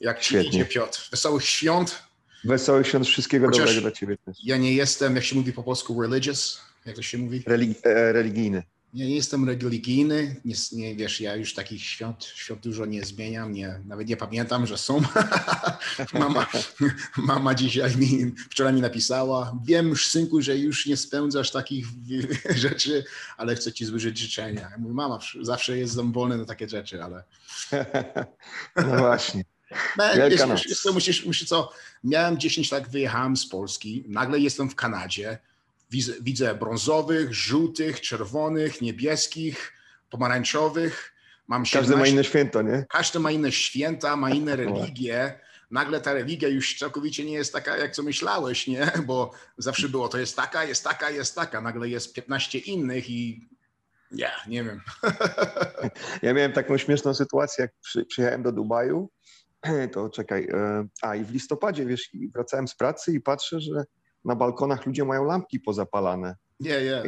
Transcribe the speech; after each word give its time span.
Jak 0.00 0.20
ci 0.20 0.24
Świetnie. 0.26 0.48
idzie, 0.48 0.64
Piotr? 0.64 1.08
Wesołych 1.10 1.44
świąt. 1.44 2.02
Wesołych 2.44 2.86
świąt, 2.86 3.06
wszystkiego 3.06 3.46
Chociaż- 3.46 3.60
dobrego 3.60 3.80
dla 3.80 3.90
ciebie 3.90 4.16
też. 4.16 4.36
Ja 4.44 4.56
nie 4.56 4.74
jestem, 4.74 5.16
jak 5.16 5.24
się 5.24 5.36
mówi 5.36 5.52
po 5.52 5.62
polsku, 5.62 6.02
religious. 6.02 6.60
Jak 6.86 6.96
to 6.96 7.02
się 7.02 7.18
mówi? 7.18 7.40
Religi- 7.46 7.74
e, 7.84 8.12
religijny. 8.12 8.62
Ja 8.94 9.04
nie 9.06 9.14
jestem 9.16 9.48
religijny, 9.48 10.36
nie, 10.44 10.54
nie 10.72 10.96
wiesz, 10.96 11.20
ja 11.20 11.36
już 11.36 11.54
takich 11.54 11.82
świąt, 11.84 12.24
świąt 12.24 12.60
dużo 12.62 12.86
nie 12.86 13.04
zmieniam, 13.04 13.52
nie, 13.52 13.80
nawet 13.86 14.08
nie 14.08 14.16
pamiętam, 14.16 14.66
że 14.66 14.78
są. 14.78 15.02
mama, 16.12 16.46
mama 17.16 17.54
dzisiaj 17.54 17.96
mi, 17.96 18.32
wczoraj 18.50 18.72
mi 18.74 18.80
napisała, 18.80 19.58
wiem 19.64 19.96
synku, 19.96 20.42
że 20.42 20.56
już 20.58 20.86
nie 20.86 20.96
spędzasz 20.96 21.50
takich 21.50 21.86
rzeczy, 22.56 23.04
ale 23.36 23.54
chcę 23.54 23.72
ci 23.72 23.84
złożyć 23.84 24.18
życzenia. 24.18 24.60
Ja 24.70 24.78
mówię, 24.78 24.94
mama, 24.94 25.18
zawsze 25.40 25.78
jestem 25.78 26.12
wolny 26.12 26.36
na 26.38 26.44
takie 26.44 26.68
rzeczy, 26.68 27.02
ale... 27.02 27.24
No 28.76 28.96
właśnie. 28.98 29.44
No, 29.96 30.04
Wielka 30.16 30.46
noc. 30.46 30.66
wiesz, 30.68 30.82
co, 30.82 30.92
musisz, 30.92 31.26
musisz 31.26 31.48
co, 31.48 31.72
miałem 32.04 32.38
10 32.38 32.72
lat, 32.72 32.88
wyjechałem 32.88 33.36
z 33.36 33.46
Polski, 33.46 34.04
nagle 34.08 34.38
jestem 34.38 34.70
w 34.70 34.74
Kanadzie, 34.74 35.38
widzę, 35.90 36.12
widzę 36.20 36.54
brązowych, 36.54 37.34
żółtych, 37.34 38.00
czerwonych, 38.00 38.80
niebieskich, 38.80 39.72
pomarańczowych, 40.10 41.12
mam 41.48 41.62
Każdy 41.62 41.96
ma 41.96 42.06
17 42.06 42.12
inne 42.12 42.24
święto, 42.24 42.62
nie? 42.62 42.86
każdy 42.88 43.18
ma 43.18 43.30
inne 43.30 43.52
święta, 43.52 44.16
ma 44.16 44.30
inne 44.30 44.56
religie. 44.56 45.40
Nagle 45.70 46.00
ta 46.00 46.12
religia 46.12 46.48
już 46.48 46.78
całkowicie 46.78 47.24
nie 47.24 47.32
jest 47.32 47.52
taka, 47.52 47.76
jak 47.76 47.94
co 47.94 48.02
myślałeś, 48.02 48.66
nie? 48.66 48.92
Bo 49.06 49.32
zawsze 49.58 49.88
było, 49.88 50.08
to 50.08 50.18
jest 50.18 50.36
taka, 50.36 50.64
jest 50.64 50.84
taka, 50.84 51.10
jest 51.10 51.34
taka. 51.34 51.60
Nagle 51.60 51.88
jest 51.88 52.14
15 52.14 52.58
innych 52.58 53.10
i 53.10 53.48
ja, 54.12 54.30
nie 54.46 54.64
wiem. 54.64 54.80
Ja 56.22 56.34
miałem 56.34 56.52
taką 56.52 56.78
śmieszną 56.78 57.14
sytuację, 57.14 57.62
jak 57.62 57.72
przy, 57.80 58.04
przyjechałem 58.04 58.42
do 58.42 58.52
Dubaju, 58.52 59.10
to 59.92 60.10
czekaj, 60.10 60.48
e, 60.52 60.86
a 61.02 61.16
i 61.16 61.24
w 61.24 61.30
listopadzie, 61.30 61.86
wiesz, 61.86 62.10
wracałem 62.34 62.68
z 62.68 62.74
pracy 62.74 63.12
i 63.12 63.20
patrzę, 63.20 63.60
że 63.60 63.84
na 64.24 64.36
balkonach 64.36 64.86
ludzie 64.86 65.04
mają 65.04 65.24
lampki 65.24 65.60
pozapalane, 65.60 66.36
Nie, 66.60 66.78
nie. 66.82 67.02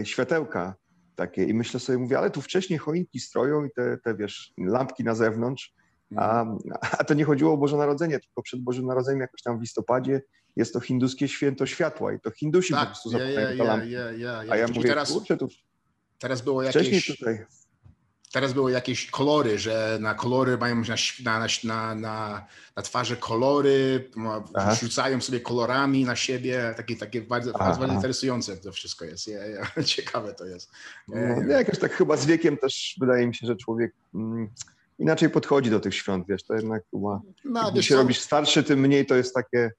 e, 0.00 0.06
światełka 0.06 0.74
takie 1.16 1.44
i 1.44 1.54
myślę 1.54 1.80
sobie, 1.80 1.98
mówię, 1.98 2.18
ale 2.18 2.30
tu 2.30 2.42
wcześniej 2.42 2.78
choinki 2.78 3.20
stroją 3.20 3.64
i 3.64 3.70
te, 3.76 3.98
te 4.04 4.14
wiesz, 4.14 4.52
lampki 4.58 5.04
na 5.04 5.14
zewnątrz, 5.14 5.74
a, 6.16 6.46
a 6.98 7.04
to 7.04 7.14
nie 7.14 7.24
chodziło 7.24 7.52
o 7.52 7.56
Boże 7.56 7.76
Narodzenie, 7.76 8.20
tylko 8.20 8.42
przed 8.42 8.60
Bożym 8.60 8.86
Narodzeniem 8.86 9.20
jakoś 9.20 9.42
tam 9.42 9.58
w 9.58 9.60
listopadzie 9.60 10.22
jest 10.56 10.72
to 10.72 10.80
hinduskie 10.80 11.28
święto 11.28 11.66
światła 11.66 12.12
i 12.12 12.20
to 12.20 12.30
Hindusi 12.30 12.72
po 12.72 12.78
Tak, 12.78 12.88
prostu 12.88 13.10
ja, 13.12 13.18
zapalają 13.18 13.84
ja, 13.86 14.12
ja, 14.12 14.38
A 14.38 14.56
ja 14.56 14.66
I 14.66 14.72
mówię, 14.72 14.88
teraz, 14.88 15.12
kurczę, 15.12 15.36
tu 15.36 15.48
teraz 16.18 16.42
było 16.42 16.62
wcześniej 16.62 16.94
jakieś, 16.94 17.18
tutaj. 17.18 17.44
Teraz 18.32 18.52
były 18.52 18.72
jakieś 18.72 19.10
kolory, 19.10 19.58
że 19.58 19.98
na 20.00 20.14
kolory 20.14 20.58
mają 20.58 20.82
na, 21.24 21.38
na, 21.64 21.94
na, 21.94 22.46
na, 22.76 22.82
twarzy 22.82 23.16
kolory, 23.16 24.10
Aha. 24.54 24.74
rzucają 24.74 25.20
sobie 25.20 25.40
kolorami 25.40 26.04
na 26.04 26.16
siebie, 26.16 26.74
takie, 26.76 26.96
takie 26.96 27.22
bardzo, 27.22 27.52
Aha, 27.54 27.76
bardzo 27.78 27.94
interesujące 27.94 28.56
to 28.56 28.72
wszystko 28.72 29.04
jest. 29.04 29.28
Ja, 29.28 29.46
ja, 29.46 29.66
ciekawe 29.84 30.34
to 30.34 30.46
jest. 30.46 30.70
No, 31.08 31.16
ja. 31.16 31.34
nie, 31.36 31.52
jakoś 31.52 31.78
tak 31.78 31.92
chyba 31.92 32.16
z 32.16 32.26
wiekiem 32.26 32.56
też 32.56 32.96
wydaje 33.00 33.26
mi 33.26 33.34
się, 33.34 33.46
że 33.46 33.56
człowiek 33.56 33.92
mm, 34.14 34.48
inaczej 34.98 35.30
podchodzi 35.30 35.70
do 35.70 35.80
tych 35.80 35.94
świąt, 35.94 36.26
wiesz, 36.28 36.42
to 36.42 36.54
jednak 36.54 36.82
chyba, 36.90 37.20
No, 37.44 37.70
im 37.70 37.82
się 37.82 37.94
co? 37.94 38.00
robisz 38.00 38.18
starszy, 38.18 38.62
tym 38.62 38.80
mniej 38.80 39.06
to 39.06 39.14
jest 39.14 39.34
takie, 39.34 39.70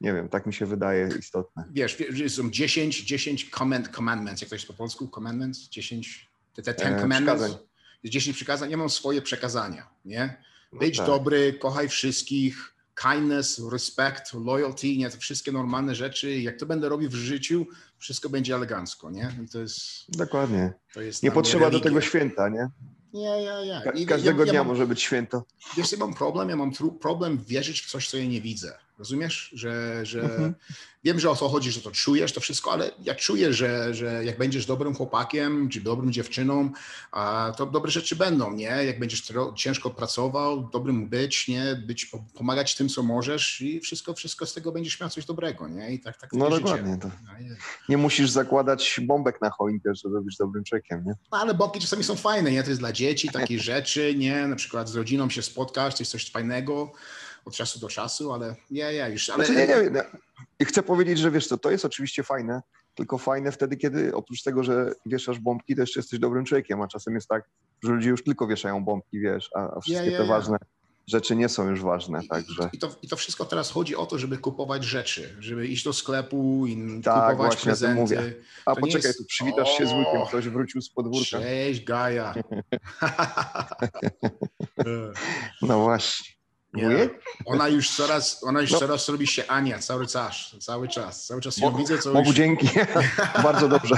nie 0.00 0.12
wiem, 0.14 0.28
tak 0.28 0.46
mi 0.46 0.54
się 0.54 0.66
wydaje 0.66 1.08
istotne. 1.18 1.64
wiesz, 1.72 1.96
są 2.28 2.50
10, 2.50 3.02
10 3.04 3.50
command, 3.50 3.88
commandments, 3.88 4.40
jak 4.42 4.48
to 4.48 4.54
jest 4.54 4.66
po 4.66 4.72
polsku? 4.74 5.08
Commandments? 5.08 5.68
10, 5.68 6.30
te, 6.54 6.62
te 6.62 6.74
ten 6.74 6.94
E, 6.94 7.00
commandments? 7.00 7.67
Jest 8.02 8.12
10 8.12 8.36
przykazań, 8.36 8.70
ja 8.70 8.76
mam 8.76 8.90
swoje 8.90 9.22
przekazania, 9.22 9.88
nie? 10.04 10.42
No 10.72 10.78
Być 10.78 10.96
tak. 10.96 11.06
dobry, 11.06 11.52
kochaj 11.52 11.88
wszystkich, 11.88 12.74
kindness, 13.02 13.62
respect, 13.72 14.34
loyalty, 14.34 14.96
nie? 14.96 15.10
To 15.10 15.18
wszystkie 15.18 15.52
normalne 15.52 15.94
rzeczy. 15.94 16.40
Jak 16.40 16.56
to 16.58 16.66
będę 16.66 16.88
robił 16.88 17.10
w 17.10 17.14
życiu, 17.14 17.66
wszystko 17.98 18.28
będzie 18.28 18.54
elegancko, 18.54 19.10
nie? 19.10 19.32
I 19.44 19.48
to 19.48 19.58
jest, 19.58 19.80
Dokładnie. 20.08 20.72
to 20.94 21.00
jest 21.00 21.22
Nie 21.22 21.30
potrzeba 21.30 21.64
do 21.64 21.70
religia. 21.70 21.90
tego 21.90 22.00
święta, 22.00 22.48
nie? 22.48 22.68
Nie, 23.12 23.42
ja, 23.42 23.60
ja. 23.64 23.82
I 23.94 24.06
każdego 24.06 24.40
ja, 24.40 24.46
ja 24.46 24.52
dnia 24.52 24.60
mam, 24.60 24.66
może 24.68 24.86
być 24.86 25.02
święto. 25.02 25.44
Ja 25.76 25.84
mam 25.98 26.14
problem, 26.14 26.48
ja 26.48 26.56
mam 26.56 26.72
problem 27.00 27.38
wierzyć 27.44 27.80
w 27.82 27.90
coś, 27.90 28.08
co 28.10 28.16
ja 28.16 28.24
nie 28.24 28.40
widzę. 28.40 28.78
Rozumiesz? 28.98 29.50
Że, 29.54 30.00
że 30.06 30.20
Mhm. 30.22 30.54
wiem, 31.04 31.20
że 31.20 31.30
o 31.30 31.36
co 31.36 31.48
chodzi, 31.48 31.70
że 31.72 31.80
to 31.80 31.90
czujesz, 31.90 32.32
to 32.32 32.40
wszystko, 32.40 32.72
ale 32.72 32.90
ja 33.04 33.14
czuję, 33.14 33.52
że, 33.52 33.94
że 33.94 34.24
jak 34.24 34.38
będziesz 34.38 34.66
dobrym 34.66 34.94
chłopakiem, 34.94 35.68
czy 35.68 35.80
dobrym 35.80 36.12
dziewczyną, 36.12 36.70
to 37.56 37.66
dobre 37.66 37.90
rzeczy 37.90 38.16
będą, 38.16 38.52
nie? 38.52 38.64
Jak 38.84 38.98
będziesz 38.98 39.22
ciężko 39.56 39.90
pracował, 39.90 40.68
dobrym 40.72 41.08
być, 41.08 41.48
nie? 41.48 41.82
Być, 41.86 42.06
po- 42.06 42.24
pomagać 42.34 42.74
tym, 42.76 42.88
co 42.88 43.02
możesz 43.02 43.60
i 43.60 43.80
wszystko, 43.80 44.14
wszystko 44.14 44.46
z 44.46 44.54
tego 44.54 44.72
będziesz 44.72 45.00
miał 45.00 45.10
coś 45.10 45.24
dobrego, 45.24 45.68
nie? 45.68 45.92
I 45.92 46.00
tak, 46.00 46.16
tak 46.20 46.32
No 46.32 46.50
dokładnie. 46.50 46.98
To. 47.02 47.08
No. 47.24 47.32
Nie 47.88 47.96
musisz 47.98 48.30
zakładać 48.30 49.00
bombek 49.02 49.40
na 49.40 49.50
choinkę, 49.50 49.92
żeby 50.04 50.22
być 50.22 50.36
dobrym 50.36 50.64
człowiekiem, 50.64 51.04
nie? 51.06 51.12
No, 51.32 51.38
ale 51.38 51.54
bombki 51.54 51.80
czasami 51.80 52.04
są 52.04 52.16
fajne, 52.16 52.50
nie? 52.50 52.62
To 52.62 52.68
jest 52.68 52.80
dla 52.80 52.92
dzieci, 52.92 53.28
takie 53.28 53.58
rzeczy, 53.60 54.14
nie? 54.16 54.46
Na 54.46 54.56
przykład 54.56 54.88
z 54.88 54.94
rodziną 54.96 55.30
się 55.30 55.42
spotkasz, 55.42 55.94
to 55.94 56.00
jest 56.02 56.12
coś 56.12 56.30
fajnego 56.30 56.92
od 57.44 57.54
czasu 57.54 57.80
do 57.80 57.88
czasu, 57.88 58.32
ale 58.32 58.56
nie, 58.70 58.92
nie, 58.92 59.10
już, 59.10 59.30
ale... 59.30 59.46
Znaczy, 59.46 59.60
nie, 59.60 59.66
nie, 59.66 59.90
nie. 59.90 60.02
I 60.60 60.64
chcę 60.64 60.82
powiedzieć, 60.82 61.18
że 61.18 61.30
wiesz 61.30 61.46
co, 61.46 61.58
to 61.58 61.70
jest 61.70 61.84
oczywiście 61.84 62.22
fajne, 62.22 62.62
tylko 62.94 63.18
fajne 63.18 63.52
wtedy, 63.52 63.76
kiedy 63.76 64.14
oprócz 64.14 64.42
tego, 64.42 64.64
że 64.64 64.92
wieszasz 65.06 65.38
bombki, 65.38 65.74
to 65.74 65.80
jeszcze 65.80 66.00
jesteś 66.00 66.18
dobrym 66.20 66.44
człowiekiem, 66.44 66.82
a 66.82 66.88
czasem 66.88 67.14
jest 67.14 67.28
tak, 67.28 67.44
że 67.84 67.92
ludzie 67.92 68.08
już 68.10 68.24
tylko 68.24 68.46
wieszają 68.46 68.84
bombki, 68.84 69.20
wiesz, 69.20 69.50
a, 69.54 69.76
a 69.76 69.80
wszystkie 69.80 70.10
te 70.12 70.26
ważne 70.26 70.58
rzeczy 71.06 71.36
nie 71.36 71.48
są 71.48 71.68
już 71.68 71.82
ważne, 71.82 72.24
I, 72.24 72.28
także... 72.28 72.70
i, 72.72 72.78
to, 72.78 72.90
I 73.02 73.08
to 73.08 73.16
wszystko 73.16 73.44
teraz 73.44 73.70
chodzi 73.70 73.96
o 73.96 74.06
to, 74.06 74.18
żeby 74.18 74.38
kupować 74.38 74.84
rzeczy, 74.84 75.36
żeby 75.40 75.66
iść 75.66 75.84
do 75.84 75.92
sklepu 75.92 76.66
i 76.66 77.00
Tak, 77.04 77.14
kupować 77.14 77.36
właśnie 77.36 77.62
o 77.62 77.64
prezenty. 77.64 78.00
mówię. 78.00 78.34
A 78.66 78.74
to 78.74 78.80
poczekaj, 78.80 79.08
jest- 79.08 79.18
tu 79.18 79.24
przywitasz 79.24 79.68
się 79.78 79.86
z 79.86 79.92
wujkiem, 79.92 80.20
O! 80.20 80.26
ktoś 80.26 80.48
wrócił 80.48 80.82
z 80.82 80.90
podwórka. 80.90 81.38
Cześć, 81.40 81.84
Gaja. 81.84 82.34
No 85.62 85.80
właśnie. 85.82 86.37
Nie. 86.74 86.84
Wujek? 86.84 87.22
Ona 87.46 87.68
już 87.68 87.90
coraz, 87.96 88.44
ona 88.44 88.60
już 88.60 88.72
No. 88.72 88.78
coraz 88.78 89.08
robi 89.08 89.26
się 89.26 89.46
Ania 89.46 89.78
cały 89.78 90.06
czas, 90.06 90.54
cały 90.60 90.88
czas. 90.88 91.26
Cały 91.26 91.40
czas 91.40 91.56
ją 91.58 91.70
Bogu- 91.70 91.78
widzę, 91.78 91.98
co 91.98 92.12
Bogu 92.12 92.26
już... 92.26 92.36
dzięki. 92.36 92.68
Bardzo 93.42 93.68
dobrze. 93.68 93.94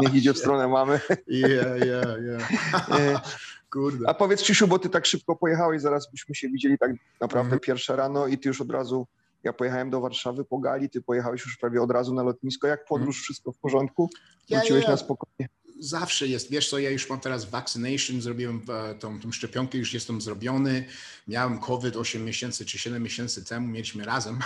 Niech 0.00 0.14
idzie 0.14 0.32
w 0.32 0.38
stronę 0.38 0.68
mamy. 0.68 1.00
Yeah, 1.28 1.78
yeah, 1.86 2.06
yeah. 2.24 2.90
E, 3.00 3.20
Kurde. 3.72 4.08
A 4.08 4.14
powiedz 4.14 4.42
Krzysiu, 4.42 4.66
bo 4.68 4.78
ty 4.78 4.88
tak 4.88 5.06
szybko 5.06 5.36
pojechałeś, 5.36 5.82
zaraz 5.82 6.10
byśmy 6.10 6.34
się 6.34 6.48
widzieli 6.48 6.78
tak 6.78 6.90
naprawdę 7.20 7.40
Mhm. 7.46 7.60
pierwsze 7.60 7.96
rano 7.96 8.26
i 8.26 8.38
ty 8.38 8.48
już 8.48 8.60
od 8.60 8.70
razu, 8.70 9.06
ja 9.44 9.52
pojechałem 9.52 9.90
do 9.90 10.00
Warszawy 10.00 10.44
po 10.44 10.58
gali, 10.58 10.90
ty 10.90 11.02
pojechałeś 11.02 11.44
już 11.44 11.56
prawie 11.56 11.82
od 11.82 11.90
razu 11.90 12.14
na 12.14 12.22
lotnisko. 12.22 12.66
Jak 12.66 12.84
podróż, 12.84 13.22
wszystko 13.22 13.52
w 13.52 13.58
porządku? 13.58 14.10
Ja, 14.48 14.58
Wróciłeś 14.58 14.82
ja, 14.82 14.88
ja. 14.88 14.94
na 14.94 14.96
spokojnie? 14.96 15.48
Zawsze 15.82 16.26
jest, 16.26 16.50
wiesz 16.50 16.70
co, 16.70 16.78
ja 16.78 16.90
już 16.90 17.10
mam 17.10 17.20
teraz 17.20 17.44
vaccination, 17.44 18.20
zrobiłem 18.20 18.62
e, 18.68 18.94
tą, 18.94 19.20
tą 19.20 19.32
szczepionkę, 19.32 19.78
już 19.78 19.94
jestem 19.94 20.20
zrobiony. 20.20 20.84
Miałem 21.28 21.58
COVID 21.58 21.96
8 21.96 22.24
miesięcy 22.24 22.64
czy 22.64 22.78
7 22.78 23.02
miesięcy 23.02 23.44
temu, 23.44 23.68
mieliśmy 23.68 24.04
razem. 24.04 24.38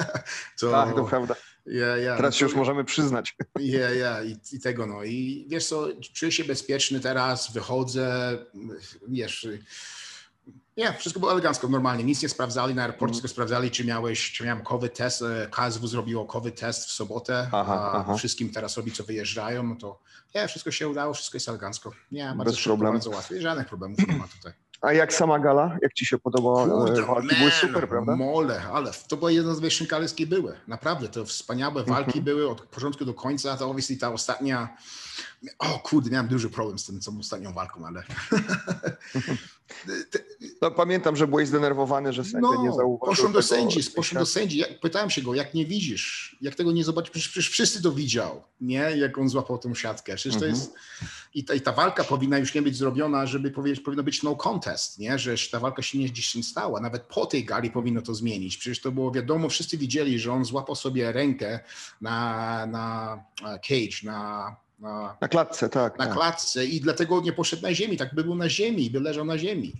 to, 0.60 0.70
Tak, 0.70 0.94
to 0.94 1.04
prawda. 1.04 1.36
ja, 1.66 1.96
ja, 1.96 2.16
Teraz 2.16 2.34
się 2.34 2.44
już 2.44 2.54
możemy 2.54 2.84
przyznać. 2.84 3.36
Ja, 3.60 3.90
ja, 3.90 4.22
i, 4.24 4.36
i 4.52 4.60
tego 4.60 4.86
no. 4.86 5.04
I 5.04 5.46
wiesz 5.48 5.66
co, 5.66 5.88
czuję 6.12 6.32
się 6.32 6.44
bezpieczny 6.44 7.00
teraz, 7.00 7.52
wychodzę, 7.52 8.38
wiesz, 9.08 9.48
nie, 10.76 10.92
wszystko 10.92 11.20
było 11.20 11.32
elegancko, 11.32 11.68
normalnie, 11.68 12.04
nic 12.04 12.22
nie 12.22 12.28
sprawdzali 12.28 12.74
na 12.74 12.82
aeroporcie, 12.82 13.04
Mhm. 13.12 13.22
tylko 13.22 13.28
sprawdzali, 13.28 13.70
czy 13.70 13.84
miałeś, 13.84 14.32
czy 14.32 14.44
miałem 14.44 14.64
COVID 14.64 14.94
test, 14.94 15.22
e, 15.22 15.48
KSW 15.50 15.86
zrobiło 15.86 16.24
COVID 16.26 16.60
test 16.60 16.88
w 16.88 16.92
sobotę, 16.92 17.48
Aha, 17.52 17.90
a 17.92 17.98
aha. 18.00 18.14
wszystkim 18.16 18.50
teraz 18.50 18.76
robi, 18.76 18.92
co 18.92 19.04
wyjeżdżają, 19.04 19.62
no 19.62 19.76
to 19.76 20.00
nie, 20.34 20.48
wszystko 20.48 20.70
się 20.70 20.88
udało, 20.88 21.14
wszystko 21.14 21.36
jest 21.36 21.48
elegancko. 21.48 21.92
Nie, 22.12 22.24
bardzo 22.24 22.44
Bez 22.44 22.54
szybko, 22.54 22.68
problemu. 22.68 22.92
bardzo 22.92 23.10
łatwo, 23.10 23.34
żadnych 23.38 23.68
problemów 23.68 23.98
nie 24.08 24.16
ma 24.16 24.28
tutaj. 24.28 24.52
A 24.80 24.92
jak 24.92 25.12
sama 25.12 25.38
gala? 25.38 25.76
Jak 25.82 25.92
ci 25.92 26.06
się 26.06 26.18
podobała? 26.18 26.66
Kurde, 26.68 27.02
e, 27.02 27.06
Walki 27.06 27.36
były 27.36 27.50
super, 27.50 27.88
prawda? 27.88 28.16
Mole, 28.16 28.62
ale 28.72 28.90
to 29.08 29.16
była 29.16 29.30
jedna 29.30 29.54
z 29.54 29.82
gale, 29.86 30.06
jakie 30.06 30.26
były. 30.26 30.56
Naprawdę, 30.68 31.08
to 31.08 31.24
wspaniałe 31.24 31.84
walki 31.84 32.06
Mhm. 32.18 32.24
były 32.24 32.48
od 32.50 32.60
początku 32.60 33.04
do 33.04 33.14
końca. 33.14 33.56
To 33.56 33.70
obviously 33.70 33.96
ta 33.96 34.12
ostatnia. 34.12 34.76
O 35.58 35.78
kurde, 35.78 36.10
miałem 36.10 36.28
duży 36.28 36.50
problem 36.50 36.78
z 36.78 36.84
tym, 36.86 37.00
tą 37.00 37.18
ostatnią 37.18 37.52
walką, 37.52 37.86
ale. 37.86 38.02
No, 40.62 40.70
pamiętam, 40.70 41.16
że 41.16 41.26
byłeś 41.26 41.48
zdenerwowany, 41.48 42.12
że 42.12 42.24
sędzia 42.24 42.48
nie 42.62 42.68
No, 42.68 42.74
zauważył 42.74 42.98
poszłem 42.98 43.32
do 43.32 43.42
sędzi, 43.42 43.80
poszłem 43.96 44.20
do 44.20 44.26
sędzi. 44.26 44.58
Ja, 44.58 44.66
pytałem 44.82 45.10
się 45.10 45.22
go, 45.22 45.34
jak 45.34 45.54
nie 45.54 45.66
widzisz, 45.66 46.36
jak 46.40 46.54
tego 46.54 46.72
nie 46.72 46.84
zobaczysz, 46.84 47.10
przecież, 47.10 47.28
przecież 47.28 47.50
wszyscy 47.50 47.82
to 47.82 47.92
widział, 47.92 48.42
nie? 48.60 48.76
Jak 48.96 49.18
on 49.18 49.28
złapał 49.28 49.58
tą 49.58 49.74
siatkę. 49.74 50.14
Przecież 50.16 50.40
to 50.40 50.46
Mhm. 50.46 50.54
jest. 50.54 50.74
I 51.34 51.44
ta, 51.44 51.54
I 51.54 51.60
ta 51.60 51.72
walka 51.72 52.04
powinna 52.04 52.38
już 52.38 52.54
nie 52.54 52.62
być 52.62 52.76
zrobiona, 52.76 53.26
żeby 53.26 53.50
powiedzieć, 53.50 53.80
powinno 53.80 54.02
być 54.02 54.22
no 54.22 54.36
contest, 54.36 54.98
nie? 54.98 55.18
Że 55.18 55.34
ta 55.52 55.60
walka 55.60 55.82
się 55.82 55.98
nie 55.98 56.08
gdzieś 56.08 56.34
nie 56.34 56.42
stała. 56.42 56.80
Nawet 56.80 57.02
po 57.02 57.26
tej 57.26 57.44
gali 57.44 57.70
powinno 57.70 58.02
to 58.02 58.14
zmienić. 58.14 58.56
Przecież 58.56 58.80
to 58.80 58.92
było 58.92 59.10
wiadomo, 59.10 59.48
wszyscy 59.48 59.78
widzieli, 59.78 60.18
że 60.18 60.32
on 60.32 60.44
złapał 60.44 60.76
sobie 60.76 61.12
rękę 61.12 61.60
na, 62.00 62.66
na 62.66 63.16
e, 63.46 63.58
cage, 63.58 63.96
na, 64.02 64.56
na, 64.84 65.16
Na 65.20 65.28
klatce, 65.28 65.68
tak. 65.68 65.98
na 65.98 66.04
tak. 66.06 66.14
klatce 66.14 66.64
i 66.64 66.80
dlatego 66.80 67.20
nie 67.20 67.32
poszedł 67.32 67.62
na 67.62 67.74
ziemi. 67.74 67.96
Tak 67.96 68.14
by 68.14 68.24
był 68.24 68.34
na 68.34 68.48
ziemi, 68.48 68.90
by 68.90 69.00
leżał 69.00 69.24
na 69.24 69.38
ziemi. 69.38 69.72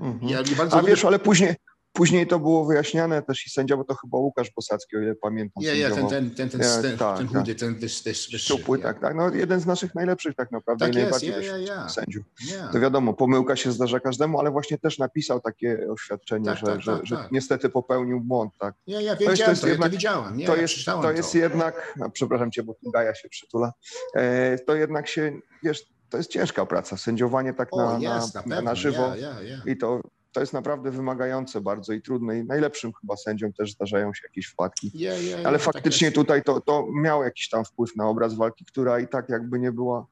Mhm. 0.00 0.28
Ja 0.28 0.38
A 0.70 0.82
wiesz, 0.82 1.04
ale 1.04 1.18
później, 1.18 1.54
później 1.94 2.26
to 2.26 2.38
było 2.38 2.64
wyjaśniane 2.64 3.22
też 3.22 3.46
i 3.46 3.50
sędzia, 3.50 3.76
bo 3.76 3.84
to 3.84 3.94
chyba 3.94 4.18
Łukasz 4.18 4.50
Bosacki, 4.56 4.96
o 4.96 5.00
ile 5.00 5.14
pamiętam. 5.14 5.62
Nie, 5.64 5.76
nie, 5.78 5.90
ten, 5.90 6.06
ten, 6.08 6.30
ten, 6.30 6.48
ten, 6.50 6.60
ten, 6.82 6.98
tak, 6.98 7.18
ten 7.18 7.28
tak. 7.28 7.38
chudy, 7.38 7.54
ten 7.54 7.74
wyż, 7.74 8.02
wyż, 8.02 8.30
wyższy. 8.32 8.38
Szczupły, 8.38 8.78
tak, 8.78 9.00
tak. 9.00 9.14
No 9.14 9.34
jeden 9.34 9.60
z 9.60 9.66
naszych 9.66 9.94
najlepszych 9.94 10.34
tak 10.34 10.50
naprawdę 10.52 10.86
Tak 10.86 10.94
i 10.94 10.98
jest, 10.98 11.10
najbardziej 11.22 11.48
ja, 11.48 11.56
ja, 11.58 11.74
ja. 11.74 11.88
sędziów. 11.88 12.24
To 12.72 12.80
wiadomo, 12.80 13.14
pomyłka 13.14 13.56
się 13.56 13.72
zdarza 13.72 14.00
każdemu, 14.00 14.40
ale 14.40 14.50
właśnie 14.50 14.78
też 14.78 14.98
napisał 14.98 15.40
takie 15.40 15.86
oświadczenie, 15.90 16.44
Tak, 16.46 16.58
że, 16.58 16.66
tak, 16.66 16.80
że, 16.82 17.00
że 17.02 17.28
niestety 17.32 17.68
popełnił 17.68 18.20
błąd, 18.20 18.52
tak. 18.58 18.74
Ja, 18.86 19.00
ja 19.00 19.16
To 19.16 19.22
jest- 19.22 19.24
to 19.24 19.30
wiedziałem 19.30 19.50
jest 19.50 19.62
to, 19.62 19.68
ja 19.68 19.72
to 19.72 19.74
jednak- 19.74 19.92
widziałem. 19.92 20.36
Nie, 20.36 20.46
to 20.46 20.56
ja 20.56 20.62
jest, 20.62 20.74
to 20.84 21.12
jest 21.12 21.34
jednak, 21.34 21.94
a, 22.04 22.08
przepraszam 22.10 22.50
cię, 22.50 22.62
bo 22.62 22.74
tu 22.74 22.90
Gaja 22.90 23.14
się 23.14 23.28
przytula, 23.28 23.72
e, 24.16 24.58
to 24.58 24.74
jednak 24.74 25.08
się, 25.08 25.32
wiesz, 25.62 25.82
to 26.08 26.16
jest 26.16 26.30
ciężka 26.30 26.66
praca, 26.66 26.96
sędziowanie 26.96 27.54
tak 27.54 27.68
na, 27.76 27.98
jest, 28.00 28.46
na, 28.46 28.62
na, 28.62 28.74
żywo 28.74 29.02
Ja, 29.02 29.16
ja, 29.16 29.42
ja. 29.42 29.56
i 29.66 29.76
to, 29.76 30.00
to 30.34 30.40
jest 30.40 30.52
naprawdę 30.52 30.90
wymagające 30.90 31.60
bardzo 31.60 31.92
i 31.92 32.02
trudne 32.02 32.38
i 32.38 32.44
najlepszym 32.44 32.92
chyba 33.00 33.16
sędziom 33.16 33.52
też 33.52 33.72
zdarzają 33.72 34.14
się 34.14 34.20
jakieś 34.24 34.46
wpadki. 34.46 34.90
Ja, 34.94 35.14
ja, 35.18 35.38
ja, 35.38 35.48
Ale 35.48 35.58
tak 35.58 35.64
faktycznie 35.64 36.04
jest. 36.06 36.14
tutaj 36.14 36.42
to, 36.42 36.60
to 36.60 36.86
miało 37.02 37.24
jakiś 37.24 37.48
tam 37.48 37.64
wpływ 37.64 37.96
na 37.96 38.08
obraz 38.08 38.34
walki, 38.34 38.64
która 38.64 39.00
i 39.00 39.08
tak 39.08 39.28
jakby 39.28 39.58
nie 39.58 39.72
była, 39.72 40.06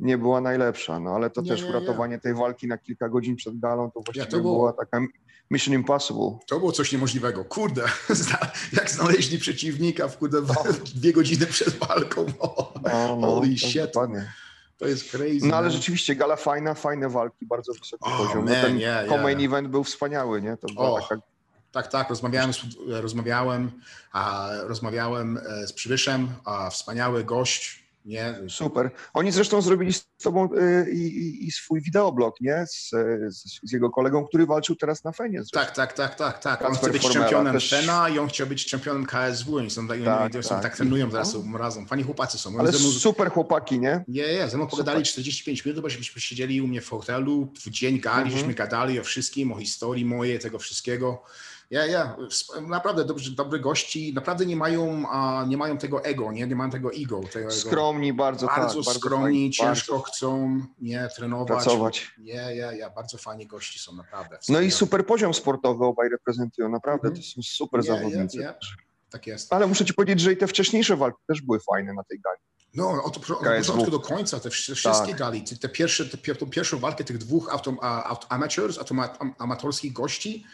nie 0.00 0.18
była 0.18 0.40
najlepsza. 0.40 1.00
No 1.00 1.10
ale 1.14 1.30
to 1.30 1.40
Nie, 1.42 1.48
też 1.48 1.62
nie, 1.62 1.68
uratowanie 1.68 2.18
tej 2.18 2.34
walki 2.34 2.66
na 2.68 2.78
kilka 2.78 3.08
godzin 3.08 3.36
przed 3.36 3.58
galą 3.58 3.90
to 3.90 4.00
właściwie 4.00 4.26
to 4.26 4.36
było- 4.40 4.54
była 4.54 4.72
taka 4.72 5.00
Mission 5.50 5.74
Impossible. 5.74 6.38
To 6.48 6.58
było 6.58 6.72
coś 6.72 6.92
niemożliwego. 6.92 7.44
Kurde, 7.44 7.82
jak 8.78 8.90
znaleźli 8.90 9.38
przeciwnika 9.38 10.08
w 10.08 10.18
kurde 10.18 10.40
No. 10.40 10.54
dwie 10.94 11.12
godziny 11.12 11.46
przed 11.46 11.74
walką. 11.78 12.26
O, 12.38 12.72
No, 13.20 13.26
Holy 13.26 13.58
shit. 13.58 13.82
dokładnie. 13.82 14.32
To 14.78 14.86
jest 14.86 15.10
crazy. 15.10 15.46
No 15.46 15.56
ale 15.56 15.66
man. 15.66 15.76
rzeczywiście 15.76 16.16
gala 16.16 16.36
fajna, 16.36 16.74
fajne 16.74 17.08
walki, 17.08 17.46
bardzo 17.46 17.72
wysoki 17.72 18.04
O, 18.04 18.10
poziom. 18.10 18.44
man, 18.44 18.54
no, 18.54 18.62
ten 18.62 18.78
yeah, 18.78 19.10
yeah. 19.10 19.40
event 19.44 19.68
był 19.68 19.84
wspaniały, 19.84 20.42
nie? 20.42 20.56
To 20.56 20.66
była 20.74 20.90
O. 20.90 21.00
taka 21.00 21.22
Tak, 21.72 21.86
tak, 21.88 22.08
rozmawiałem, 22.10 22.50
rozmawiałem, 22.86 23.70
a, 24.12 24.48
rozmawiałem 24.62 25.38
e, 25.38 25.66
z 25.66 25.72
Przybyszem, 25.72 26.28
a, 26.44 26.70
wspaniały 26.70 27.24
gość, 27.24 27.85
nie? 28.06 28.34
Super. 28.48 28.90
Oni 29.14 29.32
zresztą 29.32 29.62
zrobili 29.62 29.92
z 29.92 30.06
tobą 30.22 30.48
y, 30.54 30.90
i, 30.92 31.06
i, 31.06 31.46
i 31.46 31.50
swój 31.50 31.80
wideoblog, 31.80 32.40
nie? 32.40 32.64
Z, 32.66 32.90
z, 33.36 33.60
z 33.62 33.72
jego 33.72 33.90
kolegą, 33.90 34.26
który 34.26 34.46
walczył 34.46 34.76
teraz 34.76 35.04
na 35.04 35.12
Fenie. 35.12 35.38
zresztą. 35.38 35.60
Tak, 35.60 35.70
tak, 35.74 35.92
tak, 35.92 36.14
tak, 36.14 36.38
tak. 36.38 36.64
On 36.64 36.74
chce 36.74 36.90
być 36.90 37.02
Formela 37.02 37.24
czempionem 37.24 37.52
też- 37.54 37.70
Fena 37.70 38.08
i 38.08 38.18
on 38.18 38.28
chciał 38.28 38.46
być 38.46 38.66
czempionem 38.66 39.06
KSW. 39.06 39.56
Oni 39.56 39.70
są 39.70 39.88
tak, 39.88 39.98
Tak, 40.04 40.32
są, 40.44 40.48
tak. 40.48 40.62
tak 40.62 40.76
trenują 40.76 41.10
teraz 41.10 41.32
są 41.32 41.56
razem. 41.58 41.86
Fani 41.86 42.02
chłopacy 42.02 42.38
są. 42.38 42.58
Ale 42.58 42.70
mną- 42.70 42.78
super 42.78 43.30
chłopaki, 43.30 43.80
nie? 43.80 44.04
Nie, 44.08 44.34
nie, 44.34 44.48
ze 44.48 44.56
mną 44.56 44.66
pogadali 44.66 44.98
Super. 44.98 45.12
45 45.12 45.64
minut, 45.64 45.80
bo 45.80 45.88
żeśmy 45.90 46.20
siedzieli 46.20 46.60
u 46.60 46.66
mnie 46.66 46.80
w 46.80 46.88
hotelu, 46.88 47.52
w 47.64 47.70
dzień 47.70 48.00
gali, 48.00 48.22
Mhm. 48.22 48.38
żeśmy 48.38 48.54
gadali 48.54 49.00
o 49.00 49.04
wszystkim, 49.04 49.52
o 49.52 49.58
historii 49.58 50.04
mojej, 50.04 50.38
tego 50.38 50.58
wszystkiego. 50.58 51.22
Ja, 51.70 51.86
ja, 51.86 52.16
naprawdę 52.68 53.04
dobrzy, 53.04 53.36
dobry 53.36 53.60
gości, 53.60 54.12
naprawdę 54.14 54.46
nie 54.46 54.56
mają, 54.56 55.04
nie 55.48 55.56
mają 55.56 55.78
tego 55.78 56.04
ego, 56.04 56.32
nie, 56.32 56.46
nie 56.46 56.56
mają 56.56 56.70
tego 56.70 56.92
ego. 56.92 57.20
Tego, 57.32 57.50
Skromni 57.50 58.12
bardzo, 58.12 58.46
bardzo 58.46 58.74
tak. 58.74 58.84
Bardzo 58.84 58.98
skromni, 59.00 59.24
fajni, 59.26 59.50
ciężko 59.50 59.92
bardzo 59.92 60.10
chcą, 60.10 60.60
nie, 60.78 61.08
trenować. 61.16 61.48
pracować. 61.48 62.10
Nie, 62.18 62.32
ja, 62.32 62.72
ja, 62.72 62.90
bardzo 62.90 63.18
fajni 63.18 63.46
gości 63.46 63.78
są, 63.78 63.92
naprawdę. 63.94 64.38
No 64.48 64.60
i 64.60 64.70
super 64.70 65.06
poziom 65.06 65.34
sportowy 65.34 65.84
obaj 65.84 66.08
reprezentują, 66.08 66.68
naprawdę 66.68 67.08
Mhm. 67.08 67.22
to 67.24 67.28
są 67.28 67.42
super 67.42 67.80
Nie, 67.80 67.86
zawodnicy. 67.86 68.38
nie. 68.38 68.54
Tak 69.10 69.26
jest. 69.26 69.52
Ale 69.52 69.66
muszę 69.66 69.84
ci 69.84 69.94
powiedzieć, 69.94 70.20
że 70.20 70.32
i 70.32 70.36
te 70.36 70.46
wcześniejsze 70.46 70.96
walki 70.96 71.18
też 71.28 71.42
były 71.42 71.60
fajne 71.60 71.92
na 71.94 72.04
tej 72.04 72.20
gali. 72.20 72.38
No, 72.74 73.04
od, 73.04 73.18
początku 73.18 73.90
do 73.90 74.00
końca, 74.00 74.40
te 74.40 74.50
wszy- 74.50 74.74
wszystkie 74.74 75.08
Tak. 75.08 75.18
gali, 75.18 75.42
te, 75.42 75.56
te 75.56 75.68
pierwsze, 75.68 76.06
te, 76.06 76.34
tą 76.34 76.50
pierwszą 76.50 76.78
walkę 76.78 77.04
tych 77.04 77.18
dwóch 77.18 77.52
autom, 77.52 77.78
a, 77.82 78.04
aut, 78.04 78.26
amateurs, 78.28 78.78
automa, 78.78 79.18
am, 79.18 79.34
amatorskich 79.38 79.92
gości, 79.92 80.44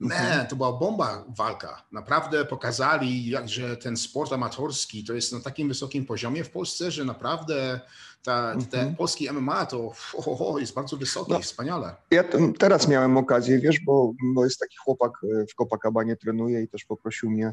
Mhm. 0.00 0.38
nie, 0.38 0.44
to 0.46 0.56
była 0.56 0.72
bomba 0.72 1.24
walka. 1.36 1.82
Naprawdę 1.92 2.44
pokazali, 2.44 3.26
jak, 3.30 3.48
że 3.48 3.76
ten 3.76 3.96
sport 3.96 4.32
amatorski 4.32 5.04
to 5.04 5.12
jest 5.12 5.32
na 5.32 5.40
takim 5.40 5.68
wysokim 5.68 6.06
poziomie 6.06 6.44
w 6.44 6.50
Polsce, 6.50 6.90
że 6.90 7.04
naprawdę 7.04 7.80
ta, 8.22 8.38
Mhm. 8.52 8.64
ten 8.66 8.96
polski 8.96 9.30
MMA 9.32 9.66
to 9.66 9.92
ho, 10.12 10.36
ho, 10.36 10.58
jest 10.58 10.74
bardzo 10.74 10.96
wysoki, 10.96 11.32
No. 11.32 11.38
wspaniale. 11.40 11.94
Ja 12.10 12.24
teraz 12.58 12.88
miałem 12.88 13.16
okazję, 13.16 13.58
wiesz, 13.58 13.80
bo, 13.86 14.12
bo 14.34 14.44
jest 14.44 14.60
taki 14.60 14.76
chłopak 14.76 15.12
e, 15.42 15.46
w 15.46 15.54
Copacabanie 15.54 16.16
trenuje 16.16 16.62
i 16.62 16.68
też 16.68 16.84
poprosił 16.84 17.30
mnie 17.30 17.52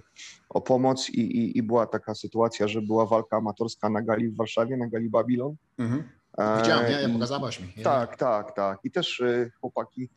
o 0.49 0.61
pomoc 0.61 1.09
i, 1.09 1.19
i, 1.21 1.57
i 1.57 1.63
była 1.63 1.85
taka 1.87 2.15
sytuacja, 2.15 2.67
że 2.67 2.81
była 2.81 3.05
walka 3.05 3.37
amatorska 3.37 3.89
na 3.89 4.01
gali 4.01 4.29
w 4.29 4.35
Warszawie, 4.37 4.77
na 4.77 4.87
gali 4.87 5.09
Babylon. 5.09 5.55
Mhm. 5.77 6.03
E, 6.37 6.57
Widziałem, 6.61 6.91
ja 6.91 7.01
i- 7.01 7.13
pokazałaś 7.13 7.59
mi. 7.59 7.73
Ja- 7.77 7.83
Tak, 7.83 8.15
tak, 8.17 8.55
tak. 8.55 8.79
I 8.83 8.91
też 8.91 9.19
y, 9.19 9.51
chłopaki, 9.61 10.09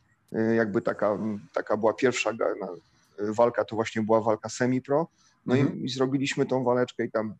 jakby 0.56 0.82
taka, 0.82 1.18
taka 1.54 1.76
była 1.76 1.94
pierwsza 1.94 2.30
y, 2.30 2.34
walka, 3.34 3.64
to 3.64 3.76
właśnie 3.76 4.02
była 4.02 4.20
walka 4.20 4.48
semi-pro. 4.48 5.06
No 5.46 5.56
Mhm. 5.56 5.80
i, 5.84 5.88
zrobiliśmy 5.88 6.46
tą 6.46 6.64
waleczkę 6.64 7.04
i 7.04 7.10
tam 7.10 7.34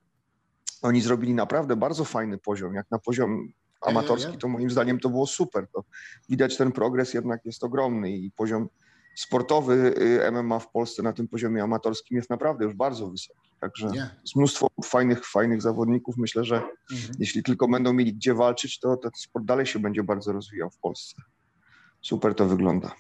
oni 0.83 1.01
zrobili 1.01 1.35
naprawdę 1.35 1.77
bardzo 1.77 2.05
fajny 2.05 2.39
poziom. 2.39 2.75
Jak 2.75 2.91
na 2.91 2.99
poziom 2.99 3.53
amatorski, 3.81 4.39
to 4.39 4.49
moim 4.49 4.71
zdaniem 4.71 5.01
to 5.01 5.09
było 5.09 5.27
super. 5.27 5.67
To 5.73 5.85
widać 6.29 6.57
ten 6.57 6.73
progres 6.73 7.15
jednak 7.15 7.45
jest 7.45 7.65
ogromny 7.65 8.11
i 8.11 8.31
poziom 8.31 8.69
sportowy 9.17 9.95
y, 10.27 10.33
MMA 10.33 10.59
w 10.59 10.71
Polsce 10.71 11.03
na 11.03 11.13
tym 11.13 11.29
poziomie 11.29 11.63
amatorskim 11.63 12.17
jest 12.17 12.31
naprawdę 12.31 12.65
już 12.65 12.75
bardzo 12.75 13.11
wysoki. 13.11 13.41
Także 13.61 13.87
jest 14.23 14.37
mnóstwo 14.37 14.69
fajnych, 14.85 15.27
fajnych 15.27 15.63
zawodników. 15.63 16.17
Myślę, 16.17 16.45
że 16.45 16.57
Mhm. 16.93 17.15
jeśli 17.19 17.43
tylko 17.43 17.69
będą 17.69 17.93
mieli 17.93 18.15
gdzie 18.15 18.35
walczyć, 18.35 18.81
to 18.81 18.97
ten 18.97 19.11
sport 19.17 19.45
dalej 19.45 19.67
się 19.67 19.79
będzie 19.79 20.03
bardzo 20.03 20.33
rozwijał 20.33 20.71
w 20.71 20.79
Polsce. 20.79 21.23
Super 22.03 22.35
to 22.35 22.47
wygląda. 22.47 22.95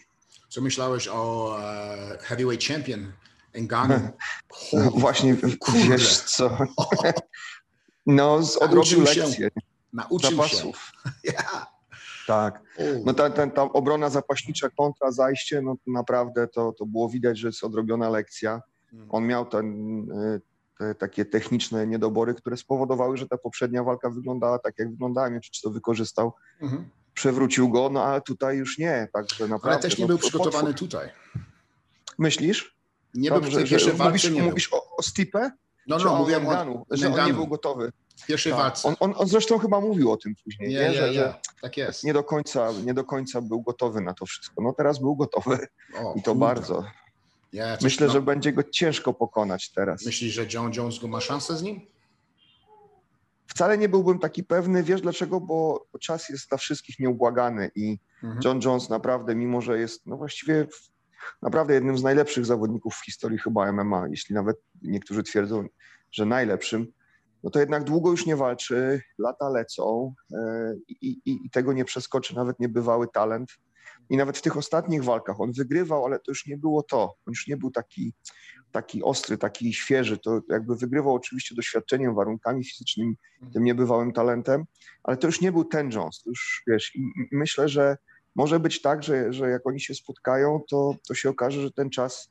Co 0.48 0.60
myślałeś 0.60 1.08
o 1.08 1.56
e, 1.62 2.18
heavyweight 2.20 2.66
champion 2.68 3.12
Ngannou? 3.54 3.98
No, 4.72 4.90
właśnie, 4.90 5.36
kurde. 5.60 5.88
wiesz 5.88 6.18
co, 6.20 6.58
no 8.06 8.42
z- 8.42 8.56
odrobił 8.56 9.06
się. 9.06 9.20
lekcję 9.20 9.48
Nauczył 9.92 10.20
się. 10.30 10.36
zapasów. 10.36 10.92
Ja. 11.24 11.66
Tak. 12.26 12.62
No 13.04 13.14
ta, 13.14 13.30
ta, 13.30 13.46
ta 13.46 13.62
obrona 13.62 14.10
zapaśnicza 14.10 14.68
kontra 14.70 15.12
zajście, 15.12 15.62
no 15.62 15.74
naprawdę 15.86 16.48
to, 16.48 16.72
to 16.72 16.86
było 16.86 17.08
widać, 17.08 17.38
że 17.38 17.48
jest 17.48 17.64
odrobiona 17.64 18.08
lekcja. 18.10 18.62
On 19.08 19.26
miał 19.26 19.46
ten, 19.46 19.66
y, 20.10 20.40
te 20.78 20.94
takie 20.94 21.24
techniczne 21.24 21.86
niedobory, 21.86 22.34
które 22.34 22.56
spowodowały, 22.56 23.16
że 23.16 23.28
ta 23.28 23.38
poprzednia 23.38 23.84
walka 23.84 24.10
wyglądała 24.10 24.58
tak, 24.58 24.74
jak 24.78 24.90
wyglądała. 24.90 25.28
Nie 25.28 25.32
wiem, 25.32 25.40
czy 25.42 25.62
to 25.62 25.70
wykorzystał, 25.70 26.32
Mhm. 26.60 26.90
Przewrócił 27.20 27.68
go, 27.68 27.90
no 27.92 28.04
ale 28.04 28.20
tutaj 28.20 28.56
już 28.56 28.78
nie. 28.78 29.08
Także 29.12 29.48
naprawdę, 29.48 29.70
Ale 29.70 29.78
też 29.82 29.98
nie 29.98 30.02
no, 30.04 30.08
był 30.08 30.18
to 30.18 30.22
przygotowany 30.22 30.70
potwór. 30.72 30.88
tutaj. 30.88 31.08
Myślisz? 32.18 32.76
Nie 33.14 33.30
Tam, 33.30 33.40
był 33.40 33.50
w 33.50 33.54
pierwszej 33.68 33.92
walce, 33.92 34.04
mówisz, 34.04 34.30
nie 34.30 34.42
mówisz 34.42 34.72
o, 34.72 34.96
o 34.96 35.02
Stipe? 35.02 35.50
No, 35.86 35.98
no, 35.98 36.16
mówiłem 36.16 36.46
o 36.46 36.50
Nganu, 36.50 36.86
że 36.90 37.12
on 37.14 37.26
nie 37.26 37.34
był 37.34 37.46
gotowy. 37.46 37.92
w 38.22 38.26
pierwszej 38.26 38.52
Tak. 38.52 38.74
On, 38.84 38.94
on, 39.00 39.14
on 39.16 39.28
zresztą 39.28 39.58
chyba 39.58 39.80
mówił 39.80 40.12
o 40.12 40.16
tym 40.16 40.34
później, 40.44 40.68
Nie, 40.68 40.74
nie, 40.80 40.88
nie, 40.88 40.94
że, 40.94 41.12
że 41.14 41.34
Tak 41.62 41.76
jest. 41.76 42.04
nie, 42.04 42.12
do 42.12 42.24
końca, 42.24 42.68
nie 42.84 42.94
do 42.94 43.04
końca 43.04 43.40
był 43.40 43.62
gotowy 43.62 44.00
na 44.00 44.14
to 44.14 44.26
wszystko. 44.26 44.62
No 44.62 44.72
teraz 44.72 44.98
był 44.98 45.16
gotowy 45.16 45.58
O, 45.98 46.14
i 46.16 46.22
to 46.22 46.30
kurde. 46.30 46.46
bardzo. 46.46 46.84
Ja 47.52 47.78
Myślę, 47.82 48.06
no, 48.06 48.12
że 48.12 48.22
będzie 48.22 48.52
go 48.52 48.62
ciężko 48.62 49.14
pokonać 49.14 49.70
teraz. 49.70 50.06
Myślisz, 50.06 50.34
że 50.34 50.46
John 50.54 50.72
Jones 50.76 50.98
go 50.98 51.08
ma 51.08 51.20
szansę 51.20 51.56
z 51.56 51.62
nim? 51.62 51.80
Wcale 53.50 53.78
nie 53.78 53.88
byłbym 53.88 54.18
taki 54.18 54.44
pewny, 54.44 54.82
wiesz 54.82 55.00
dlaczego? 55.00 55.40
Bo 55.40 55.86
czas 56.00 56.28
jest 56.28 56.48
dla 56.48 56.58
wszystkich 56.58 56.98
nieubłagany 56.98 57.70
i 57.74 57.98
Mhm. 58.22 58.40
John 58.44 58.60
Jones 58.64 58.88
naprawdę, 58.88 59.34
mimo 59.34 59.60
że 59.60 59.78
jest 59.78 60.06
no 60.06 60.16
właściwie 60.16 60.66
naprawdę 61.42 61.74
jednym 61.74 61.98
z 61.98 62.02
najlepszych 62.02 62.46
zawodników 62.46 62.94
w 62.94 63.04
historii 63.04 63.38
chyba 63.38 63.72
MMA, 63.72 64.08
jeśli 64.10 64.34
nawet 64.34 64.56
niektórzy 64.82 65.22
twierdzą, 65.22 65.66
że 66.12 66.26
najlepszym, 66.26 66.86
no 67.42 67.50
to 67.50 67.60
jednak 67.60 67.84
długo 67.84 68.10
już 68.10 68.26
nie 68.26 68.36
walczy, 68.36 69.00
lata 69.18 69.48
lecą 69.48 70.14
e, 70.34 70.74
i, 70.88 71.20
i, 71.24 71.46
i 71.46 71.50
tego 71.50 71.72
nie 71.72 71.84
przeskoczy 71.84 72.34
nawet 72.34 72.60
niebywały 72.60 73.08
talent. 73.08 73.50
I 74.10 74.16
nawet 74.16 74.38
w 74.38 74.42
tych 74.42 74.56
ostatnich 74.56 75.04
walkach 75.04 75.40
on 75.40 75.52
wygrywał, 75.52 76.04
ale 76.06 76.18
to 76.18 76.24
już 76.28 76.46
nie 76.46 76.56
było 76.56 76.82
to. 76.82 77.02
On 77.02 77.32
już 77.32 77.46
nie 77.46 77.56
był 77.56 77.70
taki, 77.70 78.14
taki 78.72 79.02
ostry, 79.02 79.38
taki 79.38 79.72
świeży. 79.74 80.18
To 80.18 80.40
jakby 80.48 80.76
wygrywał 80.76 81.14
oczywiście 81.14 81.54
doświadczeniem, 81.54 82.14
warunkami 82.14 82.64
fizycznymi, 82.64 83.16
tym 83.52 83.64
niebywałym 83.64 84.12
talentem, 84.12 84.64
ale 85.02 85.16
to 85.16 85.26
już 85.26 85.40
nie 85.40 85.52
był 85.52 85.64
ten 85.64 85.90
Jones. 85.90 86.22
To 86.22 86.30
już 86.30 86.62
wiesz, 86.66 86.96
i 86.96 87.00
i 87.00 87.36
myślę, 87.36 87.68
że 87.68 87.96
może 88.34 88.60
być 88.60 88.82
tak, 88.82 89.02
że, 89.02 89.32
że 89.32 89.50
jak 89.50 89.66
oni 89.66 89.80
się 89.80 89.94
spotkają, 89.94 90.60
to, 90.70 90.94
to 91.08 91.14
się 91.14 91.30
okaże, 91.30 91.60
że 91.62 91.70
ten 91.70 91.90
czas 91.90 92.30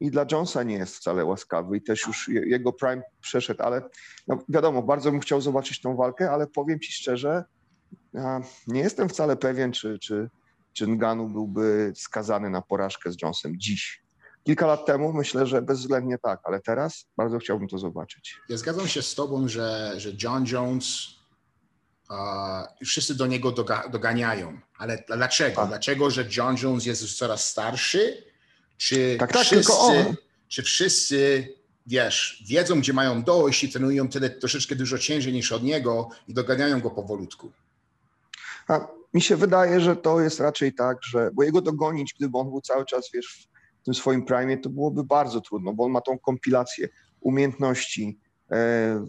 i 0.00 0.10
dla 0.10 0.26
Jonesa 0.32 0.62
nie 0.62 0.74
jest 0.74 0.96
wcale 0.96 1.24
łaskawy 1.24 1.76
i 1.76 1.82
też 1.82 2.06
już 2.06 2.28
je- 2.28 2.48
jego 2.48 2.72
prime 2.72 3.02
przeszedł, 3.20 3.62
ale 3.62 3.82
no 4.26 4.38
wiadomo, 4.48 4.82
bardzo 4.82 5.10
bym 5.10 5.20
chciał 5.20 5.40
zobaczyć 5.40 5.80
tą 5.80 5.96
walkę, 5.96 6.30
ale 6.30 6.46
powiem 6.46 6.80
ci 6.80 6.92
szczerze, 6.92 7.44
nie 8.66 8.80
jestem 8.80 9.08
wcale 9.08 9.36
pewien, 9.36 9.72
czy, 9.72 9.98
czy, 9.98 10.30
czy 10.72 10.86
Ngannou 10.86 11.28
byłby 11.28 11.92
skazany 11.96 12.50
na 12.50 12.62
porażkę 12.62 13.12
z 13.12 13.16
Jonesem 13.22 13.52
dziś. 13.58 14.03
Kilka 14.44 14.66
lat 14.66 14.86
temu 14.86 15.12
myślę, 15.12 15.46
że 15.46 15.62
bezwzględnie 15.62 16.18
tak, 16.18 16.40
ale 16.44 16.60
teraz 16.60 17.06
bardzo 17.16 17.38
chciałbym 17.38 17.68
to 17.68 17.78
zobaczyć. 17.78 18.36
Ja 18.48 18.56
zgadzam 18.56 18.88
się 18.88 19.02
z 19.02 19.14
tobą, 19.14 19.48
że, 19.48 19.94
że 19.96 20.10
John 20.22 20.44
Jones 20.46 21.08
wszyscy 22.84 23.14
do 23.14 23.26
niego 23.26 23.52
doga, 23.52 23.88
doganiają. 23.88 24.60
Ale 24.78 25.04
dlaczego? 25.08 25.62
A. 25.62 25.66
Dlaczego, 25.66 26.10
że 26.10 26.24
John 26.36 26.56
Jones 26.62 26.86
jest 26.86 27.02
już 27.02 27.16
coraz 27.16 27.50
starszy? 27.50 28.24
Czy 28.76 29.16
tak, 29.18 29.32
tak, 29.32 29.42
wszyscy, 29.42 30.16
czy 30.48 30.62
wszyscy, 30.62 31.48
wiesz, 31.86 32.44
wiedzą, 32.48 32.80
gdzie 32.80 32.92
mają 32.92 33.22
dojść 33.22 33.64
i 33.64 33.72
trenują 33.72 34.08
tyle 34.08 34.30
troszeczkę 34.30 34.74
dużo 34.76 34.98
ciężej 34.98 35.32
niż 35.32 35.52
od 35.52 35.62
niego 35.62 36.08
i 36.28 36.34
doganiają 36.34 36.80
go 36.80 36.90
powolutku? 36.90 37.52
A 38.68 38.86
mi 39.14 39.22
się 39.22 39.36
wydaje, 39.36 39.80
że 39.80 39.96
to 39.96 40.20
jest 40.20 40.40
raczej 40.40 40.74
tak, 40.74 40.98
że, 41.02 41.30
bo 41.32 41.42
jego 41.42 41.60
dogonić, 41.60 42.14
gdyby 42.18 42.38
on 42.38 42.50
był 42.50 42.60
cały 42.60 42.84
czas, 42.84 43.10
wiesz, 43.14 43.48
w 43.84 43.92
tym 43.92 43.94
swoim 43.94 44.24
prime, 44.24 44.58
to 44.58 44.70
byłoby 44.70 45.04
bardzo 45.04 45.40
trudno, 45.40 45.72
bo 45.72 45.84
on 45.84 45.92
ma 45.92 46.00
tą 46.00 46.18
kompilację 46.18 46.88
umiejętności, 47.20 48.18
e, 48.50 49.06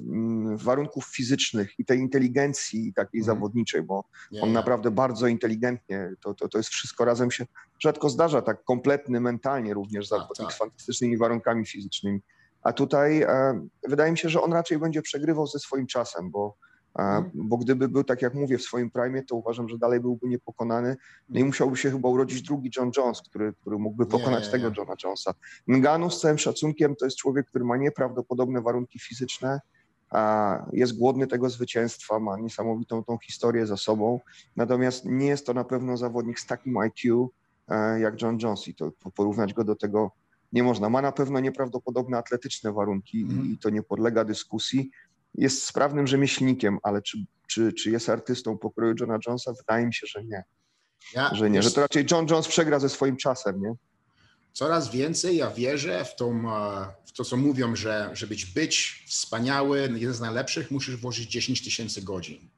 warunków 0.55 1.05
fizycznych 1.05 1.79
i 1.79 1.85
tej 1.85 1.99
inteligencji 1.99 2.93
takiej 2.93 3.19
mm. 3.19 3.25
zawodniczej, 3.25 3.83
bo 3.83 4.03
yeah. 4.31 4.43
on 4.43 4.53
naprawdę 4.53 4.91
bardzo 4.91 5.27
inteligentnie, 5.27 6.11
to, 6.21 6.33
to, 6.33 6.49
to 6.49 6.57
jest 6.57 6.69
wszystko 6.69 7.05
razem 7.05 7.31
się 7.31 7.45
rzadko 7.79 8.09
zdarza, 8.09 8.41
tak 8.41 8.63
kompletny 8.63 9.19
mentalnie 9.19 9.73
również 9.73 10.07
zawodnik 10.07 10.47
tak. 10.47 10.53
z 10.53 10.57
fantastycznymi 10.57 11.17
warunkami 11.17 11.65
fizycznymi. 11.65 12.19
A 12.61 12.73
tutaj 12.73 13.21
e, 13.21 13.67
wydaje 13.87 14.11
mi 14.11 14.17
się, 14.17 14.29
że 14.29 14.41
on 14.41 14.53
raczej 14.53 14.79
będzie 14.79 15.01
przegrywał 15.01 15.47
ze 15.47 15.59
swoim 15.59 15.87
czasem, 15.87 16.31
bo. 16.31 16.57
Bo 17.33 17.57
gdyby 17.57 17.89
był, 17.89 18.03
tak 18.03 18.21
jak 18.21 18.33
mówię, 18.33 18.57
w 18.57 18.61
swoim 18.61 18.91
prime, 18.91 19.23
to 19.23 19.35
uważam, 19.35 19.69
że 19.69 19.77
dalej 19.77 19.99
byłby 19.99 20.27
niepokonany. 20.27 20.89
No 21.29 21.35
i 21.35 21.37
mhm. 21.37 21.47
musiałby 21.47 21.77
się 21.77 21.91
chyba 21.91 22.09
urodzić 22.09 22.41
drugi 22.41 22.71
John 22.77 22.91
Jones, 22.97 23.21
który, 23.21 23.53
który 23.53 23.77
mógłby 23.77 24.05
pokonać 24.05 24.39
nie, 24.39 24.45
nie, 24.45 24.51
tego 24.51 24.71
Johna 24.77 24.95
Jonesa. 25.03 25.33
Nganu 25.69 26.09
z 26.09 26.21
całym 26.21 26.37
szacunkiem 26.37 26.95
to 26.95 27.05
jest 27.05 27.17
człowiek, 27.17 27.47
który 27.47 27.65
ma 27.65 27.77
nieprawdopodobne 27.77 28.61
warunki 28.61 28.99
fizyczne, 28.99 29.59
jest 30.73 30.97
głodny 30.97 31.27
tego 31.27 31.49
zwycięstwa, 31.49 32.19
ma 32.19 32.37
niesamowitą 32.37 33.03
tą 33.03 33.17
historię 33.17 33.67
za 33.67 33.77
sobą. 33.77 34.19
Natomiast 34.55 35.05
nie 35.05 35.27
jest 35.27 35.45
to 35.45 35.53
na 35.53 35.63
pewno 35.63 35.97
zawodnik 35.97 36.39
z 36.39 36.45
takim 36.45 36.77
IQ 36.77 37.29
e, 37.67 37.99
jak 37.99 38.21
John 38.21 38.37
Jones 38.41 38.67
i 38.67 38.75
to 38.75 38.91
porównać 39.15 39.53
go 39.53 39.63
do 39.63 39.75
tego 39.75 40.11
nie 40.53 40.63
można. 40.63 40.89
Ma 40.89 41.01
na 41.01 41.11
pewno 41.11 41.39
nieprawdopodobne 41.39 42.17
atletyczne 42.17 42.71
warunki 42.71 43.21
mm. 43.21 43.45
i 43.45 43.57
to 43.57 43.69
nie 43.69 43.83
podlega 43.83 44.25
dyskusji 44.25 44.91
jest 45.37 45.63
sprawnym 45.63 46.07
rzemieślnikiem, 46.07 46.77
ale 46.83 47.01
czy, 47.01 47.17
czy, 47.47 47.73
czy 47.73 47.91
jest 47.91 48.09
artystą 48.09 48.57
pokroju 48.57 48.95
Johna 48.99 49.17
Jonesa? 49.27 49.53
Wydaje 49.53 49.85
mi 49.85 49.93
się, 49.93 50.07
że 50.07 50.23
nie. 50.23 50.43
Ja, 51.13 51.35
że 51.35 51.49
nie, 51.49 51.63
że 51.63 51.71
to 51.71 51.81
raczej 51.81 52.05
John 52.11 52.27
Jones 52.29 52.47
przegra 52.47 52.79
ze 52.79 52.89
swoim 52.89 53.17
czasem, 53.17 53.61
nie? 53.61 53.75
Coraz 54.53 54.91
więcej 54.91 55.37
ja 55.37 55.51
wierzę 55.51 56.05
w, 56.05 56.15
tą, 56.15 56.31
e, 56.31 56.87
w 57.05 57.11
to, 57.11 57.25
co 57.25 57.37
mówią, 57.37 57.75
że 57.75 58.09
żeby 58.13 58.35
być 58.55 59.03
wspaniały, 59.07 59.79
jeden 59.79 60.13
z 60.13 60.19
najlepszych, 60.19 60.71
musisz 60.71 60.95
włożyć 60.95 61.31
10 61.31 61.63
tysięcy 61.63 62.01
godzin. 62.01 62.49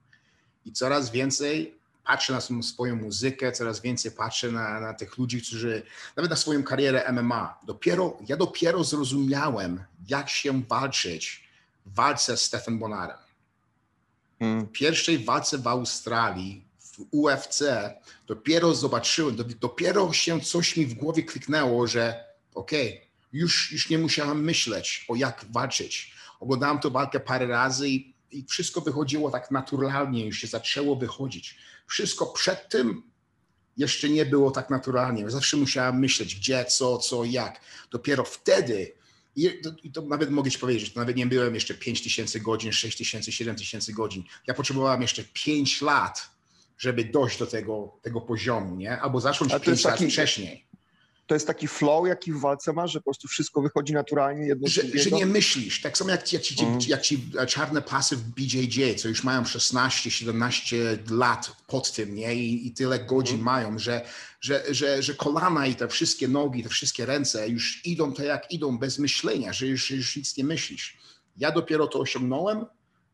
I 0.66 0.72
coraz 0.72 1.12
więcej 1.12 1.78
patrzę 2.06 2.34
na 2.34 2.42
swoją 2.62 2.96
muzykę, 2.96 3.52
coraz 3.52 3.82
więcej 3.82 4.12
patrzę 4.12 4.52
na, 4.52 4.80
na, 4.80 4.94
tych 4.94 5.18
ludzi, 5.18 5.42
którzy, 5.42 5.84
nawet 6.16 6.32
na 6.32 6.38
swoją 6.38 6.64
karierę 6.64 7.12
MMA. 7.12 7.60
Dopiero, 7.68 8.18
ja 8.28 8.38
dopiero 8.38 8.84
zrozumiałem, 8.84 9.84
jak 10.08 10.30
się 10.30 10.64
walczyć 10.64 11.47
walce 11.96 12.38
z 12.38 12.42
Stefan 12.42 12.80
Bonarem. 12.80 13.18
Hmm. 14.40 14.66
W 14.66 14.72
pierwszej 14.72 15.20
walce 15.20 15.58
w 15.58 15.68
Australii, 15.68 16.66
w 16.80 17.00
UFC, 17.12 17.64
dopiero 18.28 18.76
zobaczyłem, 18.76 19.36
dopiero 19.60 20.14
się 20.14 20.42
coś 20.42 20.78
mi 20.78 20.86
w 20.86 20.94
głowie 20.94 21.24
kliknęło, 21.24 21.88
że 21.88 22.26
okej, 22.56 22.90
okay, 22.90 23.08
już, 23.34 23.72
już 23.72 23.90
nie 23.90 23.98
musiałem 23.98 24.44
myśleć 24.44 25.06
o 25.08 25.16
jak 25.16 25.46
walczyć. 25.50 26.14
Oglądałem 26.40 26.80
tę 26.80 26.90
walkę 26.90 27.20
parę 27.20 27.48
razy 27.48 27.90
i, 27.90 28.14
i 28.32 28.46
wszystko 28.46 28.82
wychodziło 28.82 29.32
tak 29.32 29.52
naturalnie, 29.52 30.26
już 30.26 30.38
się 30.38 30.48
zaczęło 30.48 30.96
wychodzić. 30.96 31.58
Wszystko 31.88 32.26
przed 32.26 32.70
tym 32.70 33.04
jeszcze 33.78 34.10
nie 34.10 34.26
było 34.26 34.52
tak 34.52 34.70
naturalnie. 34.70 35.30
Zawsze 35.30 35.58
musiałem 35.58 36.00
myśleć, 36.00 36.36
gdzie, 36.36 36.66
co, 36.66 36.98
co, 36.98 37.24
jak. 37.24 37.62
Dopiero 37.92 38.24
wtedy 38.24 38.97
i 39.38 39.62
to, 39.64 39.72
I 39.84 39.92
to, 39.92 40.02
nawet 40.02 40.30
mogę 40.30 40.52
ci 40.52 40.60
powiedzieć, 40.60 40.86
że 40.86 40.92
to 40.92 41.00
nawet 41.00 41.16
nie 41.16 41.26
byłem 41.26 41.56
jeszcze 41.56 41.74
5 41.74 42.04
tysięcy 42.04 42.40
godzin, 42.40 42.72
6 42.72 42.98
tysięcy, 42.98 43.32
7 43.32 43.56
tysięcy 43.56 43.94
godzin. 43.94 44.24
Ja 44.48 44.54
potrzebowałem 44.54 45.02
jeszcze 45.02 45.24
5 45.34 45.82
lat, 45.82 46.30
żeby 46.78 47.06
dojść 47.06 47.40
do 47.40 47.48
tego, 47.48 48.00
tego 48.02 48.22
poziomu, 48.22 48.76
nie? 48.76 49.02
Albo 49.02 49.22
zacząć 49.22 49.52
5 49.62 49.84
lat 49.84 50.00
wcześniej 50.00 50.68
to 51.28 51.34
jest 51.34 51.48
taki 51.48 51.68
flow, 51.68 52.08
jaki 52.08 52.34
w 52.34 52.40
walce 52.40 52.74
masz, 52.74 52.92
że 52.92 53.00
po 53.00 53.04
prostu 53.04 53.28
wszystko 53.28 53.62
wychodzi 53.62 53.94
naturalnie. 53.94 54.48
Jedno 54.48 54.68
że, 54.68 54.82
że 54.94 55.12
nie 55.12 55.26
myślisz. 55.26 55.82
Tak 55.82 55.98
samo 55.98 56.10
jak, 56.10 56.34
jak, 56.34 56.42
ci, 56.42 56.66
mm. 56.66 56.80
jak 56.88 57.02
ci 57.02 57.30
czarne 57.48 57.82
pasy 57.82 58.16
w 58.16 58.24
BJJ, 58.24 58.96
co 58.96 59.08
już 59.08 59.24
mają 59.24 59.44
16-17 59.44 61.12
lat 61.12 61.56
pod 61.68 61.92
tym, 61.92 62.16
nie? 62.16 62.36
I, 62.36 62.68
i 62.68 62.72
tyle 62.72 63.00
godzin 63.00 63.36
mm. 63.36 63.46
mają, 63.46 63.80
że, 63.80 64.06
że, 64.42 64.64
że, 64.70 65.04
że 65.04 65.14
kolana 65.14 65.68
i 65.68 65.76
te 65.76 65.88
wszystkie 65.88 66.28
nogi, 66.28 66.64
te 66.64 66.70
wszystkie 66.70 67.06
ręce 67.06 67.50
już 67.50 67.86
idą 67.86 68.14
tak 68.14 68.26
jak 68.26 68.52
idą, 68.52 68.78
bez 68.78 69.00
myślenia, 69.00 69.54
że 69.54 69.68
już, 69.68 69.92
już 69.92 70.16
nic 70.16 70.38
nie 70.38 70.44
myślisz. 70.44 70.98
Ja 71.38 71.52
dopiero 71.52 71.88
to 71.88 72.00
osiągnąłem 72.00 72.66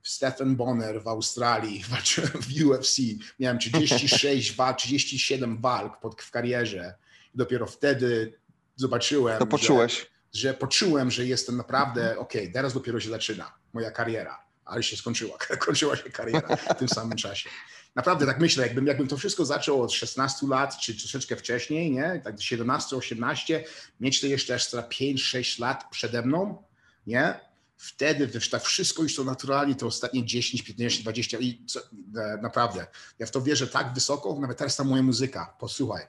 Stephen 0.03 0.55
Bonner 0.55 1.03
w 1.03 1.08
Australii, 1.08 1.84
walczyłem 1.89 2.32
w 2.32 2.65
UFC, 2.65 2.98
miałem 3.39 3.60
36 3.60 4.55
walk, 4.55 4.77
37 4.77 5.62
walk 5.62 6.00
pod, 6.00 6.22
w 6.22 6.32
karierze 6.32 6.93
dopiero 7.36 7.66
wtedy 7.66 8.40
zobaczyłem, 8.75 9.40
to 9.40 9.48
poczułeś. 9.48 10.00
Że, 10.00 10.08
że 10.34 10.54
poczułem, 10.54 11.12
że 11.12 11.25
jestem 11.25 11.58
naprawdę, 11.58 12.18
ok, 12.18 12.34
teraz 12.54 12.74
dopiero 12.74 13.00
się 13.00 13.10
zaczyna 13.10 13.54
moja 13.74 13.92
kariera, 13.92 14.46
ale 14.66 14.84
się 14.84 14.98
skończyła, 14.98 15.38
kończyła 15.66 15.96
się 15.96 16.10
kariera 16.10 16.56
w 16.56 16.80
tym 16.80 16.90
samym 16.90 17.18
czasie. 17.18 17.50
Naprawdę 17.96 18.25
tak 18.25 18.40
myślę, 18.40 18.68
jakbym, 18.68 18.88
jakbym 18.88 19.08
to 19.08 19.18
wszystko 19.18 19.46
zaczął 19.46 19.82
od 19.82 19.92
16 19.92 20.48
lat, 20.48 20.78
czy 20.78 20.98
troszeczkę 20.98 21.36
wcześniej, 21.36 21.92
nie? 21.92 22.22
tak 22.24 22.42
17, 22.42 22.96
18, 22.96 23.63
mieć 24.00 24.22
to 24.22 24.28
jeszcze 24.28 24.56
ekstra 24.56 24.82
5-6 24.82 25.62
lat 25.62 25.86
przede 25.92 26.22
mną, 26.22 26.63
nie? 27.08 27.40
Wtedy 27.78 28.28
wiesz, 28.28 28.50
tak 28.50 28.63
wszystko 28.63 29.04
już 29.04 29.16
to 29.16 29.24
naturalnie, 29.24 29.75
to 29.75 29.88
ostatnie 29.88 30.25
10, 30.25 30.62
15, 30.62 31.02
20 31.02 31.38
i 31.38 31.66
co, 31.66 31.80
e, 31.80 32.38
naprawdę, 32.42 32.88
ja 33.20 33.25
w 33.25 33.32
to 33.32 33.42
wierzę 33.42 33.68
tak 33.68 33.94
wysoko, 33.94 34.40
nawet 34.40 34.58
teraz 34.58 34.75
ta 34.75 34.84
moja 34.84 35.04
muzyka, 35.04 35.56
posłuchaj, 35.60 36.08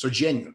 codziennie. 0.00 0.52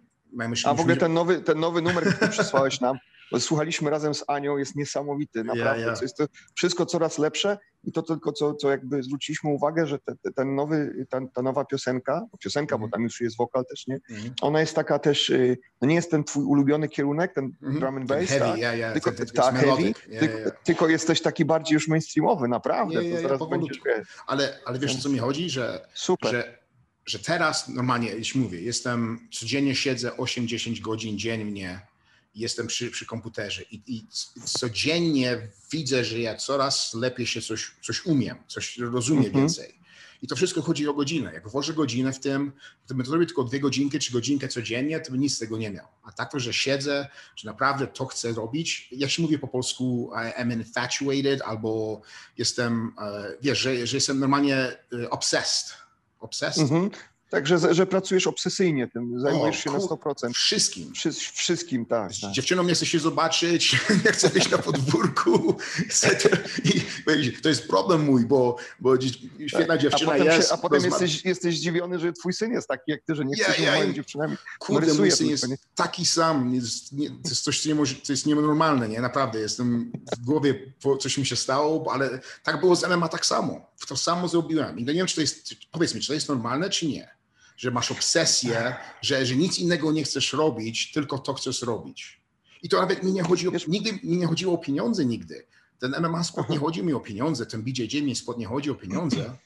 A 0.65 0.73
w 0.73 0.79
ogóle 0.79 0.97
ten 0.97 1.13
nowy, 1.13 1.41
ten 1.41 1.59
nowy 1.59 1.81
numer, 1.81 2.03
który 2.05 2.31
przysłałeś 2.31 2.81
nam, 2.81 2.97
słuchaliśmy 3.39 3.89
razem 3.89 4.13
z 4.13 4.23
Anią, 4.27 4.57
jest 4.57 4.75
niesamowity, 4.75 5.43
naprawdę. 5.43 5.63
Yeah, 5.63 5.87
yeah. 5.87 6.01
Jest 6.01 6.17
to 6.17 6.25
wszystko 6.55 6.85
coraz 6.85 7.17
lepsze 7.17 7.57
i 7.83 7.91
to 7.91 8.01
tylko, 8.01 8.31
co, 8.31 8.53
co 8.53 8.69
jakby 8.69 9.03
zwróciliśmy 9.03 9.49
uwagę, 9.49 9.87
że 9.87 9.99
te, 9.99 10.15
te, 10.15 10.31
ten 10.31 10.55
nowy, 10.55 11.05
ta, 11.09 11.19
ta, 11.33 11.41
nowa 11.41 11.65
piosenka, 11.65 12.21
piosenka, 12.39 12.75
mm. 12.75 12.81
bo 12.81 12.85
mhm. 12.85 12.91
tam 12.91 13.03
już 13.03 13.21
jest 13.21 13.37
wokal 13.37 13.65
też, 13.65 13.87
nie? 13.87 13.99
Mm. 14.09 14.33
Ona 14.41 14.59
jest 14.59 14.75
taka 14.75 14.99
też, 14.99 15.29
y, 15.29 15.57
no 15.81 15.87
nie 15.87 15.95
jest 15.95 16.11
ten 16.11 16.23
twój 16.23 16.43
ulubiony 16.43 16.89
kierunek, 16.89 17.33
ten 17.33 17.51
mm. 17.61 17.79
drum 17.79 17.97
and 17.97 18.07
bass, 18.07 18.29
heavy, 18.29 18.45
tak? 18.45 18.59
Yeah, 18.59 18.77
yeah. 18.77 18.93
Tylko, 18.93 19.11
ten, 19.11 19.27
ta, 19.27 19.51
heavy, 19.51 19.93
tylko, 20.63 20.87
jesteś 20.89 21.21
taki 21.21 21.45
bardziej 21.45 21.73
już 21.73 21.87
mainstreamowy, 21.87 22.47
naprawdę. 22.47 23.01
to 23.11 23.21
zaraz 23.21 23.49
będziesz, 23.49 23.79
ale, 24.27 24.59
ale 24.65 24.79
wiesz, 24.79 24.95
o 24.95 25.01
co 25.01 25.09
mi 25.09 25.19
chodzi, 25.19 25.49
że, 25.49 25.87
Super. 25.93 26.31
że 26.31 26.64
że 27.05 27.19
teraz 27.19 27.67
normalnie, 27.67 28.09
jeśli 28.09 28.39
mówię, 28.39 28.61
jestem, 28.61 29.27
codziennie 29.31 29.75
siedzę 29.75 30.09
8-10 30.09 30.81
godzin 30.81 31.19
dziennie, 31.19 31.81
jestem 32.35 32.67
przy, 32.67 32.91
przy 32.91 33.05
komputerze 33.05 33.63
i, 33.71 33.81
i, 33.87 34.07
codziennie 34.45 35.47
widzę, 35.71 36.05
że 36.05 36.19
ja 36.19 36.35
coraz 36.35 36.93
lepiej 36.93 37.27
się 37.27 37.41
coś, 37.41 37.71
coś 37.83 38.05
umiem, 38.05 38.37
coś 38.47 38.77
rozumiem 38.77 39.25
mhm. 39.25 39.43
więcej. 39.43 39.85
I 40.21 40.27
to 40.27 40.35
wszystko 40.35 40.61
chodzi 40.61 40.87
o 40.87 40.93
godzinę. 40.93 41.33
Jak 41.33 41.49
włożę 41.49 41.73
godzinę 41.73 42.13
w 42.13 42.19
tym, 42.19 42.51
gdybym 42.85 43.05
to 43.05 43.11
robił 43.11 43.27
tylko 43.27 43.43
dwie 43.43 43.59
godzinki 43.59 43.99
czy 43.99 44.11
godzinkę 44.11 44.47
codziennie, 44.47 44.99
to 44.99 45.11
bym 45.11 45.21
nic 45.21 45.35
z 45.35 45.39
tego 45.39 45.57
nie 45.57 45.71
miał. 45.71 45.87
A 46.03 46.11
tak 46.11 46.31
to, 46.31 46.39
że 46.39 46.53
siedzę, 46.53 47.07
że 47.35 47.49
naprawdę 47.49 47.87
to 47.87 48.05
chcę 48.05 48.31
robić, 48.31 48.87
jak 48.91 49.11
się 49.11 49.21
mówi 49.21 49.39
po 49.39 49.47
polsku, 49.47 50.11
I'm 50.13 50.53
infatuated, 50.53 51.41
albo 51.41 52.01
jestem, 52.37 52.93
e, 53.01 53.37
wiesz, 53.41 53.59
że, 53.59 53.87
że 53.87 53.97
jestem 53.97 54.19
normalnie 54.19 54.57
e, 54.57 55.09
obsessed 56.25 56.69
obsesji. 56.69 56.91
Także, 57.35 57.73
że 57.73 57.85
pracujesz 57.85 58.27
obsesyjnie 58.27 58.87
tym, 58.87 59.19
zajmujesz 59.19 59.57
o, 59.57 59.59
się 59.59 59.71
na 59.71 59.77
100%. 59.77 60.33
Wszystkim. 60.33 60.93
Wszy, 60.93 61.11
wszystkim, 61.11 61.85
tak. 61.85 62.11
tak. 62.21 62.31
Dziewczyną 62.31 62.63
nie 62.63 62.73
chce 62.73 62.85
się 62.85 62.99
zobaczyć, 62.99 63.77
nie 64.05 64.11
chce 64.11 64.29
być 64.29 64.51
na 64.51 64.57
podwórku. 64.57 65.55
To 67.43 67.49
jest 67.49 67.67
problem 67.67 68.05
mój, 68.05 68.25
bo, 68.25 68.57
bo 68.79 69.01
świetna 69.47 69.67
tak. 69.67 69.79
dziewczyna 69.79 70.11
a 70.11 70.17
jest. 70.17 70.47
Się, 70.47 70.53
a 70.53 70.57
potem 70.57 70.83
jesteś, 70.83 71.25
jesteś 71.25 71.57
zdziwiony, 71.57 71.99
że 71.99 72.13
twój 72.13 72.33
syn 72.33 72.51
jest 72.51 72.67
taki 72.67 72.91
jak 72.91 73.01
ty, 73.01 73.15
że 73.15 73.25
nie 73.25 73.35
chcesz 73.35 73.59
ja, 73.59 73.77
ja, 73.77 73.93
dziewczynami. 73.93 74.37
Kurde, 74.59 74.93
mój 74.93 75.11
syn 75.11 75.27
jest 75.27 75.47
nie? 75.47 75.57
taki 75.75 76.05
sam. 76.05 76.55
Jest, 76.55 76.93
nie, 76.93 77.09
to 77.09 77.29
jest 77.29 77.43
coś, 77.43 77.63
co, 77.63 77.69
nie 77.69 77.75
może, 77.75 77.95
co 78.03 78.13
jest 78.13 78.25
nienormalne, 78.25 78.89
nie? 78.89 79.01
Naprawdę. 79.01 79.39
Jestem 79.39 79.91
w 80.17 80.25
głowie, 80.25 80.73
coś 80.99 81.17
mi 81.17 81.25
się 81.25 81.35
stało, 81.35 81.93
ale 81.93 82.19
tak 82.43 82.59
było 82.59 82.75
z 82.75 82.87
MMA 82.87 83.09
tak 83.09 83.25
samo. 83.25 83.71
To 83.87 83.97
samo 83.97 84.27
zrobiłem. 84.27 84.79
I 84.79 84.83
nie 84.83 84.93
wiem, 84.93 85.07
czy 85.07 85.15
to 85.15 85.21
jest, 85.21 85.55
powiedz 85.71 85.95
mi, 85.95 86.01
czy 86.01 86.07
to 86.07 86.13
jest 86.13 86.29
normalne, 86.29 86.69
czy 86.69 86.87
nie 86.87 87.15
że 87.57 87.71
masz 87.71 87.91
obsesję, 87.91 88.75
że, 89.01 89.25
że 89.25 89.35
nic 89.35 89.59
innego 89.59 89.91
nie 89.91 90.03
chcesz 90.03 90.33
robić, 90.33 90.91
tylko 90.91 91.19
to 91.19 91.33
chcesz 91.33 91.61
robić. 91.61 92.21
I 92.63 92.69
to 92.69 92.81
nawet 92.81 93.03
mi 93.03 93.13
nie 93.13 93.23
chodziło, 93.23 93.53
nigdy 93.67 93.93
mi 93.93 94.17
nie 94.17 94.27
chodziło 94.27 94.53
o 94.53 94.57
pieniądze 94.57 95.05
nigdy. 95.05 95.45
Ten 95.79 95.95
MMA 95.99 96.23
sport 96.23 96.49
nie 96.49 96.57
chodzi 96.57 96.83
mi 96.83 96.93
o 96.93 96.99
pieniądze, 96.99 97.45
ten 97.45 97.63
BJJ 97.63 98.01
mi 98.01 98.15
sport 98.15 98.37
nie 98.37 98.45
chodzi 98.45 98.71
o 98.71 98.75
pieniądze. 98.75 99.37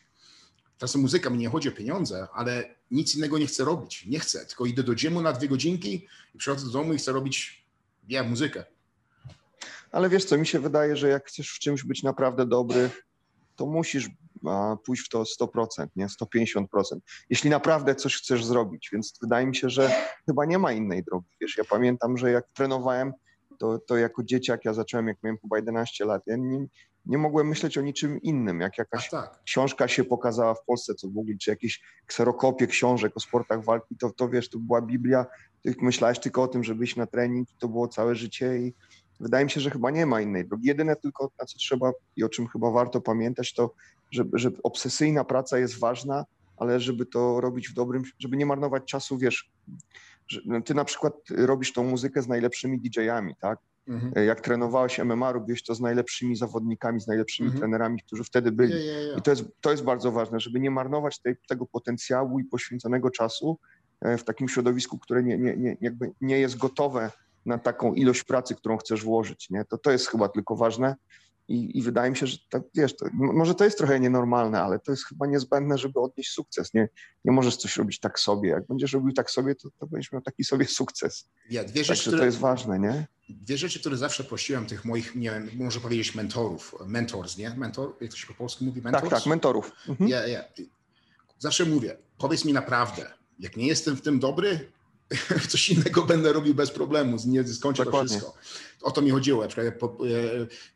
teraz 0.78 0.96
muzyka, 0.96 1.30
mi 1.30 1.38
nie 1.38 1.50
chodzi 1.50 1.70
o 1.70 1.72
pieniądze, 1.72 2.28
ale 2.34 2.76
nic 2.92 3.16
innego 3.16 3.38
nie 3.38 3.48
chcę 3.48 3.64
robić. 3.66 4.06
Nie 4.06 4.20
chcę, 4.20 4.46
tylko 4.46 4.66
idę 4.66 4.84
do 4.84 4.94
gymu 4.94 5.22
na 5.22 5.34
dwie 5.34 5.48
godzinki 5.48 6.08
i 6.36 6.38
przychodzę 6.38 6.66
do 6.66 6.72
domu 6.72 6.94
i 6.94 6.98
chcę 6.98 7.12
robić 7.12 7.66
ja, 8.10 8.24
muzykę. 8.24 8.66
Ale 9.92 10.10
wiesz 10.10 10.26
co, 10.26 10.38
mi 10.38 10.48
się 10.48 10.60
wydaje, 10.60 10.98
że 10.98 11.10
jak 11.10 11.28
chcesz 11.28 11.50
w 11.50 11.60
czymś 11.60 11.84
być 11.84 12.04
naprawdę 12.04 12.46
dobry, 12.46 12.90
to 13.56 13.66
musisz 13.66 14.10
pójść 14.86 15.06
w 15.06 15.10
to 15.10 15.24
100%, 15.42 15.88
nie 15.96 16.08
150%. 16.08 16.66
Jeśli 17.30 17.50
naprawdę 17.50 17.96
coś 17.96 18.16
chcesz 18.16 18.46
zrobić, 18.46 18.90
więc 18.94 19.14
wydaje 19.22 19.48
mi 19.48 19.56
się, 19.56 19.70
że 19.70 19.92
chyba 20.26 20.46
nie 20.46 20.60
ma 20.60 20.72
innej 20.72 21.04
drogi. 21.04 21.28
Wiesz, 21.42 21.58
ja 21.58 21.64
pamiętam, 21.64 22.18
że 22.18 22.32
jak 22.32 22.46
trenowałem, 22.54 23.14
to, 23.60 23.80
to 23.80 23.98
jako 23.98 24.24
dzieciak 24.24 24.66
ja 24.66 24.74
zacząłem, 24.74 25.08
jak 25.08 25.18
miałem 25.24 25.38
chyba 25.38 25.58
11 25.58 26.06
lat, 26.06 26.22
ja 26.26 26.36
nie, 26.38 26.66
nie 27.06 27.18
mogłem 27.18 27.48
myśleć 27.48 27.78
o 27.78 27.82
niczym 27.82 28.22
innym. 28.22 28.62
Jak 28.62 28.78
jakaś 28.78 29.10
tak. 29.10 29.44
książka 29.44 29.88
się 29.88 30.04
pokazała 30.04 30.54
w 30.54 30.66
Polsce, 30.66 30.96
co 30.96 31.08
w 31.08 31.18
ogóle, 31.18 31.38
czy 31.42 31.50
jakieś 31.50 31.82
kserokopie 32.06 32.68
książek 32.68 33.18
o 33.18 33.20
sportach 33.20 33.64
walki, 33.64 33.98
to, 33.98 34.12
to 34.12 34.30
wiesz, 34.30 34.50
to 34.50 34.60
była 34.60 34.82
Biblia, 34.82 35.26
ty 35.62 35.76
myślałeś 35.82 36.20
tylko 36.20 36.44
o 36.44 36.48
tym, 36.48 36.64
żeby 36.64 36.84
iść 36.84 36.96
na 36.96 37.06
trening, 37.06 37.48
to 37.60 37.68
było 37.68 37.88
całe 37.88 38.16
życie 38.16 38.58
i 38.58 38.74
wydaje 39.20 39.46
mi 39.46 39.52
się, 39.52 39.62
że 39.62 39.70
chyba 39.70 39.92
nie 39.92 40.06
ma 40.06 40.22
innej 40.22 40.48
drogi. 40.48 40.68
Jedyne 40.68 40.96
tylko, 40.96 41.32
na 41.40 41.46
co 41.46 41.58
trzeba 41.58 41.92
i 42.16 42.24
o 42.24 42.30
czym 42.30 42.48
chyba 42.48 42.72
warto 42.72 43.02
pamiętać, 43.02 43.54
to, 43.54 43.74
że, 44.12 44.24
że 44.34 44.52
obsesyjna 44.64 45.24
praca 45.24 45.60
jest 45.60 45.80
ważna, 45.80 46.26
ale 46.58 46.80
żeby 46.80 47.06
to 47.06 47.42
robić 47.42 47.70
w 47.70 47.74
dobrym, 47.74 48.04
żeby 48.20 48.38
nie 48.38 48.46
marnować 48.46 48.84
czasu, 48.86 49.18
wiesz, 49.18 49.52
że 50.28 50.42
no, 50.46 50.62
ty 50.62 50.74
na 50.74 50.86
przykład 50.86 51.14
robisz 51.30 51.74
tą 51.74 51.84
muzykę 51.84 52.22
z 52.22 52.28
najlepszymi 52.28 52.80
DJ-ami, 52.80 53.36
tak? 53.42 53.60
Mhm. 53.88 54.14
E, 54.16 54.26
jak 54.26 54.42
trenowałeś 54.42 55.00
MMA, 55.00 55.32
robiłeś 55.32 55.64
to 55.64 55.76
z 55.76 55.82
najlepszymi 55.82 56.36
zawodnikami, 56.36 57.02
z 57.02 57.08
najlepszymi 57.08 57.48
mhm. 57.48 57.60
trenerami, 57.60 58.02
którzy 58.02 58.24
wtedy 58.24 58.52
byli. 58.52 58.74
I 59.18 59.22
to 59.22 59.32
jest, 59.32 59.46
to 59.62 59.72
jest 59.72 59.84
bardzo 59.84 60.12
ważne, 60.12 60.40
żeby 60.40 60.60
nie 60.60 60.72
marnować 60.72 61.20
tej, 61.20 61.36
tego 61.48 61.66
potencjału 61.66 62.40
i 62.40 62.46
poświęconego 62.46 63.12
czasu 63.12 63.60
e, 64.02 64.18
w 64.18 64.24
takim 64.24 64.50
środowisku, 64.50 65.00
które 65.00 65.24
nie, 65.24 65.38
nie, 65.38 65.58
nie, 65.58 65.78
jakby 65.82 66.12
nie 66.22 66.40
jest 66.40 66.58
gotowe 66.58 67.12
na 67.46 67.58
taką 67.58 67.94
ilość 67.94 68.24
pracy, 68.24 68.56
którą 68.56 68.78
chcesz 68.78 69.04
włożyć. 69.04 69.50
Nie? 69.50 69.66
To, 69.66 69.78
to 69.78 69.92
jest 69.92 70.08
chyba 70.08 70.30
tylko 70.30 70.56
ważne. 70.56 70.96
I, 71.50 71.78
I, 71.78 71.82
wydaje 71.82 72.12
mi 72.12 72.18
się, 72.18 72.28
że 72.28 72.38
tak, 72.50 72.64
wiesz, 72.76 72.96
to, 72.96 73.06
może 73.14 73.56
to 73.56 73.64
jest 73.64 73.78
trochę 73.78 74.00
nienormalne, 74.00 74.62
ale 74.62 74.80
to 74.80 74.92
jest 74.92 75.06
chyba 75.06 75.26
niezbędne, 75.26 75.78
żeby 75.78 76.00
odnieść 76.00 76.32
sukces. 76.32 76.74
Nie, 76.74 76.90
nie 77.26 77.32
możesz 77.32 77.58
coś 77.58 77.78
robić 77.78 78.00
tak 78.00 78.20
sobie. 78.20 78.50
Jak 78.50 78.68
będziesz 78.68 78.94
robił 78.94 79.14
tak 79.14 79.32
sobie, 79.32 79.56
to, 79.56 79.70
to 79.80 79.88
będziesz 79.88 80.12
miał 80.12 80.22
taki 80.22 80.44
sobie 80.44 80.66
sukces. 80.66 81.30
Ja, 81.50 81.64
dwie 81.64 81.84
rzeczy, 81.84 82.02
które, 82.02 82.18
to 82.18 82.26
jest 82.26 82.38
ważne, 82.38 82.80
nie? 82.80 83.08
Dwie 83.30 83.58
rzeczy, 83.58 83.80
które 83.80 83.98
zawsze 83.98 84.24
prosiłem 84.24 84.66
tych 84.66 84.86
moich, 84.86 85.16
nie 85.16 85.32
wiem, 85.32 85.50
może 85.56 85.80
powiedzieć 85.80 86.16
mentorów, 86.16 86.76
mentors, 86.86 87.38
nie? 87.38 87.50
Mentor, 87.50 87.96
jak 88.02 88.12
to 88.12 88.18
się 88.18 88.28
po 88.28 88.34
polsku 88.34 88.64
mówi? 88.64 88.82
Mentors? 88.82 89.10
Tak, 89.10 89.20
tak, 89.20 89.26
mentorów. 89.26 89.72
Mhm. 89.90 90.10
Ja, 90.10 90.28
ja. 90.28 90.44
Zawsze 91.40 91.66
mówię, 91.66 91.98
powiedz 92.18 92.46
mi 92.46 92.54
naprawdę, 92.54 93.14
jak 93.40 93.58
nie 93.58 93.68
jestem 93.68 93.96
w 93.96 94.02
tym 94.02 94.20
dobry, 94.20 94.72
coś 95.50 95.70
innego 95.70 96.06
będę 96.06 96.34
robił 96.34 96.54
bez 96.54 96.72
problemu, 96.72 97.18
nie 97.26 97.44
skończę 97.44 97.86
Dokładnie. 97.86 98.20
to 98.20 98.26
wszystko. 98.26 98.40
O 98.82 98.92
to 98.92 99.02
mi 99.02 99.12
chodziło. 99.12 99.44
Ja 99.44 99.50
e, 99.62 99.74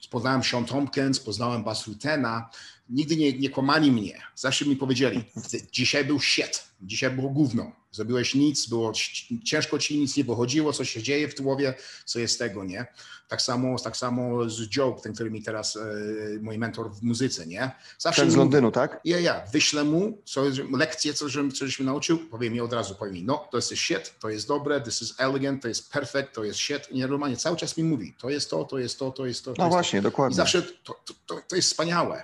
poznałem 0.09 0.43
Sean 0.43 0.65
Tompkins, 0.65 1.19
poznałem 1.19 1.63
Bas 1.63 1.87
Rutena, 1.87 2.49
nigdy 2.89 3.17
nie, 3.17 3.39
nie 3.39 3.49
kłamali 3.49 3.91
mnie. 3.91 4.21
Zawsze 4.35 4.65
mi 4.65 4.75
powiedzieli, 4.75 5.23
dzisiaj 5.71 6.05
był 6.05 6.19
shit, 6.19 6.63
dzisiaj 6.81 7.11
było 7.11 7.29
gówno. 7.29 7.82
Zrobiłeś 7.93 8.35
nic, 8.35 8.69
było 8.69 8.91
ciężko 9.43 9.79
ci 9.79 9.99
nic 9.99 10.17
nie 10.17 10.23
wychodziło, 10.23 10.73
co 10.73 10.85
się 10.85 11.03
dzieje 11.03 11.27
w 11.27 11.41
głowie, 11.41 11.73
co 12.05 12.19
jest 12.19 12.39
tego, 12.39 12.63
nie? 12.63 12.85
Tak 13.27 13.41
samo, 13.41 13.79
tak 13.79 13.97
samo 13.97 14.49
z 14.49 14.75
Joe, 14.75 14.99
ten, 15.03 15.13
który 15.13 15.31
mi 15.31 15.43
teraz, 15.43 15.75
e, 15.75 15.79
mój 16.41 16.57
mentor 16.57 16.91
w 16.91 17.03
muzyce, 17.03 17.47
nie? 17.47 17.71
Zawsze 17.97 18.21
ten 18.21 18.31
z 18.31 18.35
Londynu, 18.35 18.71
tak? 18.71 18.99
Ja, 19.05 19.19
ja. 19.19 19.45
Wyślę 19.51 19.83
mu 19.83 20.21
co, 20.25 20.43
lekcję, 20.71 21.13
co, 21.13 21.29
że, 21.29 21.51
coś 21.51 21.79
mi 21.79 21.85
nauczył, 21.85 22.17
powie 22.17 22.49
mi 22.49 22.61
od 22.61 22.73
razu, 22.73 22.95
powie 22.95 23.11
mi, 23.11 23.23
no, 23.23 23.47
to 23.51 23.57
jest 23.57 23.75
shit, 23.75 24.19
to 24.19 24.29
jest 24.29 24.47
dobre, 24.47 24.81
this 24.81 25.01
is 25.01 25.13
elegant, 25.17 25.61
to 25.61 25.67
jest 25.67 25.91
perfect, 25.91 26.33
to 26.33 26.43
jest 26.43 26.59
shit. 26.59 26.91
I 26.91 26.99
normalnie 26.99 27.37
cały 27.37 27.57
czas 27.57 27.77
mi 27.77 27.83
mówi, 27.83 28.15
to 28.19 28.29
jest 28.29 28.49
to, 28.49 28.63
to 28.63 28.79
jest 28.79 28.99
to, 28.99 29.11
to 29.11 29.25
jest 29.25 29.45
to. 29.45 29.53
no 29.57 29.63
jest 29.63 29.73
właśnie, 29.73 29.99
to. 29.99 30.03
dokładnie. 30.09 30.33
I 30.33 30.37
zawsze 30.37 30.61
to, 30.61 30.93
to, 31.05 31.13
to, 31.25 31.41
to 31.47 31.55
jest 31.55 31.67
wspaniałe, 31.69 32.23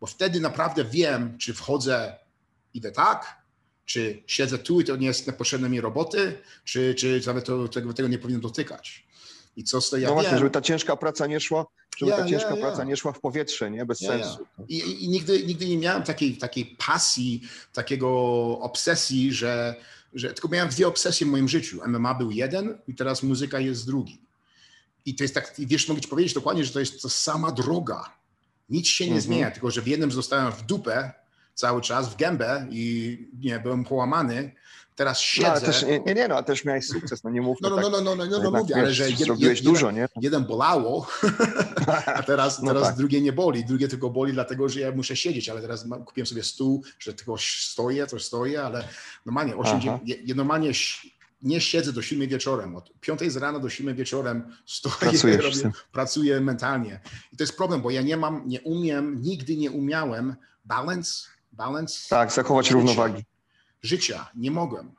bo 0.00 0.06
wtedy 0.06 0.40
naprawdę 0.40 0.84
wiem, 0.84 1.38
czy 1.38 1.54
wchodzę, 1.54 2.18
idę 2.74 2.92
tak, 2.92 3.45
czy 3.86 4.22
siedzę 4.26 4.58
tu 4.58 4.80
i 4.80 4.84
to 4.84 4.96
nie 4.96 5.06
jest 5.06 5.26
niepotrzebne 5.26 5.68
mi 5.68 5.80
roboty, 5.80 6.38
czy, 6.64 6.94
czy 6.94 7.22
nawet 7.26 7.44
to, 7.44 7.68
tego, 7.68 7.92
tego 7.92 8.08
nie 8.08 8.18
powinno 8.18 8.40
dotykać. 8.40 9.06
I 9.56 9.64
co 9.64 9.80
z 9.80 9.90
tego 9.90 10.02
ja 10.02 10.08
No 10.08 10.14
właśnie, 10.14 10.38
żeby 10.38 10.50
ta 10.50 10.60
ciężka 10.60 10.96
praca 10.96 11.26
nie 11.26 11.40
szła, 11.40 11.66
żeby 11.98 12.12
ta 12.12 12.26
ciężka 12.26 12.56
praca 12.56 12.84
nie 12.84 12.96
szła 12.96 13.12
w 13.12 13.20
powietrze, 13.20 13.70
nie? 13.70 13.86
Bez 13.86 13.98
sensu. 13.98 14.46
I, 14.68 15.04
I, 15.04 15.08
nigdy, 15.08 15.46
nigdy 15.46 15.68
nie 15.68 15.78
miałem 15.78 16.02
takiej, 16.02 16.36
takiej 16.36 16.76
pasji, 16.86 17.42
takiego 17.72 18.08
obsesji, 18.58 19.32
że, 19.32 19.74
że 20.14 20.32
tylko 20.34 20.48
miałem 20.48 20.68
dwie 20.68 20.88
obsesje 20.88 21.26
w 21.26 21.30
moim 21.30 21.48
życiu. 21.48 21.80
MMA 21.86 22.14
był 22.14 22.30
jeden 22.30 22.78
i 22.88 22.94
teraz 22.94 23.22
muzyka 23.22 23.60
jest 23.60 23.86
drugi. 23.86 24.18
I 25.06 25.14
to 25.14 25.24
jest 25.24 25.34
tak, 25.34 25.54
wiesz, 25.58 25.88
mogę 25.88 26.00
ci 26.00 26.08
powiedzieć 26.08 26.34
dokładnie, 26.34 26.64
że 26.64 26.72
to 26.72 26.80
jest 26.80 27.02
to 27.02 27.08
sama 27.08 27.52
droga. 27.52 28.16
Nic 28.68 28.86
się 28.86 29.04
nie 29.04 29.10
mhm. 29.10 29.22
zmienia, 29.22 29.50
tylko 29.50 29.70
że 29.70 29.82
w 29.82 29.86
jednym 29.86 30.12
zostałem 30.12 30.52
w 30.52 30.62
dupę, 30.62 31.12
cały 31.56 31.80
czas 31.80 32.08
w 32.08 32.16
gębę 32.16 32.66
i 32.70 33.18
nie, 33.40 33.60
byłem 33.60 33.84
połamany. 33.84 34.52
Teraz 34.94 35.20
siedzę. 35.20 35.48
No, 35.48 35.52
ale 35.52 35.60
też, 35.60 35.84
nie, 36.06 36.14
nie, 36.14 36.28
no, 36.28 36.34
ale 36.34 36.44
też 36.44 36.64
miałeś 36.64 36.86
sukces, 36.86 37.24
no 37.24 37.30
nie 37.30 37.40
mów 37.40 37.58
no, 37.60 37.70
no, 37.70 37.76
tak, 37.76 37.84
no, 37.84 37.90
no, 37.90 38.00
no, 38.00 38.16
no, 38.16 38.26
no, 38.26 38.50
no 38.50 38.50
mówię, 38.50 38.76
ale 38.76 38.94
że 38.94 39.10
jed, 39.10 39.62
dużo, 39.62 39.90
nie? 39.90 40.08
jeden 40.20 40.44
bolało, 40.44 41.06
a 42.06 42.22
teraz, 42.22 42.62
no 42.62 42.72
teraz 42.72 42.88
tak. 42.88 42.96
drugie 42.96 43.20
nie 43.20 43.32
boli, 43.32 43.64
drugie 43.64 43.88
tylko 43.88 44.10
boli 44.10 44.32
dlatego, 44.32 44.68
że 44.68 44.80
ja 44.80 44.92
muszę 44.92 45.16
siedzieć, 45.16 45.48
ale 45.48 45.60
teraz 45.60 45.86
kupiłem 46.06 46.26
sobie 46.26 46.42
stół, 46.42 46.84
że 46.98 47.14
tylko 47.14 47.36
stoję, 47.38 48.06
coś 48.06 48.24
stoję, 48.24 48.62
ale 48.62 48.88
normalnie, 49.26 49.56
8, 49.56 49.80
ja, 50.04 50.34
normalnie 50.34 50.72
nie 51.42 51.60
siedzę 51.60 51.92
do 51.92 52.02
7 52.02 52.28
wieczorem. 52.28 52.76
Od 52.76 52.92
5 53.00 53.32
z 53.32 53.36
rana 53.36 53.58
do 53.58 53.68
7 53.68 53.94
wieczorem 53.94 54.52
stoję, 54.66 55.36
robię, 55.36 55.70
pracuję 55.92 56.40
mentalnie. 56.40 57.00
I 57.32 57.36
to 57.36 57.42
jest 57.42 57.56
problem, 57.56 57.82
bo 57.82 57.90
ja 57.90 58.02
nie 58.02 58.16
mam, 58.16 58.42
nie 58.46 58.60
umiem, 58.60 59.22
nigdy 59.22 59.56
nie 59.56 59.70
umiałem 59.70 60.36
balance 60.64 61.35
balance. 61.56 62.08
Tak, 62.08 62.32
zachować 62.32 62.66
życia, 62.66 62.74
równowagi. 62.74 63.24
Życia, 63.82 64.30
nie 64.34 64.50
mogłem. 64.50 64.92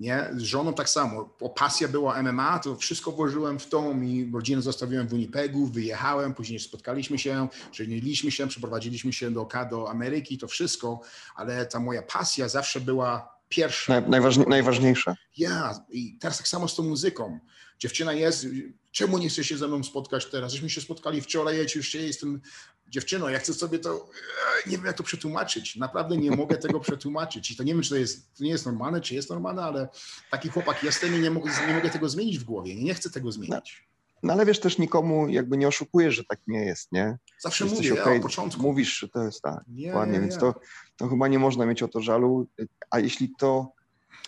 Nie? 0.00 0.30
Z 0.36 0.42
żoną 0.42 0.74
tak 0.74 0.88
samo. 0.88 1.24
Pasja 1.54 1.88
była 1.88 2.22
MMA, 2.22 2.58
to 2.58 2.76
wszystko 2.76 3.12
włożyłem 3.12 3.58
w 3.58 3.68
to 3.68 3.92
i 3.92 4.30
rodzinę 4.34 4.62
zostawiłem 4.62 5.08
w 5.08 5.10
Winnipegu, 5.10 5.66
wyjechałem, 5.66 6.34
później 6.34 6.60
spotkaliśmy 6.60 7.18
się, 7.18 7.48
żeniliśmy 7.72 8.30
się, 8.30 8.48
przeprowadziliśmy 8.48 9.12
się 9.12 9.30
do, 9.30 9.48
do 9.70 9.90
Ameryki, 9.90 10.38
to 10.38 10.48
wszystko, 10.48 11.00
ale 11.34 11.66
ta 11.66 11.80
moja 11.80 12.02
pasja 12.02 12.48
zawsze 12.48 12.80
była 12.80 13.32
pierwsza. 13.48 14.00
Najważniej, 14.00 14.46
najważniejsza. 14.46 15.16
Ja, 15.36 15.84
i 15.90 16.18
teraz 16.18 16.38
tak 16.38 16.48
samo 16.48 16.68
z 16.68 16.76
tą 16.76 16.82
muzyką. 16.82 17.38
Dziewczyna 17.82 18.12
jest, 18.12 18.46
czemu 18.90 19.18
nie 19.18 19.28
chce 19.28 19.44
się 19.44 19.56
ze 19.56 19.68
mną 19.68 19.84
spotkać 19.84 20.26
teraz? 20.26 20.52
Żeśmy 20.52 20.70
się 20.70 20.80
spotkali 20.80 21.20
wczoraj, 21.20 21.56
ja 21.56 21.62
już 21.74 21.94
jestem 21.94 22.40
dziewczyno, 22.88 23.28
ja 23.28 23.38
chcę 23.38 23.54
sobie 23.54 23.78
to, 23.78 23.94
e, 23.94 24.70
nie 24.70 24.76
wiem 24.76 24.86
jak 24.86 24.96
to 24.96 25.02
przetłumaczyć, 25.02 25.76
naprawdę 25.76 26.16
nie 26.16 26.30
mogę 26.30 26.56
tego 26.56 26.80
przetłumaczyć 26.80 27.50
i 27.50 27.56
to 27.56 27.62
nie 27.62 27.72
wiem, 27.72 27.82
czy 27.82 27.90
to, 27.90 27.96
jest, 27.96 28.34
to 28.34 28.44
nie 28.44 28.50
jest 28.50 28.66
normalne, 28.66 29.00
czy 29.00 29.14
jest 29.14 29.30
normalne, 29.30 29.62
ale 29.62 29.88
taki 30.30 30.48
chłopak 30.48 30.82
jestem 30.82 31.16
i 31.16 31.18
nie 31.18 31.30
mogę, 31.30 31.50
nie 31.68 31.74
mogę 31.74 31.90
tego 31.90 32.08
zmienić 32.08 32.38
w 32.38 32.44
głowie, 32.44 32.74
nie, 32.74 32.84
nie 32.84 32.94
chcę 32.94 33.10
tego 33.10 33.32
zmienić. 33.32 33.86
No, 34.14 34.18
no, 34.22 34.32
ale 34.32 34.46
wiesz, 34.46 34.60
też 34.60 34.78
nikomu 34.78 35.28
jakby 35.28 35.56
nie 35.56 35.68
oszukujesz, 35.68 36.14
że 36.14 36.24
tak 36.24 36.40
nie 36.46 36.64
jest, 36.64 36.92
nie? 36.92 37.18
Zawsze 37.38 37.64
Jesteś 37.64 37.90
mówię, 37.90 38.02
okay, 38.02 38.14
ja, 38.14 38.20
początku. 38.20 38.62
Mówisz, 38.62 38.98
że 38.98 39.08
to 39.08 39.24
jest 39.24 39.42
tak, 39.42 39.64
nie, 39.68 39.86
dokładnie, 39.86 40.20
więc 40.20 40.38
to, 40.38 40.54
to 40.96 41.08
chyba 41.08 41.28
nie 41.28 41.38
można 41.38 41.66
mieć 41.66 41.82
o 41.82 41.88
to 41.88 42.00
żalu, 42.00 42.46
a 42.90 42.98
jeśli 42.98 43.32
to 43.38 43.72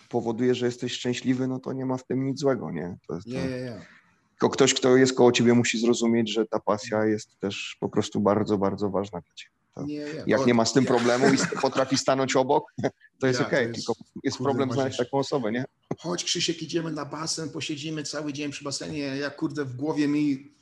powoduje, 0.09 0.55
że 0.55 0.67
jesteś 0.67 0.93
szczęśliwy, 0.93 1.49
no 1.49 1.59
to 1.59 1.73
nie 1.73 1.87
ma 1.87 1.97
w 1.97 2.07
tym 2.07 2.25
nic 2.25 2.41
złego, 2.41 2.71
nie? 2.71 2.97
To 3.09 3.15
jest, 3.15 3.27
nie, 3.27 3.43
nie, 3.43 3.63
nie. 3.63 3.87
Tylko 4.31 4.51
ktoś, 4.51 4.75
kto 4.75 4.97
jest 4.97 5.17
koło 5.17 5.33
ciebie, 5.33 5.55
musi 5.55 5.79
zrozumieć, 5.79 6.33
że 6.33 6.47
ta 6.47 6.61
pasja 6.61 7.05
jest 7.05 7.41
też 7.41 7.77
po 7.81 7.89
prostu 7.89 8.21
bardzo, 8.21 8.59
bardzo 8.59 8.91
ważna 8.91 9.21
dla 9.21 9.35
ciebie. 9.35 9.55
Nie, 9.77 9.99
nie. 9.99 10.25
Jak 10.27 10.47
nie 10.47 10.55
ma 10.55 10.65
z 10.65 10.73
tym 10.73 10.85
problemu 10.85 11.27
i 11.35 11.37
potrafi 11.63 11.99
stanąć 11.99 12.37
obok, 12.37 12.65
to 13.21 13.27
jest 13.27 13.41
ja, 13.41 13.47
okej, 13.47 13.63
okay. 13.63 13.75
tylko 13.75 13.95
jest 14.25 14.37
kurde, 14.37 14.51
problem 14.51 14.73
znaleźć 14.73 14.99
taką 14.99 15.19
osobę, 15.19 15.53
nie? 15.53 15.65
Chodź 15.99 16.25
Krzysiek, 16.25 16.63
idziemy 16.63 16.93
na 16.93 17.05
basen, 17.05 17.51
posiedzimy 17.51 18.03
cały 18.03 18.33
dzień 18.33 18.51
przy 18.51 18.65
basenie, 18.65 18.99
ja 18.99 19.31
kurde 19.31 19.65
w 19.65 19.77
głowie 19.77 20.09
mi 20.09 20.55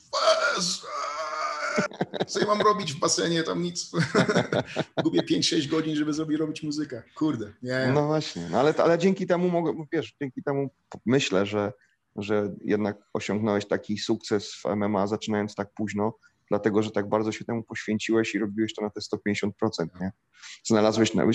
co 2.29 2.41
ja 2.41 2.47
mam 2.47 2.61
robić 2.61 2.93
w 2.93 2.99
basenie, 2.99 3.43
tam 3.43 3.63
nic. 3.63 3.91
Gubię 5.05 5.23
5-6 5.23 5.69
godzin, 5.69 5.97
żeby 5.97 6.15
sobie 6.15 6.37
robić 6.37 6.63
muzykę. 6.63 7.03
Kurde. 7.15 7.53
Nie. 7.63 7.91
No 7.95 8.07
właśnie, 8.07 8.49
no 8.51 8.61
ale, 8.61 8.75
ale 8.77 8.99
dzięki 8.99 9.27
temu 9.27 9.49
mogę, 9.49 9.87
wiesz, 9.93 10.15
dzięki 10.21 10.43
temu 10.43 10.71
myślę, 11.07 11.47
że 11.47 11.73
że 12.17 12.55
jednak 12.65 12.97
osiągnąłeś 13.13 13.69
taki 13.69 13.99
sukces 13.99 14.55
w 14.55 14.77
MMA, 14.77 15.07
zaczynając 15.07 15.55
tak 15.55 15.69
późno, 15.75 16.19
dlatego 16.49 16.83
że 16.83 16.91
tak 16.91 17.09
bardzo 17.09 17.33
się 17.33 17.45
temu 17.45 17.63
poświęciłeś 17.63 18.35
i 18.35 18.39
robiłeś 18.39 18.75
to 18.75 18.83
na 18.83 18.91
te 18.91 19.01
150%. 19.01 19.51
Nie? 20.01 20.13
Znalazłeś 20.65 21.15
na, 21.15 21.27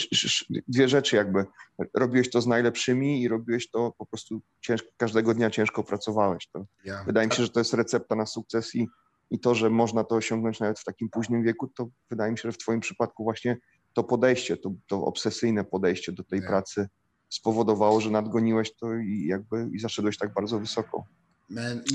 dwie 0.68 0.90
rzeczy, 0.90 1.16
jakby 1.16 1.46
robiłeś 1.94 2.30
to 2.30 2.42
z 2.42 2.48
najlepszymi 2.48 3.22
i 3.22 3.28
robiłeś 3.28 3.70
to 3.70 3.94
po 3.98 4.06
prostu 4.06 4.42
ciężko, 4.62 4.88
każdego 4.98 5.34
dnia 5.34 5.50
ciężko 5.50 5.84
pracowałeś. 5.84 6.48
To 6.48 6.66
ja. 6.86 7.04
Wydaje 7.04 7.28
mi 7.28 7.34
się, 7.34 7.44
że 7.44 7.50
to 7.50 7.60
jest 7.60 7.74
recepta 7.74 8.16
na 8.16 8.26
sukces 8.26 8.76
i, 8.76 8.88
i 9.32 9.40
to, 9.40 9.56
że 9.56 9.70
można 9.70 10.04
to 10.04 10.16
osiągnąć 10.16 10.60
nawet 10.60 10.80
w 10.80 10.84
takim 10.84 11.10
późnym 11.10 11.44
wieku, 11.44 11.68
to 11.68 11.88
wydaje 12.10 12.32
mi 12.32 12.38
się, 12.38 12.42
że 12.42 12.52
w 12.52 12.58
Twoim 12.58 12.80
przypadku 12.80 13.24
właśnie 13.24 13.58
to 13.94 14.04
podejście, 14.04 14.58
to, 14.58 14.72
to 14.88 15.06
obsesyjne 15.06 15.64
podejście 15.64 16.12
do 16.12 16.24
tej 16.24 16.42
pracy 16.42 16.88
spowodowało, 17.30 18.02
że 18.02 18.10
nadgoniłeś 18.10 18.76
to 18.76 18.96
i 18.96 19.26
jakby 19.28 19.70
i 19.74 19.80
zaszedłeś 19.80 20.18
tak 20.18 20.34
bardzo 20.34 20.60
wysoko. 20.60 21.04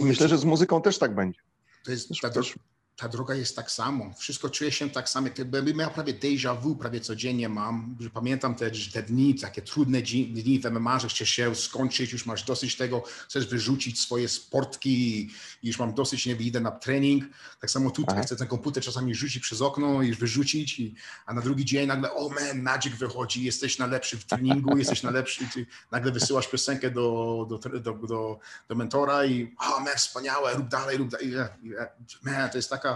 Myślę, 0.05 0.29
że 0.29 0.39
z 0.39 0.45
muzyką 0.45 0.83
też 0.83 0.99
tak 0.99 1.15
będzie. 1.15 1.41
To 1.85 1.91
jest, 1.91 2.09
ta, 2.23 2.31
też, 2.31 2.59
ta 3.03 3.09
droga 3.09 3.35
jest 3.35 3.57
tak 3.57 3.71
samo. 3.71 4.15
Wszystko 4.19 4.51
czuje 4.51 4.73
się 4.73 4.91
tak 4.91 5.09
samo. 5.09 5.29
Miał 5.75 5.91
prawie 5.91 6.15
déjà 6.15 6.61
vu, 6.61 6.77
prawie 6.77 7.01
codziennie 7.01 7.49
mam, 7.49 7.97
że 8.01 8.11
pamiętam 8.11 8.55
te, 8.55 8.71
te 8.71 9.03
dni, 9.03 9.35
takie 9.35 9.63
trudne 9.63 10.03
dni 10.03 10.61
w 10.61 10.71
MMA, 10.71 10.99
że 10.99 11.09
chcesz 11.09 11.31
się 11.31 11.55
skończyć, 11.55 12.13
już 12.13 12.27
masz 12.27 12.43
dosyć 12.45 12.77
tego, 12.77 13.03
chcesz 13.29 13.47
wyrzucić 13.47 14.01
swoje 14.01 14.29
sportki 14.29 15.21
i 15.63 15.69
już 15.69 15.79
mam 15.79 15.95
dosyć, 15.95 16.27
nie 16.27 16.33
idę 16.33 16.61
na 16.61 16.71
trening. 16.71 17.25
Tak 17.61 17.71
samo 17.71 17.91
tutaj 17.91 18.15
Aha. 18.15 18.27
chcę 18.27 18.37
ten 18.37 18.49
komputer 18.49 18.83
czasami 18.83 19.15
rzucić 19.15 19.43
przez 19.43 19.63
okno 19.63 20.03
i 20.03 20.13
wyrzucić, 20.13 20.81
i, 20.81 20.95
a 21.27 21.35
na 21.35 21.41
drugi 21.41 21.65
dzień 21.65 21.87
nagle, 21.87 22.15
o 22.15 22.29
man, 22.29 22.63
Magic 22.63 22.95
wychodzi, 22.95 23.45
jesteś 23.45 23.79
najlepszy 23.79 24.19
w 24.19 24.25
treningu, 24.25 24.77
jesteś 24.83 25.03
najlepszy, 25.03 25.45
ty 25.55 25.67
nagle 25.91 26.13
wysyłasz 26.13 26.49
piosenkę 26.49 26.91
do, 26.91 27.47
do, 27.49 27.59
do, 27.81 27.93
do, 27.93 28.39
do 28.69 28.75
mentora 28.75 29.25
i 29.25 29.55
o 29.59 29.81
man, 29.81 29.97
wspaniałe, 29.97 30.55
rób 30.55 30.69
dalej, 30.69 30.97
rób 30.97 31.09
dalej. 31.11 31.33
Man, 32.23 32.51
to 32.51 32.59
jest 32.59 32.71
taka 32.71 32.92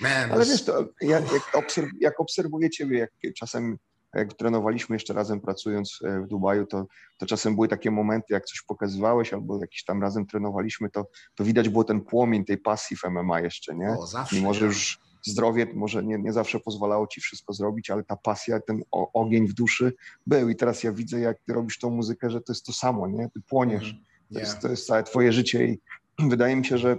Man, 0.00 0.32
Ale 0.32 0.46
wiesz, 0.46 0.64
to 0.64 0.88
jak, 1.00 1.32
jak, 1.32 1.54
obserw, 1.54 1.88
jak 2.00 2.20
obserwuję 2.20 2.70
ciebie, 2.70 2.98
jak 2.98 3.34
czasem 3.34 3.78
jak 4.16 4.34
trenowaliśmy 4.34 4.96
jeszcze 4.96 5.14
razem 5.14 5.40
pracując 5.40 5.98
e, 6.04 6.20
w 6.20 6.26
Dubaju, 6.26 6.66
to, 6.66 6.86
to 7.18 7.26
czasem 7.26 7.54
były 7.54 7.68
takie 7.68 7.90
momenty, 7.90 8.26
jak 8.30 8.44
coś 8.44 8.62
pokazywałeś 8.62 9.32
albo 9.32 9.60
jakiś 9.60 9.84
tam 9.84 10.02
razem 10.02 10.26
trenowaliśmy, 10.26 10.90
to, 10.90 11.06
to 11.34 11.44
widać 11.44 11.68
było 11.68 11.84
ten 11.84 12.00
płomień 12.00 12.44
tej 12.44 12.58
pasji 12.58 12.96
w 12.96 13.04
MMA 13.04 13.40
jeszcze, 13.40 13.74
nie? 13.74 13.90
O, 13.90 14.06
zawsze. 14.06 14.36
Mimo, 14.36 14.54
że 14.54 14.66
już 14.66 14.98
zdrowie 15.26 15.66
może 15.74 16.04
nie, 16.04 16.18
nie 16.18 16.32
zawsze 16.32 16.60
pozwalało 16.60 17.06
ci 17.06 17.20
wszystko 17.20 17.52
zrobić, 17.52 17.90
ale 17.90 18.04
ta 18.04 18.16
pasja, 18.16 18.60
ten 18.60 18.82
ogień 18.90 19.46
w 19.46 19.52
duszy 19.52 19.92
był 20.26 20.48
i 20.48 20.56
teraz 20.56 20.82
ja 20.82 20.92
widzę, 20.92 21.20
jak 21.20 21.36
ty 21.46 21.52
robisz 21.52 21.78
tą 21.78 21.90
muzykę, 21.90 22.30
że 22.30 22.40
to 22.40 22.52
jest 22.52 22.66
to 22.66 22.72
samo, 22.72 23.08
nie? 23.08 23.28
Ty 23.34 23.40
płoniesz. 23.40 23.90
Mm, 23.90 24.04
yeah. 24.30 24.32
to, 24.32 24.40
jest, 24.40 24.60
to 24.60 24.68
jest 24.68 24.86
całe 24.86 25.02
twoje 25.02 25.32
życie 25.32 25.66
i 25.66 25.80
wydaje 26.28 26.56
mi 26.56 26.64
się, 26.64 26.78
że 26.78 26.96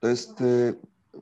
to 0.00 0.08
jest, 0.08 0.40
y, 0.40 0.74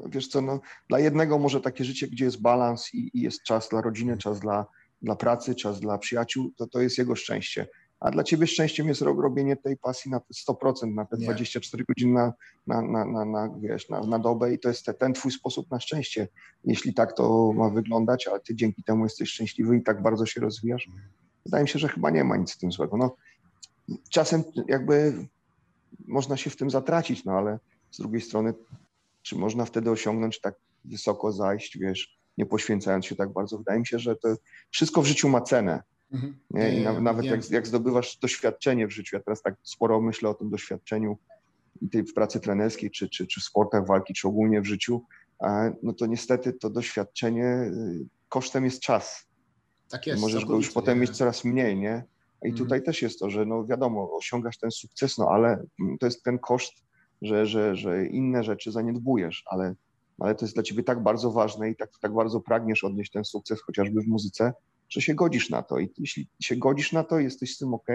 wiesz 0.06 0.28
co, 0.28 0.40
no, 0.40 0.60
dla 0.88 0.98
jednego 0.98 1.38
może 1.38 1.60
takie 1.60 1.84
życie, 1.84 2.08
gdzie 2.08 2.24
jest 2.24 2.40
balans 2.40 2.94
i, 2.94 3.10
i, 3.18 3.20
jest 3.20 3.42
czas 3.42 3.68
dla 3.68 3.80
rodziny, 3.80 4.18
czas 4.18 4.40
dla, 4.40 4.66
dla 5.02 5.16
pracy, 5.16 5.54
czas 5.54 5.80
dla 5.80 5.98
przyjaciół, 5.98 6.52
to 6.56 6.66
to 6.66 6.80
jest 6.80 6.98
jego 6.98 7.16
szczęście. 7.16 7.66
A 8.00 8.10
dla 8.10 8.24
ciebie 8.24 8.46
szczęściem 8.46 8.88
jest 8.88 9.02
robienie 9.02 9.56
tej 9.56 9.76
pasji 9.76 10.10
na 10.10 10.20
te 10.20 10.52
100%, 10.52 10.94
na 10.94 11.04
te 11.04 11.16
Nie. 11.16 11.24
24 11.24 11.84
godziny 11.88 12.12
na, 12.12 12.32
na, 12.66 12.82
na, 12.82 13.04
na, 13.04 13.24
na, 13.24 13.54
wiesz, 13.60 13.88
na, 13.88 14.00
na 14.00 14.18
dobę 14.18 14.54
i 14.54 14.58
to 14.58 14.68
jest 14.68 14.84
te, 14.84 14.94
ten 14.94 15.12
twój 15.12 15.32
sposób 15.32 15.70
na 15.70 15.80
szczęście. 15.80 16.28
Jeśli 16.64 16.94
tak 16.94 17.12
to 17.12 17.52
ma 17.52 17.70
wyglądać, 17.70 18.28
a 18.28 18.38
ty 18.38 18.54
dzięki 18.54 18.82
temu 18.82 19.04
jesteś 19.04 19.30
szczęśliwy 19.30 19.76
i 19.76 19.82
tak 19.82 20.02
bardzo 20.02 20.26
się 20.26 20.40
rozwijasz, 20.40 20.88
wydaje 21.44 21.62
mi 21.62 21.68
się, 21.68 21.78
że 21.78 21.88
chyba 21.88 22.10
nie 22.10 22.24
ma 22.24 22.36
nic 22.36 22.52
w 22.52 22.58
tym 22.58 22.72
złego. 22.72 22.96
No, 22.96 23.16
czasem 24.10 24.44
jakby 24.68 25.26
można 26.08 26.36
się 26.36 26.50
w 26.50 26.56
tym 26.56 26.70
zatracić, 26.70 27.24
no 27.24 27.32
ale 27.32 27.58
z 27.96 27.98
drugiej 27.98 28.20
strony, 28.20 28.54
czy 29.22 29.37
można 29.37 29.64
wtedy 29.64 29.90
osiągnąć 29.90 30.40
tak 30.40 30.54
wysoko 30.85 31.32
zajść, 31.32 31.78
wiesz, 31.78 32.18
nie 32.38 32.46
poświęcając 32.46 33.06
się 33.06 33.16
tak 33.16 33.32
bardzo? 33.32 33.59
Wydaje 33.59 33.80
mi 33.80 33.87
się, 33.87 33.98
że 33.98 34.16
to 34.16 34.37
wszystko 34.70 35.02
w 35.02 35.06
życiu 35.06 35.28
ma 35.28 35.40
cenę. 35.40 35.82
Mhm. 36.12 36.38
Nie? 36.50 36.78
I 36.78 36.85
na, 36.85 37.00
nawet 37.00 37.24
jak, 37.24 37.50
jak 37.50 37.66
zdobywasz 37.66 38.16
doświadczenie 38.16 38.87
w 38.87 38.90
życiu, 38.90 39.16
ja 39.16 39.22
teraz 39.22 39.42
tak 39.42 39.54
sporo 39.62 40.00
myślę 40.00 40.28
o 40.28 40.35
tym 40.35 40.50
doświadczeniu 40.50 41.18
i 41.82 41.88
tej 41.88 42.02
w 42.02 42.14
pracy 42.14 42.40
trenerskiej, 42.40 42.90
czy, 42.90 43.09
czy, 43.09 43.26
czy 43.26 43.40
w 43.40 43.44
sportach 43.44 43.87
walki, 43.87 44.14
czy 44.14 44.28
ogólnie 44.28 44.61
w 44.61 44.66
życiu, 44.66 45.02
no 45.82 45.92
to 45.92 46.06
niestety 46.06 46.52
to 46.52 46.70
doświadczenie 46.70 47.46
y, 47.46 48.06
kosztem 48.28 48.64
jest 48.64 48.80
czas. 48.80 49.26
Tak 49.88 50.06
jest. 50.06 50.20
Możesz 50.20 50.44
go 50.44 50.56
już 50.56 50.70
potem 50.70 51.00
mieć 51.00 51.11
coraz 51.11 51.44
mniej, 51.44 51.76
nie? 51.76 52.04
I 52.42 52.48
mhm. 52.48 52.56
tutaj 52.56 52.82
też 52.82 53.02
jest 53.02 53.18
to, 53.18 53.30
że 53.30 53.46
no 53.46 53.66
wiadomo, 53.66 54.16
osiągasz 54.16 54.59
ten 54.59 54.70
sukces, 54.70 55.18
no 55.18 55.28
ale 55.28 55.64
to 56.00 56.06
jest 56.06 56.22
ten 56.22 56.38
koszt 56.38 56.86
że, 57.22 57.46
że, 57.46 57.76
że 57.76 58.07
inne 58.07 58.44
rzeczy 58.44 58.72
zaniedbujesz, 58.72 59.44
ale, 59.46 59.74
ale 60.18 60.35
to 60.35 60.44
jest 60.44 60.55
dla 60.55 60.62
ciebie 60.62 60.83
tak 60.83 61.02
bardzo 61.02 61.31
ważne 61.31 61.70
i 61.70 61.76
tak, 61.76 61.90
tak 62.00 62.14
bardzo 62.14 62.40
pragniesz 62.40 62.85
odnieść 62.85 63.12
ten 63.12 63.24
sukces 63.24 63.62
chociażby 63.62 64.00
w 64.02 64.07
muzyce, 64.07 64.52
że 64.88 65.00
się 65.00 65.14
godzisz 65.14 65.50
na 65.50 65.62
to. 65.62 65.79
I 65.79 65.92
jeśli 65.98 66.29
się 66.40 66.57
godzisz 66.57 66.92
na 66.92 67.05
to, 67.05 67.18
jesteś 67.18 67.55
z 67.55 67.59
tym 67.59 67.74
ok, 67.74 67.87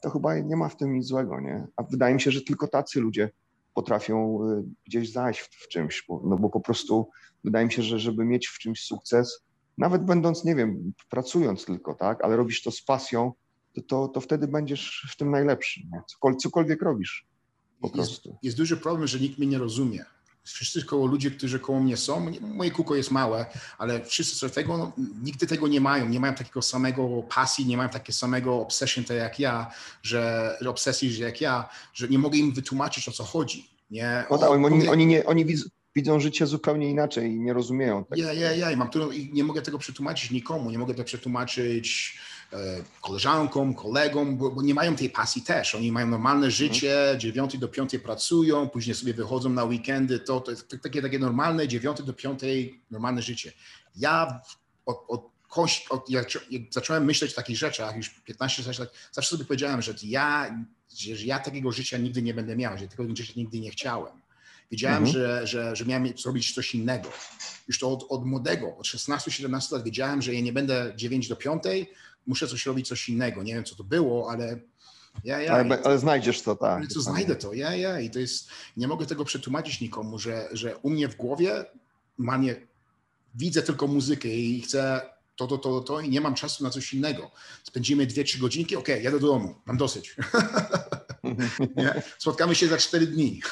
to 0.00 0.10
chyba 0.10 0.38
nie 0.38 0.56
ma 0.56 0.68
w 0.68 0.76
tym 0.76 0.94
nic 0.94 1.06
złego, 1.06 1.40
nie? 1.40 1.66
A 1.76 1.82
wydaje 1.82 2.14
mi 2.14 2.20
się, 2.20 2.30
że 2.30 2.42
tylko 2.42 2.68
tacy 2.68 3.00
ludzie 3.00 3.30
potrafią 3.74 4.38
y, 4.50 4.64
gdzieś 4.86 5.12
zajść 5.12 5.40
w, 5.40 5.64
w 5.64 5.68
czymś, 5.68 6.04
bo, 6.08 6.22
no 6.24 6.36
bo 6.36 6.50
po 6.50 6.60
prostu 6.60 7.08
wydaje 7.44 7.66
mi 7.66 7.72
się, 7.72 7.82
że 7.82 7.98
żeby 7.98 8.24
mieć 8.24 8.46
w 8.46 8.58
czymś 8.58 8.80
sukces, 8.80 9.46
nawet 9.78 10.04
będąc, 10.04 10.44
nie 10.44 10.54
wiem, 10.54 10.92
pracując 11.10 11.64
tylko, 11.64 11.94
tak, 11.94 12.24
ale 12.24 12.36
robisz 12.36 12.62
to 12.62 12.70
z 12.70 12.82
pasją, 12.82 13.32
to, 13.74 13.82
to, 13.82 14.08
to 14.08 14.20
wtedy 14.20 14.48
będziesz 14.48 15.08
w 15.12 15.16
tym 15.16 15.30
najlepszy? 15.30 15.80
Cokolwiek, 16.06 16.40
cokolwiek 16.40 16.82
robisz 16.82 17.26
po 17.90 17.96
prostu. 17.96 18.28
Jest, 18.28 18.44
jest 18.44 18.56
duży 18.56 18.76
problem, 18.76 19.08
że 19.08 19.20
nikt 19.20 19.38
mnie 19.38 19.46
nie 19.46 19.58
rozumie. 19.58 20.04
Wszyscy 20.44 20.84
koło 20.84 21.06
ludzie, 21.06 21.30
którzy 21.30 21.58
koło 21.60 21.80
mnie 21.80 21.96
są, 21.96 22.30
moje 22.40 22.70
kółko 22.70 22.94
jest 22.94 23.10
małe, 23.10 23.46
ale 23.78 24.04
wszyscy 24.04 24.36
co 24.36 24.50
tego, 24.50 24.78
no, 24.78 24.92
nigdy 25.22 25.46
tego 25.46 25.68
nie 25.68 25.80
mają, 25.80 26.08
nie 26.08 26.20
mają 26.20 26.34
takiego 26.34 26.62
samego 26.62 27.22
pasji, 27.22 27.66
nie 27.66 27.76
mają 27.76 27.88
takiego 27.88 28.12
samego 28.12 28.60
obsession 28.60 29.04
tak 29.04 29.16
jak 29.16 29.40
ja, 29.40 29.70
że, 30.02 30.56
że 30.60 30.70
obsesji, 30.70 31.12
że 31.12 31.24
jak 31.24 31.40
ja, 31.40 31.68
że 31.94 32.08
nie 32.08 32.18
mogę 32.18 32.38
im 32.38 32.52
wytłumaczyć 32.52 33.08
o 33.08 33.12
co 33.12 33.24
chodzi. 33.24 33.70
Nie? 33.90 34.24
No 34.30 34.38
tak, 34.38 34.50
oni, 34.50 34.88
oni, 34.88 35.06
nie, 35.06 35.26
oni 35.26 35.44
widzą, 35.44 35.68
widzą 35.96 36.20
życie 36.20 36.46
zupełnie 36.46 36.90
inaczej 36.90 37.30
i 37.30 37.40
nie 37.40 37.52
rozumieją 37.52 38.04
tego. 38.04 38.22
Ja, 38.22 38.32
ja, 38.32 38.52
ja, 38.52 38.70
i 38.70 38.76
mam 38.76 38.90
tu, 38.90 39.12
i 39.12 39.32
nie 39.32 39.44
mogę 39.44 39.62
tego 39.62 39.78
przetłumaczyć 39.78 40.30
nikomu, 40.30 40.70
nie 40.70 40.78
mogę 40.78 40.94
tego 40.94 41.04
przetłumaczyć 41.04 42.18
koleżankom, 43.00 43.74
kolegom, 43.74 44.36
bo, 44.36 44.50
bo, 44.50 44.62
nie 44.62 44.74
mają 44.74 44.96
tej 44.96 45.10
pasji 45.10 45.42
też. 45.42 45.74
Oni 45.74 45.92
mają 45.92 46.06
normalne 46.06 46.50
życie, 46.50 47.10
od 47.14 47.18
9 47.18 47.58
do 47.58 47.68
5 47.68 47.98
pracują, 48.02 48.68
później 48.68 48.94
sobie 48.94 49.14
wychodzą 49.14 49.50
na 49.50 49.64
weekendy, 49.64 50.18
to, 50.18 50.40
to 50.40 50.50
jest 50.50 50.68
takie, 50.82 51.02
takie 51.02 51.18
normalne 51.18 51.68
9 51.68 52.02
do 52.02 52.12
5 52.12 52.40
normalne 52.90 53.22
życie. 53.22 53.52
Ja 53.96 54.40
od, 54.86 55.04
od, 55.08 55.30
od 55.90 56.10
jak, 56.10 56.28
zacząłem 56.70 57.04
myśleć 57.04 57.32
o 57.32 57.36
takich 57.36 57.56
rzeczach, 57.56 57.96
już 57.96 58.10
15 58.10 58.62
lat, 58.78 58.92
zawsze 59.12 59.30
sobie 59.30 59.44
powiedziałem, 59.44 59.82
że 59.82 59.94
ja, 60.02 60.58
że 60.94 61.24
ja 61.24 61.38
takiego 61.38 61.72
życia 61.72 61.98
nigdy 61.98 62.22
nie 62.22 62.34
będę 62.34 62.56
miał, 62.56 62.78
że 62.78 62.88
tego 62.88 63.16
życia 63.16 63.32
nigdy 63.36 63.60
nie 63.60 63.70
chciałem. 63.70 64.26
Wiedziałem, 64.70 65.04
mhm. 65.04 65.12
że, 65.12 65.46
że, 65.46 65.76
że 65.76 65.84
miałem 65.84 66.18
zrobić 66.18 66.54
coś 66.54 66.74
innego. 66.74 67.10
Już 67.68 67.78
to 67.78 67.92
od, 67.92 68.06
od 68.08 68.26
młodego, 68.26 68.76
od 68.76 68.86
16-17 68.86 69.72
lat 69.72 69.84
wiedziałem, 69.84 70.22
że 70.22 70.34
ja 70.34 70.40
nie 70.40 70.52
będę 70.52 70.92
9 70.96 71.28
do 71.28 71.36
5, 71.36 71.62
muszę 72.26 72.48
coś 72.48 72.66
robić, 72.66 72.88
coś 72.88 73.08
innego. 73.08 73.42
Nie 73.42 73.54
wiem, 73.54 73.64
co 73.64 73.74
to 73.74 73.84
było, 73.84 74.30
ale 74.30 74.60
ja, 75.24 75.40
ja. 75.40 75.52
Ale, 75.52 75.82
ale 75.84 75.98
znajdziesz 75.98 76.42
to, 76.42 76.56
tak. 76.56 76.78
Ale 76.78 76.86
co 76.86 77.00
znajdę 77.00 77.36
to, 77.36 77.52
ja, 77.52 77.76
ja. 77.76 78.00
I 78.00 78.10
to 78.10 78.18
jest, 78.18 78.48
nie 78.76 78.88
mogę 78.88 79.06
tego 79.06 79.24
przetłumaczyć 79.24 79.80
nikomu, 79.80 80.18
że, 80.18 80.48
że 80.52 80.76
u 80.76 80.90
mnie 80.90 81.08
w 81.08 81.16
głowie 81.16 81.64
mam 82.18 82.42
nie, 82.42 82.56
widzę 83.34 83.62
tylko 83.62 83.86
muzykę 83.86 84.28
i 84.28 84.60
chcę 84.60 85.00
to, 85.36 85.46
to, 85.46 85.58
to, 85.58 85.80
to 85.80 86.00
i 86.00 86.08
nie 86.08 86.20
mam 86.20 86.34
czasu 86.34 86.64
na 86.64 86.70
coś 86.70 86.94
innego. 86.94 87.30
Spędzimy 87.64 88.06
dwie, 88.06 88.24
trzy 88.24 88.38
godzinki, 88.38 88.76
okej, 88.76 88.94
okay, 88.94 89.04
jadę 89.04 89.20
do 89.20 89.26
domu, 89.26 89.54
mam 89.66 89.76
dosyć. 89.76 90.16
nie? 91.76 92.02
Spotkamy 92.18 92.54
się 92.54 92.68
za 92.68 92.78
cztery 92.78 93.06
dni. 93.06 93.40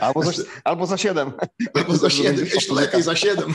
albo, 0.00 0.22
za, 0.22 0.42
albo 0.64 0.86
za 0.86 0.96
siedem. 0.96 1.32
Albo 1.74 1.96
za 1.96 2.10
siedem, 2.10 2.46
jeszcze 2.46 2.74
lepiej 2.74 3.02
za 3.02 3.16
siedem. 3.16 3.54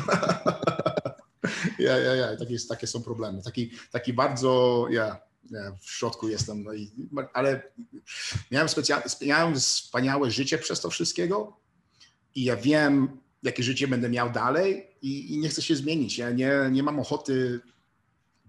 Ja, 1.83 1.97
ja, 1.97 2.15
ja, 2.15 2.37
takie, 2.37 2.57
takie 2.69 2.87
są 2.87 3.03
problemy. 3.03 3.41
Taki, 3.43 3.71
taki 3.91 4.13
bardzo, 4.13 4.85
ja, 4.89 5.19
ja 5.51 5.71
w 5.81 5.91
środku 5.91 6.29
jestem, 6.29 6.63
no 6.63 6.73
i, 6.73 6.91
ale 7.33 7.71
miałem, 8.51 8.69
specjalne, 8.69 9.05
miałem 9.21 9.55
wspaniałe 9.55 10.31
życie 10.31 10.57
przez 10.57 10.81
to 10.81 10.89
wszystkiego 10.89 11.59
i 12.35 12.43
ja 12.43 12.57
wiem, 12.57 13.19
jakie 13.43 13.63
życie 13.63 13.87
będę 13.87 14.09
miał 14.09 14.31
dalej 14.31 14.87
i, 15.01 15.33
i 15.33 15.37
nie 15.37 15.49
chcę 15.49 15.61
się 15.61 15.75
zmienić. 15.75 16.17
Ja 16.17 16.31
nie, 16.31 16.51
nie 16.71 16.83
mam 16.83 16.99
ochoty 16.99 17.59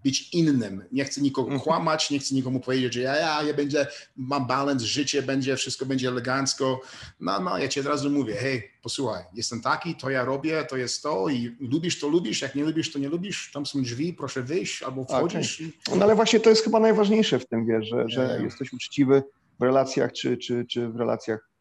być 0.05 0.35
innym. 0.35 0.85
Nie 0.93 1.05
chcę 1.05 1.21
nikogo 1.21 1.49
mhm. 1.49 1.61
kłamać, 1.61 2.11
nie 2.11 2.19
chcę 2.19 2.35
nikomu 2.35 2.61
powiedzieć, 2.61 2.95
że 2.95 3.01
ja, 3.01 3.17
ja, 3.17 3.43
ja 3.43 3.55
będzie, 3.55 3.87
mam 4.17 4.47
balans, 4.47 4.83
życie 4.83 5.23
będzie, 5.23 5.57
wszystko 5.57 5.87
będzie 5.87 6.09
elegancko. 6.09 6.81
No, 7.21 7.41
no, 7.41 7.59
ja 7.59 7.69
ci 7.69 7.81
od 7.81 7.87
razu 7.87 8.11
mówię, 8.11 8.35
hej, 8.35 8.71
posłuchaj, 8.83 9.25
jestem 9.35 9.61
taki, 9.61 9.95
to 9.95 10.11
ja 10.11 10.25
robię, 10.25 10.65
to 10.65 10.77
jest 10.77 11.03
to 11.03 11.29
i 11.29 11.57
lubisz, 11.61 12.01
to 12.01 12.09
lubisz, 12.09 12.43
jak 12.43 12.55
nie 12.55 12.65
lubisz, 12.65 12.93
to 12.93 12.99
nie 12.99 13.09
lubisz, 13.09 13.51
tam 13.53 13.67
są 13.67 13.83
drzwi, 13.83 14.13
proszę 14.13 14.43
wyjść 14.43 14.83
albo 14.83 15.05
wchodzisz. 15.05 15.61
Okay. 15.61 15.99
No 15.99 16.05
ale 16.05 16.15
właśnie 16.15 16.41
to 16.41 16.51
jest 16.51 16.65
chyba 16.65 16.81
najważniejsze 16.81 17.39
w 17.39 17.47
tym, 17.47 17.67
wiesz, 17.67 17.89
że, 17.89 18.09
że 18.09 18.41
jesteś 18.45 18.73
uczciwy 18.73 19.23
w 19.61 19.63
relacjach 19.63 20.13
czy, 20.13 20.37
czy, 20.37 20.65
czy 20.69 20.89
w 20.89 20.97
relacjach. 20.97 21.54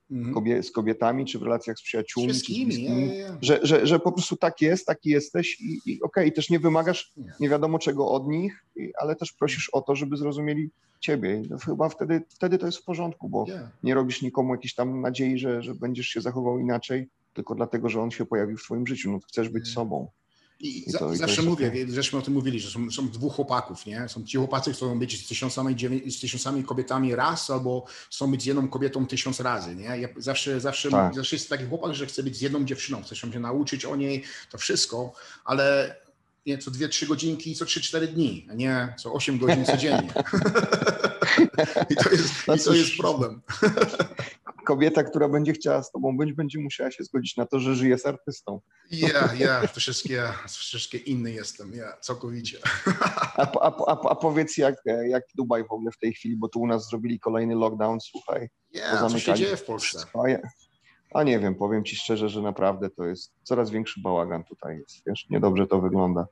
Z 0.62 0.72
kobietami, 0.72 1.26
czy 1.26 1.39
w 1.39 1.44
relacjach 1.44 1.78
z 1.78 1.82
przyjaciółmi. 1.82 2.34
Ja, 2.84 3.16
ja. 3.16 3.38
Że, 3.42 3.60
że, 3.63 3.88
że 3.88 4.00
po 4.00 4.12
prostu 4.12 4.36
tak 4.36 4.62
jest, 4.62 4.86
taki 4.86 5.10
jesteś 5.10 5.62
i, 5.62 5.80
i 5.86 6.02
okej, 6.02 6.24
okay, 6.24 6.32
też 6.32 6.50
nie 6.50 6.60
wymagasz 6.60 7.13
nie. 7.39 7.50
wiadomo 7.50 7.80
czego 7.80 8.12
od 8.12 8.28
nich, 8.28 8.66
ale 9.00 9.16
też 9.16 9.32
prosisz 9.32 9.70
o 9.70 9.82
to, 9.82 9.96
żeby 9.96 10.18
zrozumieli 10.18 10.70
ciebie. 11.00 11.42
No, 11.50 11.58
chyba 11.58 11.89
wtedy, 11.89 12.22
wtedy 12.30 12.58
to 12.58 12.66
jest 12.66 12.78
w 12.78 12.84
porządku, 12.84 13.30
bo 13.30 13.46
nie 13.84 13.94
robisz 13.94 14.22
nikomu 14.22 14.54
jakiejś 14.54 14.76
tam 14.76 15.02
nadziei, 15.02 15.38
że, 15.38 15.62
że 15.62 15.76
będziesz 15.76 16.08
się 16.08 16.22
zachował 16.22 16.60
inaczej, 16.60 17.10
tylko 17.34 17.56
dlatego, 17.56 17.89
że 17.89 18.02
on 18.02 18.12
się 18.12 18.26
pojawił 18.26 18.58
w 18.58 18.63
twoim 18.63 18.88
życiu. 18.88 19.12
No, 19.12 19.20
chcesz 19.20 19.50
być 19.50 19.68
sobą. 19.68 20.08
I, 20.63 20.89
I 20.89 20.93
to, 20.93 21.15
zawsze 21.15 21.41
i 21.41 21.45
mówię, 21.45 21.67
okay. 21.67 21.93
żeśmy 21.93 22.19
o 22.19 22.21
tym 22.21 22.34
mówili, 22.34 22.60
że 22.60 22.71
są, 22.71 22.91
są 22.91 23.10
dwóch 23.10 23.34
chłopaków, 23.34 23.86
nie? 23.86 24.10
Są 24.10 24.23
ci 24.23 24.38
chłopacy, 24.38 24.73
chcą 24.73 24.99
być 24.99 25.26
z 25.26 25.28
tysiącami, 25.28 25.76
z 26.08 26.19
tysiącami 26.19 26.63
kobietami 26.63 27.15
raz, 27.15 27.49
albo 27.49 27.86
chcą 28.12 28.32
być 28.32 28.41
z 28.41 28.45
jedną 28.45 28.67
kobietą 28.67 29.08
tysiąc 29.08 29.39
razy, 29.39 29.76
nie? 29.76 29.84
Ja 29.84 30.08
zawsze, 30.17 30.60
zawsze, 30.60 30.89
tak. 30.89 31.15
zawsze 31.15 31.36
jest 31.36 31.49
taki 31.49 31.65
chłopak, 31.65 31.95
że 31.95 32.06
chce 32.06 32.23
być 32.23 32.38
z 32.38 32.41
jedną 32.41 32.65
dziewczyną, 32.65 33.04
chce 33.04 33.15
się 33.15 33.39
nauczyć 33.39 33.86
o 33.86 33.95
niej, 33.95 34.23
to 34.52 34.58
wszystko, 34.58 35.13
ale 35.45 35.95
nie 36.45 36.58
co 36.58 36.71
dwie, 36.71 36.89
trzy 36.89 37.08
godzinki, 37.08 37.56
co 37.56 37.65
trzy, 37.65 37.82
cztery 37.82 38.08
dni, 38.08 38.47
a 38.52 38.54
nie 38.54 38.93
co 38.99 39.13
osiem 39.13 39.38
godzin 39.38 39.65
codziennie. 39.65 40.13
I 41.89 41.95
to 41.95 42.10
jest, 42.10 42.47
no 42.47 42.56
i 42.56 42.60
to 42.60 42.73
jest 42.73 42.97
problem. 42.97 43.41
kobieta, 44.63 45.04
która 45.04 45.30
będzie 45.30 45.54
chciała 45.54 45.84
z 45.84 45.91
tobą 45.91 46.17
być, 46.17 46.34
będzie 46.34 46.60
musiała 46.60 46.91
się 46.91 47.04
zgodzić 47.04 47.38
na 47.38 47.45
to, 47.45 47.60
że 47.60 47.76
żyje 47.76 47.97
z 47.97 48.06
artystą. 48.06 48.62
Ja, 48.91 49.10
ja, 49.10 49.34
yeah, 49.34 49.71
troszeczkę, 49.71 50.34
troszeczkę 50.43 50.97
inny 50.97 51.32
jestem, 51.32 51.73
ja, 51.73 51.97
całkowicie. 52.02 52.58
A, 53.36 53.41
a, 53.62 53.76
a, 53.88 54.10
a, 54.10 54.15
powiedz, 54.15 54.58
jak, 54.58 54.76
jak 55.10 55.23
Dubaj 55.36 55.63
w 55.63 55.71
ogóle 55.71 55.91
w 55.91 55.97
tej 55.97 56.13
chwili, 56.13 56.38
bo 56.38 56.49
tu 56.49 56.62
u 56.62 56.67
nas 56.67 56.88
zrobili 56.88 57.19
kolejny 57.19 57.56
lockdown, 57.56 57.99
słuchaj. 58.02 58.49
Yeah, 58.73 59.12
co 59.12 59.19
się 59.19 59.34
dzieje 59.34 59.58
w 59.58 59.63
Polsce? 59.63 60.06
A 61.13 61.23
nie 61.23 61.39
wiem, 61.39 61.56
powiem 61.56 61.84
ci 61.84 61.95
szczerze, 61.95 62.30
że 62.30 62.41
naprawdę 62.41 62.89
to 62.89 63.06
jest 63.06 63.34
coraz 63.43 63.71
większy 63.71 64.02
bałagan 64.02 64.43
tutaj 64.43 64.78
jest, 64.78 65.02
wiesz, 65.08 65.26
niedobrze 65.30 65.67
to 65.67 65.82
wygląda 65.82 66.28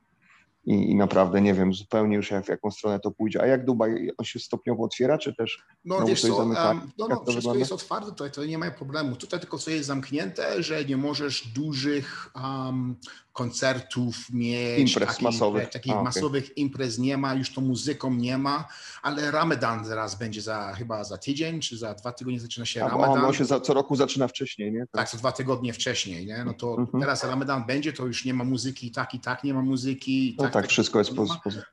i, 0.63 0.91
i, 0.91 0.95
naprawdę 0.95 1.41
nie 1.41 1.54
wiem 1.54 1.74
zupełnie 1.74 2.15
już 2.15 2.32
jak, 2.32 2.45
w 2.45 2.50
jaką 2.50 2.71
stronę 2.71 3.00
to 3.00 3.12
pójdzie. 3.12 3.41
A 3.41 3.45
jak 3.45 3.65
Dubaj, 3.65 4.12
on 4.17 4.26
się 4.26 4.39
stopniowo 4.39 4.84
otwiera, 4.84 5.17
czy 5.17 5.36
też 5.36 5.60
No 5.86 6.06
wiesz 6.06 6.21
co, 6.21 6.36
um, 6.36 6.54
no, 6.97 7.08
no 7.08 7.15
wszystko 7.15 7.32
wygląda? 7.32 7.60
jest 7.60 7.71
otwarte, 7.71 8.10
tutaj 8.10 8.32
to 8.32 8.45
nie 8.45 8.58
ma 8.58 8.71
problemu. 8.71 9.15
Tutaj 9.15 9.39
tylko 9.39 9.58
co 9.58 9.71
jest 9.71 9.88
zamknięte, 9.88 10.63
że 10.63 10.86
nie 10.86 10.97
możesz 10.97 11.47
dużych 11.47 12.32
um, 12.36 12.95
koncertów 13.34 14.30
mieć, 14.30 14.80
imprez 14.80 15.10
takich, 15.10 15.24
masowych, 15.24 15.70
takich 15.70 15.94
A, 15.94 16.04
masowych 16.04 16.44
okay. 16.44 16.54
imprez 16.56 17.00
nie 17.00 17.17
ma, 17.17 17.34
już 17.34 17.54
to 17.54 17.62
muzyką 17.62 18.13
nie 18.13 18.38
ma, 18.38 18.67
ale 19.02 19.32
Ramadan 19.32 19.86
zaraz 19.86 20.15
będzie 20.15 20.41
za 20.41 20.74
chyba 20.74 21.04
za 21.04 21.17
tydzień, 21.17 21.60
czy 21.60 21.78
za 21.78 21.94
dwa 21.94 22.12
tygodnie 22.12 22.39
zaczyna 22.39 22.65
się 22.65 22.86
A, 22.86 22.89
Ramadan. 22.89 23.26
On 23.26 23.34
się 23.34 23.46
za, 23.46 23.60
co 23.60 23.74
roku 23.74 23.96
zaczyna 23.96 24.28
wcześniej, 24.28 24.72
nie? 24.72 24.80
Tak, 24.80 24.89
tak 24.91 25.10
co 25.10 25.17
dwa 25.17 25.32
tygodnie 25.32 25.74
wcześniej, 25.74 26.26
nie? 26.26 26.44
No 26.46 26.54
to 26.54 26.78
mhm. 26.78 27.02
teraz 27.02 27.24
Ramadan 27.24 27.65
będzie, 27.65 27.94
to 27.94 28.06
już 28.06 28.26
nie 28.26 28.34
ma 28.34 28.44
muzyki, 28.44 28.91
tak 28.91 29.13
i 29.13 29.20
tak 29.20 29.44
nie 29.44 29.54
ma 29.54 29.62
muzyki. 29.62 30.36
No 30.38 30.44
tak, 30.44 30.54
tak, 30.54 30.63
tak 30.63 30.72
wszystko 30.72 31.00
jest 31.00 31.15
po, 31.15 31.26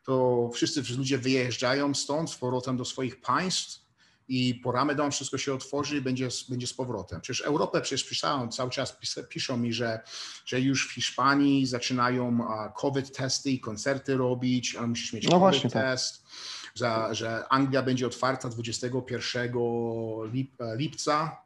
To 0.05 0.51
wszyscy 0.55 0.83
ludzie 0.97 1.19
wyjeżdżają 1.19 1.95
stąd 1.95 2.31
z 2.31 2.37
powrotem 2.37 2.77
do 2.77 2.85
swoich 2.85 3.21
państw, 3.21 3.88
i 4.29 4.55
po 4.55 4.73
Ramadan 4.73 5.11
wszystko 5.11 5.39
się 5.39 5.55
otworzy 5.55 5.97
i 5.97 6.01
będzie, 6.01 6.29
będzie 6.49 6.67
z 6.67 6.75
powrotem. 6.75 7.21
Przecież 7.21 7.47
Europę 7.47 7.81
przecież 7.81 8.05
pisałem, 8.05 8.51
cały 8.51 8.71
czas 8.71 8.97
piszą 9.29 9.57
mi, 9.57 9.73
że, 9.73 10.01
że 10.45 10.61
już 10.61 10.89
w 10.89 10.93
Hiszpanii 10.93 11.67
zaczynają 11.67 12.39
COVID 12.77 13.17
testy 13.17 13.51
i 13.51 13.61
koncerty 13.61 14.17
robić, 14.17 14.77
ale 14.77 14.87
musisz 14.87 15.13
mieć 15.13 15.29
no 15.29 15.41
COVID 15.41 15.63
tak. 15.63 15.73
test. 15.73 16.23
Tak. 16.23 16.33
Za, 16.75 17.15
że 17.15 17.49
Anglia 17.49 17.83
będzie 17.83 18.07
otwarta 18.07 18.49
21 18.49 19.53
lip, 20.33 20.53
lipca, 20.77 21.43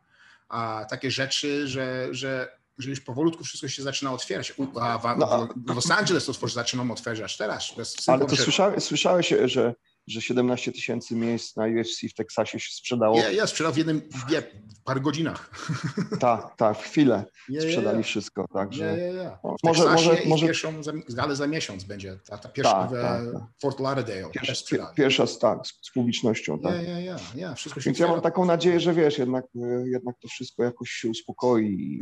a 0.49 0.85
takie 0.90 1.11
rzeczy, 1.11 1.68
że, 1.68 2.09
że, 2.11 2.59
że 2.79 2.90
już 2.90 3.01
powolutku 3.01 3.45
wszystko 3.45 3.68
się 3.68 3.83
zaczyna 3.83 4.12
otwierać. 4.12 4.55
A 4.81 4.99
w, 4.99 5.18
no, 5.18 5.49
w 5.57 5.75
Los 5.75 5.90
Angeles 5.90 6.27
to 6.27 6.49
zaczyną 6.49 6.90
otwierać 6.90 7.37
teraz. 7.37 7.75
Ale 8.07 8.27
to 8.27 8.37
słyszałeś, 8.37 8.85
słyszałeś, 8.85 9.35
że 9.45 9.75
że 10.07 10.23
17 10.23 10.73
tysięcy 10.73 11.17
miejsc 11.17 11.57
na 11.57 11.65
UFC 11.65 12.01
w 12.11 12.15
Teksasie 12.15 12.61
się 12.61 12.73
sprzedało. 12.73 13.19
Ja, 13.19 13.31
ja 13.31 13.47
sprzedał 13.47 13.73
w 13.73 13.77
jednym, 13.77 14.03
nie, 14.31 14.43
parę 14.85 15.01
godzinach. 15.01 15.51
Tak, 16.21 16.57
tak, 16.57 16.79
w 16.79 16.83
chwilę 16.83 17.25
yeah, 17.49 17.65
sprzedali 17.65 18.03
wszystko, 18.03 18.47
także... 18.55 18.99
Yeah. 18.99 19.38
może, 19.62 19.85
może, 19.85 20.17
może... 20.27 20.47
Pierwszą, 20.47 20.73
ale 21.19 21.37
za 21.37 21.47
miesiąc 21.47 21.85
będzie, 21.85 22.19
ta, 22.27 22.38
ta 22.38 22.49
pierwsza 22.49 22.73
tak, 22.73 22.91
w 22.91 22.93
tak, 22.93 23.33
tak. 23.33 23.43
Fort 23.62 23.81
Lauderdale. 23.81 24.31
Pierwsza, 24.31 24.93
pierwsza 24.97 25.27
tak, 25.41 25.67
z, 25.67 25.88
z 25.88 25.93
publicznością, 25.93 26.59
tak. 26.59 26.75
Ja, 27.05 27.17
ja. 27.35 27.55
Wszystko 27.55 27.81
się 27.81 27.85
Więc 27.91 27.99
ja 27.99 28.09
mam 28.09 28.21
taką 28.21 28.45
nadzieję, 28.45 28.81
że 28.81 28.95
wiesz, 28.95 29.19
jednak, 29.19 29.45
jednak 29.85 30.17
to 30.21 30.29
wszystko 30.29 30.65
jakoś 30.65 30.91
się 30.91 31.09
uspokoi 31.09 31.67
i, 31.67 32.01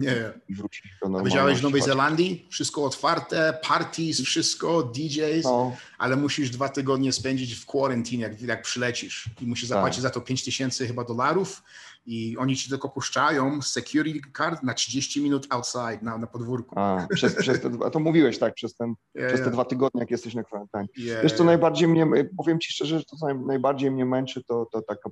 wróci 0.54 0.82
do 0.82 1.08
normalności. 1.08 1.30
Widziałeś 1.30 1.58
w 1.58 1.62
Nowej 1.62 1.82
Zelandii? 1.82 2.46
Wszystko 2.50 2.84
otwarte, 2.84 3.58
parties, 3.62 4.20
wszystko, 4.20 4.82
DJs, 4.82 5.44
no. 5.44 5.76
Ale 6.00 6.16
musisz 6.16 6.50
dwa 6.50 6.68
tygodnie 6.68 7.12
spędzić 7.12 7.54
w 7.54 7.66
quarantine, 7.66 8.22
jak, 8.22 8.42
jak 8.42 8.62
przylecisz 8.62 9.30
i 9.40 9.46
musisz 9.46 9.68
zapłacić 9.68 9.96
tak. 9.96 10.02
za 10.02 10.10
to 10.10 10.20
5 10.20 10.44
tysięcy 10.44 10.86
chyba 10.86 11.04
dolarów 11.04 11.62
i 12.06 12.36
oni 12.38 12.56
ci 12.56 12.70
tylko 12.70 12.88
puszczają 12.88 13.62
security 13.62 14.20
card 14.36 14.62
na 14.62 14.74
30 14.74 15.22
minut 15.22 15.46
outside, 15.50 15.98
na, 16.02 16.18
na 16.18 16.26
podwórku. 16.26 16.78
A, 16.78 17.06
przez, 17.14 17.34
przez 17.34 17.60
te, 17.60 17.70
a 17.86 17.90
to 17.90 17.98
mówiłeś, 17.98 18.38
tak, 18.38 18.54
przez, 18.54 18.74
ten, 18.74 18.94
yeah, 19.14 19.28
przez 19.28 19.40
te 19.40 19.44
yeah. 19.44 19.52
dwa 19.52 19.64
tygodnie, 19.64 20.00
jak 20.00 20.10
jesteś 20.10 20.34
na 20.34 20.42
kwarantannie. 20.42 20.88
Yeah, 20.96 21.22
Wiesz, 21.22 21.32
co 21.32 21.44
najbardziej 21.44 21.88
mnie, 21.88 22.06
powiem 22.36 22.60
ci 22.60 22.72
szczerze, 22.72 22.98
że 22.98 23.04
to 23.04 23.16
co 23.16 23.34
najbardziej 23.34 23.90
mnie 23.90 24.04
męczy, 24.04 24.44
to, 24.44 24.66
to 24.72 24.82
taka 24.82 25.10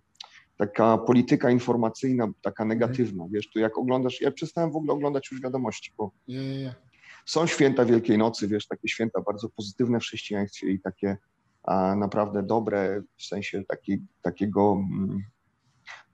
taka 0.56 0.98
polityka 0.98 1.50
informacyjna, 1.50 2.28
taka 2.42 2.64
mhm. 2.64 2.68
negatywna, 2.68 3.24
wiesz, 3.30 3.50
tu 3.50 3.58
jak 3.58 3.78
oglądasz, 3.78 4.20
ja 4.20 4.30
przestałem 4.30 4.72
w 4.72 4.76
ogóle 4.76 4.92
oglądać 4.92 5.28
już 5.32 5.40
wiadomości, 5.40 5.92
bo 5.98 6.10
są 7.28 7.46
święta 7.46 7.84
Wielkiej 7.84 8.18
Nocy, 8.18 8.48
wiesz, 8.48 8.66
takie 8.66 8.88
święta 8.88 9.20
bardzo 9.20 9.48
pozytywne 9.48 10.00
w 10.00 10.02
chrześcijaństwie 10.02 10.70
i 10.70 10.80
takie 10.80 11.16
naprawdę 11.96 12.42
dobre, 12.42 13.02
w 13.16 13.24
sensie 13.24 13.64
taki, 13.64 13.98
takiego 14.22 14.72
mm, 14.72 15.22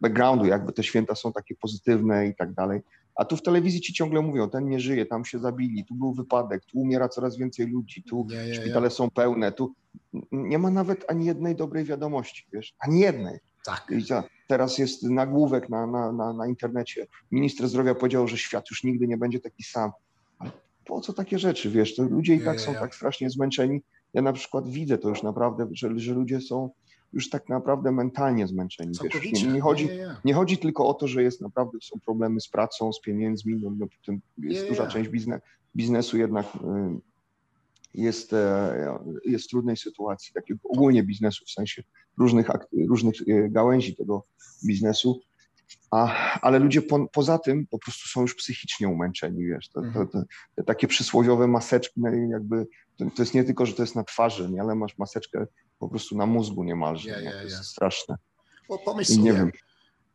backgroundu, 0.00 0.44
jakby 0.44 0.72
te 0.72 0.82
święta 0.82 1.14
są 1.14 1.32
takie 1.32 1.54
pozytywne 1.54 2.26
i 2.26 2.34
tak 2.36 2.52
dalej. 2.52 2.80
A 3.14 3.24
tu 3.24 3.36
w 3.36 3.42
telewizji 3.42 3.80
ci 3.80 3.92
ciągle 3.92 4.22
mówią, 4.22 4.48
ten 4.48 4.68
nie 4.68 4.80
żyje, 4.80 5.06
tam 5.06 5.24
się 5.24 5.38
zabili, 5.38 5.84
tu 5.84 5.94
był 5.94 6.14
wypadek, 6.14 6.64
tu 6.64 6.78
umiera 6.78 7.08
coraz 7.08 7.36
więcej 7.36 7.66
ludzi, 7.66 8.02
tu 8.02 8.26
nie, 8.30 8.46
nie, 8.46 8.54
szpitale 8.54 8.88
nie. 8.88 8.94
są 8.94 9.10
pełne, 9.10 9.52
tu 9.52 9.74
nie 10.32 10.58
ma 10.58 10.70
nawet 10.70 11.04
ani 11.08 11.26
jednej 11.26 11.56
dobrej 11.56 11.84
wiadomości, 11.84 12.46
wiesz, 12.52 12.74
ani 12.78 13.00
jednej. 13.00 13.38
Tak. 13.66 13.86
I 13.90 14.04
teraz 14.48 14.78
jest 14.78 15.02
nagłówek 15.02 15.68
na, 15.68 15.86
na, 15.86 16.12
na, 16.12 16.32
na 16.32 16.46
internecie. 16.46 17.06
Minister 17.30 17.68
zdrowia 17.68 17.94
powiedział, 17.94 18.28
że 18.28 18.38
świat 18.38 18.70
już 18.70 18.84
nigdy 18.84 19.06
nie 19.06 19.16
będzie 19.16 19.40
taki 19.40 19.62
sam. 19.62 19.90
Po 20.86 21.00
co 21.00 21.12
takie 21.12 21.38
rzeczy, 21.38 21.70
wiesz, 21.70 21.98
ludzie 21.98 22.34
i 22.34 22.40
tak 22.40 22.60
są 22.60 22.74
tak 22.74 22.94
strasznie 22.94 23.30
zmęczeni. 23.30 23.82
Ja 24.14 24.22
na 24.22 24.32
przykład 24.32 24.68
widzę 24.68 24.98
to 24.98 25.08
już 25.08 25.22
naprawdę, 25.22 25.68
że, 25.72 25.98
że 25.98 26.14
ludzie 26.14 26.40
są 26.40 26.70
już 27.12 27.30
tak 27.30 27.48
naprawdę 27.48 27.92
mentalnie 27.92 28.46
zmęczeni. 28.46 28.92
Wiesz. 29.04 29.42
Nie, 29.42 29.52
nie, 29.52 29.60
chodzi, 29.60 29.88
nie 30.24 30.34
chodzi 30.34 30.58
tylko 30.58 30.88
o 30.88 30.94
to, 30.94 31.08
że 31.08 31.22
jest 31.22 31.40
naprawdę 31.40 31.78
są 31.82 32.00
problemy 32.00 32.40
z 32.40 32.48
pracą, 32.48 32.92
z 32.92 33.00
pieniędzmi, 33.00 33.56
no, 33.62 33.70
no 33.78 33.86
tym 34.06 34.20
jest 34.38 34.68
duża 34.68 34.86
część 34.86 35.10
biznes, 35.10 35.40
biznesu 35.76 36.18
jednak 36.18 36.46
y, 36.46 36.58
jest, 37.94 38.32
e, 38.32 38.98
jest 39.24 39.44
w 39.44 39.48
trudnej 39.48 39.76
sytuacji, 39.76 40.34
takiego 40.34 40.60
ogólnie 40.64 41.02
biznesu, 41.02 41.44
w 41.44 41.50
sensie 41.50 41.82
różnych, 42.18 42.46
różnych 42.88 43.14
y, 43.28 43.48
gałęzi 43.50 43.96
tego 43.96 44.26
biznesu, 44.66 45.20
a, 45.90 46.40
ale 46.40 46.58
ludzie 46.58 46.82
po, 46.82 47.08
poza 47.08 47.38
tym 47.38 47.66
po 47.66 47.78
prostu 47.78 48.08
są 48.08 48.22
już 48.22 48.34
psychicznie 48.34 48.88
umęczeni, 48.88 49.44
wiesz, 49.46 49.68
to, 49.68 49.80
to, 49.94 50.06
to, 50.06 50.64
takie 50.64 50.88
przysłowiowe 50.88 51.46
maseczki, 51.46 52.00
no 52.00 52.10
jakby, 52.30 52.66
to, 52.96 53.04
to, 53.16 53.22
jest 53.22 53.34
nie 53.34 53.44
tylko, 53.44 53.66
że 53.66 53.72
to 53.72 53.82
jest 53.82 53.96
na 53.96 54.04
twarzy, 54.04 54.50
nie, 54.50 54.60
ale 54.60 54.74
masz 54.74 54.98
maseczkę 54.98 55.46
po 55.78 55.88
prostu 55.88 56.16
na 56.16 56.26
mózgu 56.26 56.64
niemalże, 56.64 57.08
yeah, 57.08 57.22
yeah, 57.22 57.34
to 57.34 57.42
jest 57.42 57.56
yeah. 57.56 57.66
straszne. 57.66 58.16
Bo 58.68 58.78
pomyśl 58.78 59.12
sobie, 59.12 59.22
nie 59.22 59.32
wiem. 59.32 59.52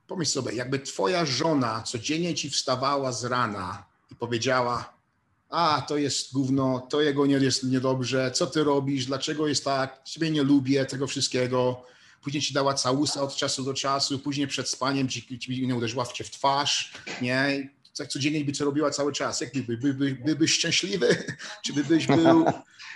pomyśl 0.08 0.32
sobie, 0.32 0.54
jakby 0.54 0.80
twoja 0.80 1.26
żona 1.26 1.84
codziennie 1.86 2.36
ci 2.36 2.50
wstawała 2.50 3.12
z 3.12 3.26
rana 3.26 3.86
i 4.12 4.16
powiedziała, 4.16 4.94
a 5.50 5.84
to 5.88 5.98
jest 5.98 6.34
gówno, 6.34 6.88
to 6.90 7.02
jego 7.02 7.26
nie 7.26 7.36
jest 7.36 7.64
niedobrze, 7.64 8.32
co 8.32 8.48
ty 8.48 8.64
robisz, 8.64 9.06
dlaczego 9.06 9.48
jest 9.48 9.66
tak, 9.66 10.04
ciebie 10.04 10.32
nie 10.32 10.44
lubię, 10.44 10.86
tego 10.86 11.08
wszystkiego, 11.08 11.86
później 12.22 12.42
ci 12.42 12.54
dała 12.54 12.74
całusa 12.74 13.22
od 13.22 13.36
czasu 13.36 13.64
do 13.64 13.74
czasu, 13.74 14.20
później 14.20 14.48
przed 14.48 14.70
spaniem 14.70 15.10
ci, 15.10 15.40
ci 15.40 15.74
uderzyła 15.74 16.06
w 16.06 16.14
cię 16.14 16.24
w 16.24 16.32
twarz, 16.32 16.94
nie? 17.22 17.70
Tak 18.00 18.08
codziennie 18.08 18.46
by 18.46 18.52
co 18.52 18.66
robiła 18.66 18.92
cały 18.92 19.14
czas. 19.14 19.42
Jak 19.42 19.54
by, 19.54 19.78
by, 19.78 19.94
by, 19.94 20.16
by, 20.26 20.36
byś 20.36 20.54
szczęśliwy? 20.54 21.08
Czy 21.66 21.74
by 21.74 21.84
byś 21.84 22.08
był... 22.08 22.46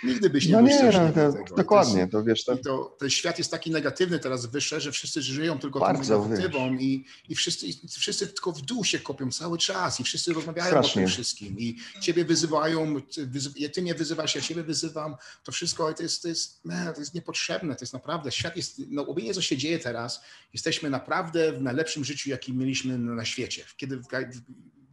Nigdy 0.04 0.30
byś 0.30 0.46
nie 0.46 0.52
no 0.52 0.58
był 0.58 0.66
nie, 0.66 0.78
szczęśliwy. 0.78 1.12
No, 1.16 1.32
to, 1.48 1.54
dokładnie, 1.56 2.08
to, 2.08 2.24
wiesz. 2.24 2.44
To... 2.44 2.56
To, 2.56 2.96
ten 2.98 3.10
świat 3.10 3.38
jest 3.38 3.50
taki 3.50 3.70
negatywny 3.70 4.18
teraz 4.18 4.46
wyższe, 4.46 4.80
że 4.80 4.92
wszyscy 4.92 5.22
żyją 5.22 5.58
tylko 5.58 5.80
Bardzo, 5.80 6.18
tą 6.18 6.28
negatywą 6.28 6.74
i, 6.74 7.04
i, 7.28 7.34
wszyscy, 7.34 7.66
i 7.66 7.88
wszyscy 7.88 8.26
tylko 8.26 8.52
w 8.52 8.62
dół 8.62 8.84
się 8.84 8.98
kopią 8.98 9.30
cały 9.30 9.58
czas 9.58 10.00
i 10.00 10.04
wszyscy 10.04 10.32
rozmawiają 10.32 10.68
Strasznie. 10.68 11.02
o 11.02 11.04
tym 11.04 11.14
wszystkim 11.14 11.58
i 11.58 11.76
ciebie 12.00 12.24
wyzywają, 12.24 13.02
ty, 13.02 13.28
ty 13.68 13.82
mnie 13.82 13.94
wyzywasz, 13.94 14.34
ja 14.34 14.40
ciebie 14.40 14.62
wyzywam. 14.62 15.16
To 15.44 15.52
wszystko 15.52 15.92
to 15.92 16.02
jest, 16.02 16.22
to 16.22 16.28
jest, 16.28 16.64
man, 16.64 16.94
to 16.94 17.00
jest 17.00 17.14
niepotrzebne, 17.14 17.74
to 17.76 17.82
jest 17.82 17.92
naprawdę, 17.92 18.32
świat 18.32 18.56
jest, 18.56 18.82
no 18.88 19.02
obojętnie 19.02 19.34
co 19.34 19.42
się 19.42 19.56
dzieje 19.56 19.78
teraz, 19.78 20.20
jesteśmy 20.52 20.90
naprawdę 20.90 21.52
w 21.52 21.62
najlepszym 21.62 22.04
życiu, 22.04 22.30
jakim 22.30 22.58
mieliśmy 22.58 22.98
na 22.98 23.24
świecie. 23.24 23.64
Kiedy 23.76 24.00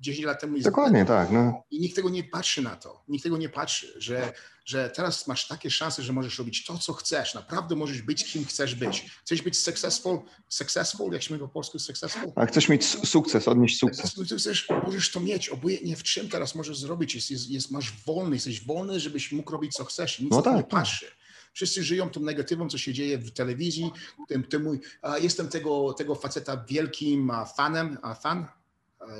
10 0.02 0.26
lat 0.26 0.42
temu 0.42 0.56
jest 0.56 0.68
Dokładnie 0.68 1.06
tak. 1.06 1.32
No. 1.32 1.64
I 1.72 1.80
nikt 1.80 1.96
tego 1.96 2.10
nie 2.10 2.24
patrzy 2.24 2.62
na 2.62 2.76
to. 2.76 3.04
Nikt 3.08 3.24
tego 3.24 3.38
nie 3.38 3.50
patrzy, 3.50 3.94
że, 3.98 4.34
że 4.66 4.90
teraz 4.90 5.28
masz 5.28 5.48
takie 5.48 5.72
szanse, 5.72 6.04
że 6.04 6.14
możesz 6.14 6.40
robić 6.40 6.66
to, 6.66 6.78
co 6.78 6.94
chcesz. 6.94 7.34
Naprawdę 7.34 7.76
możesz 7.76 8.02
być 8.02 8.32
kim 8.32 8.46
chcesz 8.46 8.76
być. 8.76 9.06
Chcesz 9.22 9.42
być 9.42 9.60
successful, 9.60 10.20
successful, 10.50 11.14
jak 11.14 11.24
się 11.24 11.34
mówi 11.34 11.46
po 11.46 11.54
polsku 11.54 11.80
successful? 11.80 12.32
A 12.36 12.46
chcesz 12.46 12.70
mieć 12.70 12.86
sukces, 12.86 13.48
odnieść 13.48 13.80
sukces. 13.80 14.14
Ty 14.30 14.38
chcesz, 14.38 14.68
możesz 14.86 15.12
to 15.12 15.20
mieć, 15.20 15.50
obojętnie 15.50 15.96
w 15.96 16.04
czym 16.04 16.30
teraz 16.30 16.56
możesz 16.56 16.78
zrobić. 16.78 17.16
Jest, 17.16 17.32
jest, 17.32 17.50
jest, 17.50 17.72
masz 17.72 17.92
wolny, 18.06 18.36
jesteś 18.36 18.66
wolny, 18.66 19.00
żebyś 19.00 19.32
mógł 19.32 19.52
robić 19.52 19.74
co 19.74 19.86
chcesz. 19.86 20.20
Nic 20.20 20.32
no 20.32 20.42
tak, 20.42 20.56
nie 20.56 20.62
tak. 20.62 20.72
patrzy. 20.72 21.06
Wszyscy 21.54 21.84
żyją 21.84 22.10
tą 22.10 22.20
negatywą, 22.20 22.70
co 22.70 22.78
się 22.78 22.94
dzieje 22.94 23.18
w 23.18 23.32
telewizji. 23.32 23.92
Tym, 24.28 24.44
tym 24.44 24.64
mój, 24.64 24.80
jestem 25.22 25.48
tego, 25.48 25.94
tego 25.94 26.16
faceta 26.16 26.66
wielkim 26.70 27.32
fanem, 27.56 27.98
fan, 28.22 28.48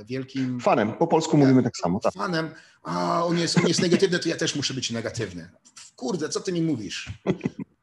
wielkim... 0.06 0.60
Fanem, 0.60 0.94
po 0.94 1.08
polsku 1.08 1.38
mówimy 1.38 1.64
tak 1.64 1.78
samo. 1.78 2.00
Tak. 2.00 2.14
Fanem, 2.14 2.50
a 2.84 3.26
on 3.26 3.38
jest, 3.38 3.58
on 3.58 3.68
jest 3.68 3.82
negatywny, 3.82 4.20
to 4.20 4.30
ja 4.30 4.36
też 4.36 4.56
muszę 4.56 4.74
być 4.74 4.92
negatywny. 4.92 5.50
Kurde, 5.96 6.30
co 6.30 6.40
ty 6.40 6.52
mi 6.52 6.62
mówisz? 6.62 7.12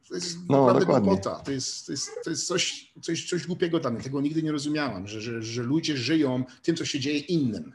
To 0.09 0.15
jest 0.15 0.37
no, 0.49 0.61
naprawdę 0.61 0.81
dokładnie. 0.81 1.09
głupota. 1.09 1.41
To 1.45 1.51
jest, 1.53 1.87
to 1.87 1.93
jest, 1.93 2.11
to 2.25 2.31
jest 2.31 2.47
coś, 2.47 2.93
coś, 3.03 3.29
coś 3.29 3.47
głupiego 3.47 3.81
dla 3.81 3.91
mnie. 3.91 4.01
Tego 4.01 4.21
nigdy 4.21 4.43
nie 4.43 4.53
rozumiałam, 4.53 5.07
że, 5.07 5.21
że, 5.21 5.43
że 5.43 5.63
ludzie 5.63 5.97
żyją 5.97 6.45
tym, 6.63 6.77
co 6.77 6.85
się 6.85 7.01
dzieje 7.01 7.19
innym. 7.19 7.73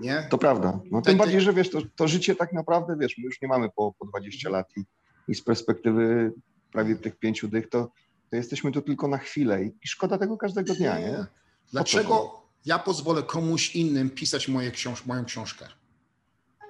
Nie? 0.00 0.26
To 0.30 0.38
prawda. 0.38 0.80
No, 0.90 1.02
tym 1.02 1.18
bardziej, 1.18 1.40
że 1.40 1.52
wiesz, 1.52 1.70
to, 1.70 1.82
to 1.96 2.08
życie 2.08 2.36
tak 2.36 2.52
naprawdę, 2.52 2.96
wiesz, 3.00 3.18
my 3.18 3.24
już 3.24 3.42
nie 3.42 3.48
mamy 3.48 3.68
po, 3.76 3.94
po 3.98 4.06
20 4.06 4.50
lat 4.50 4.66
i 4.76 4.84
i 5.28 5.34
z 5.34 5.42
perspektywy 5.42 6.32
prawie 6.72 6.96
tych 6.96 7.18
pięciu 7.18 7.48
dych, 7.48 7.68
to, 7.68 7.90
to 8.30 8.36
jesteśmy 8.36 8.72
tu 8.72 8.82
tylko 8.82 9.08
na 9.08 9.18
chwilę 9.18 9.64
i, 9.64 9.66
i 9.66 9.88
szkoda 9.88 10.18
tego 10.18 10.36
każdego 10.36 10.74
dnia, 10.74 10.98
nie? 10.98 11.26
Dlaczego 11.72 12.43
ja 12.64 12.78
pozwolę 12.78 13.22
komuś 13.22 13.74
innym 13.74 14.10
pisać 14.10 14.48
moje 14.48 14.70
książ 14.70 15.06
moją 15.06 15.24
książkę? 15.24 15.68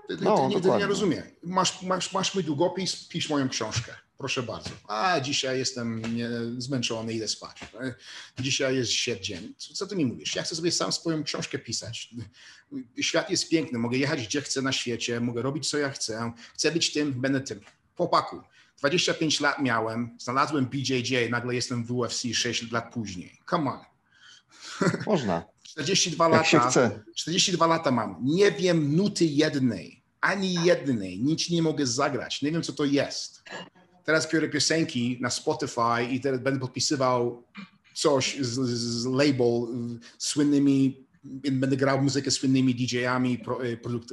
Ty, 0.09 0.17
no, 0.21 0.37
ty 0.37 0.55
nigdy 0.55 0.69
nie 0.69 0.87
rozumiem. 0.87 1.23
Masz, 1.43 1.83
masz, 1.83 2.13
masz 2.13 2.35
mój 2.35 2.45
długopis, 2.45 3.09
pisz 3.09 3.29
moją 3.29 3.49
książkę. 3.49 3.95
Proszę 4.19 4.43
bardzo. 4.43 4.71
A 4.89 5.21
dzisiaj 5.21 5.59
jestem 5.59 6.17
nie, 6.17 6.29
zmęczony, 6.59 7.13
idę 7.13 7.29
spać. 7.29 7.61
Dzisiaj 8.39 8.77
jest 8.77 8.93
sierdzień. 8.93 9.55
Co, 9.59 9.75
co 9.75 9.87
ty 9.87 9.97
mi 9.97 10.07
mówisz? 10.07 10.37
Ja 10.37 10.43
chcę 10.43 10.57
sobie 10.57 10.73
sam 10.73 10.93
swoją 10.93 11.25
książkę 11.25 11.59
pisać. 11.59 12.15
Świat 13.01 13.31
jest 13.31 13.49
piękny, 13.49 13.79
mogę 13.79 13.99
jechać 13.99 14.27
gdzie 14.27 14.43
chcę 14.43 14.63
na 14.63 14.73
świecie, 14.73 15.21
mogę 15.21 15.43
robić 15.43 15.71
co 15.71 15.79
ja 15.79 15.91
chcę. 15.91 16.33
Chcę 16.55 16.73
być 16.73 16.93
tym, 16.93 17.21
będę 17.21 17.41
tym 17.41 17.61
chłopaku, 17.97 18.43
25 18.79 19.41
lat 19.41 19.59
miałem, 19.59 20.17
znalazłem 20.21 20.67
BJJ, 20.67 21.31
nagle 21.31 21.55
jestem 21.55 21.85
w 21.85 21.93
UFC 21.93 22.23
6 22.35 22.73
lat 22.73 22.93
później. 22.93 23.41
Come 23.51 23.71
on. 23.71 23.79
Można. 25.07 25.54
42 25.75 26.29
lata. 26.29 26.45
Się 26.45 26.61
chce. 26.61 27.05
42 27.17 27.67
lata 27.67 27.91
mam. 27.91 28.17
Nie 28.23 28.53
wiem 28.53 28.97
nuty 28.97 29.25
jednej, 29.25 30.03
ani 30.21 30.55
jednej. 30.55 31.21
Nic 31.21 31.51
nie 31.51 31.63
mogę 31.63 31.87
zagrać. 31.87 32.43
Nie 32.43 32.53
wiem, 32.53 32.63
co 32.63 32.73
to 32.73 32.85
jest. 32.85 33.43
Teraz 34.05 34.33
biorę 34.33 34.49
piosenki 34.49 35.19
na 35.21 35.31
Spotify 35.31 36.05
i 36.11 36.21
teraz 36.21 36.41
będę 36.41 36.61
podpisywał 36.61 37.43
coś 37.95 38.37
z, 38.41 38.61
z 38.69 39.07
label 39.07 39.67
słynnymi, 40.19 41.07
będę 41.53 41.77
grał 41.77 42.03
muzykę 42.03 42.31
z 42.31 42.35
słynnymi 42.35 42.75
DJ-ami, 42.75 43.39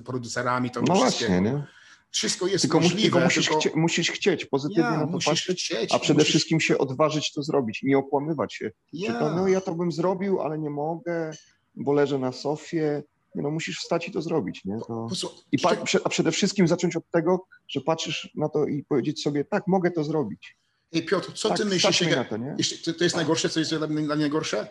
producerami. 0.05 0.71
To 0.71 0.81
no 0.81 0.95
właśnie, 0.95 1.41
nie? 1.41 1.63
Wszystko 2.11 2.47
jest 2.47 2.61
tylko 2.61 2.79
możliwe. 2.79 3.01
Tylko 3.01 3.19
musisz, 3.19 3.45
tylko... 3.45 3.59
Chcie, 3.59 3.71
musisz 3.75 4.11
chcieć 4.11 4.45
pozytywnie 4.45 4.83
ja, 4.83 5.05
na 5.05 5.07
to 5.07 5.19
patrzeć, 5.25 5.63
chcieć, 5.63 5.93
a 5.93 5.99
przede 5.99 6.19
musisz... 6.19 6.29
wszystkim 6.29 6.59
się 6.59 6.77
odważyć 6.77 7.33
to 7.33 7.43
zrobić, 7.43 7.83
nie 7.83 7.97
okłamywać 7.97 8.53
się. 8.53 8.71
Ja. 8.93 9.19
To, 9.19 9.35
no 9.35 9.47
ja 9.47 9.61
to 9.61 9.75
bym 9.75 9.91
zrobił, 9.91 10.41
ale 10.41 10.59
nie 10.59 10.69
mogę, 10.69 11.31
bo 11.75 11.93
leżę 11.93 12.19
na 12.19 12.31
sofie. 12.31 13.03
No 13.35 13.51
musisz 13.51 13.79
wstać 13.79 14.07
i 14.07 14.11
to 14.11 14.21
zrobić. 14.21 14.65
Nie? 14.65 14.79
To... 14.87 15.07
I 15.51 15.59
pa... 15.59 15.77
a 16.03 16.09
przede 16.09 16.31
wszystkim 16.31 16.67
zacząć 16.67 16.95
od 16.95 17.09
tego, 17.11 17.45
że 17.67 17.81
patrzysz 17.81 18.29
na 18.35 18.49
to 18.49 18.65
i 18.65 18.83
powiedzieć 18.83 19.21
sobie, 19.21 19.45
tak, 19.45 19.67
mogę 19.67 19.91
to 19.91 20.03
zrobić. 20.03 20.57
Ej 20.93 21.05
Piotr, 21.05 21.33
co 21.33 21.49
tak, 21.49 21.57
ty 21.57 21.65
myślisz? 21.65 22.01
Jak... 22.01 22.29
To, 22.29 22.37
nie? 22.37 22.55
to, 22.97 23.03
jest 23.03 23.15
najgorsze, 23.15 23.49
co 23.49 23.59
jest 23.59 23.75
dla 23.75 23.87
mnie 23.87 24.01
najgorsze? 24.01 24.67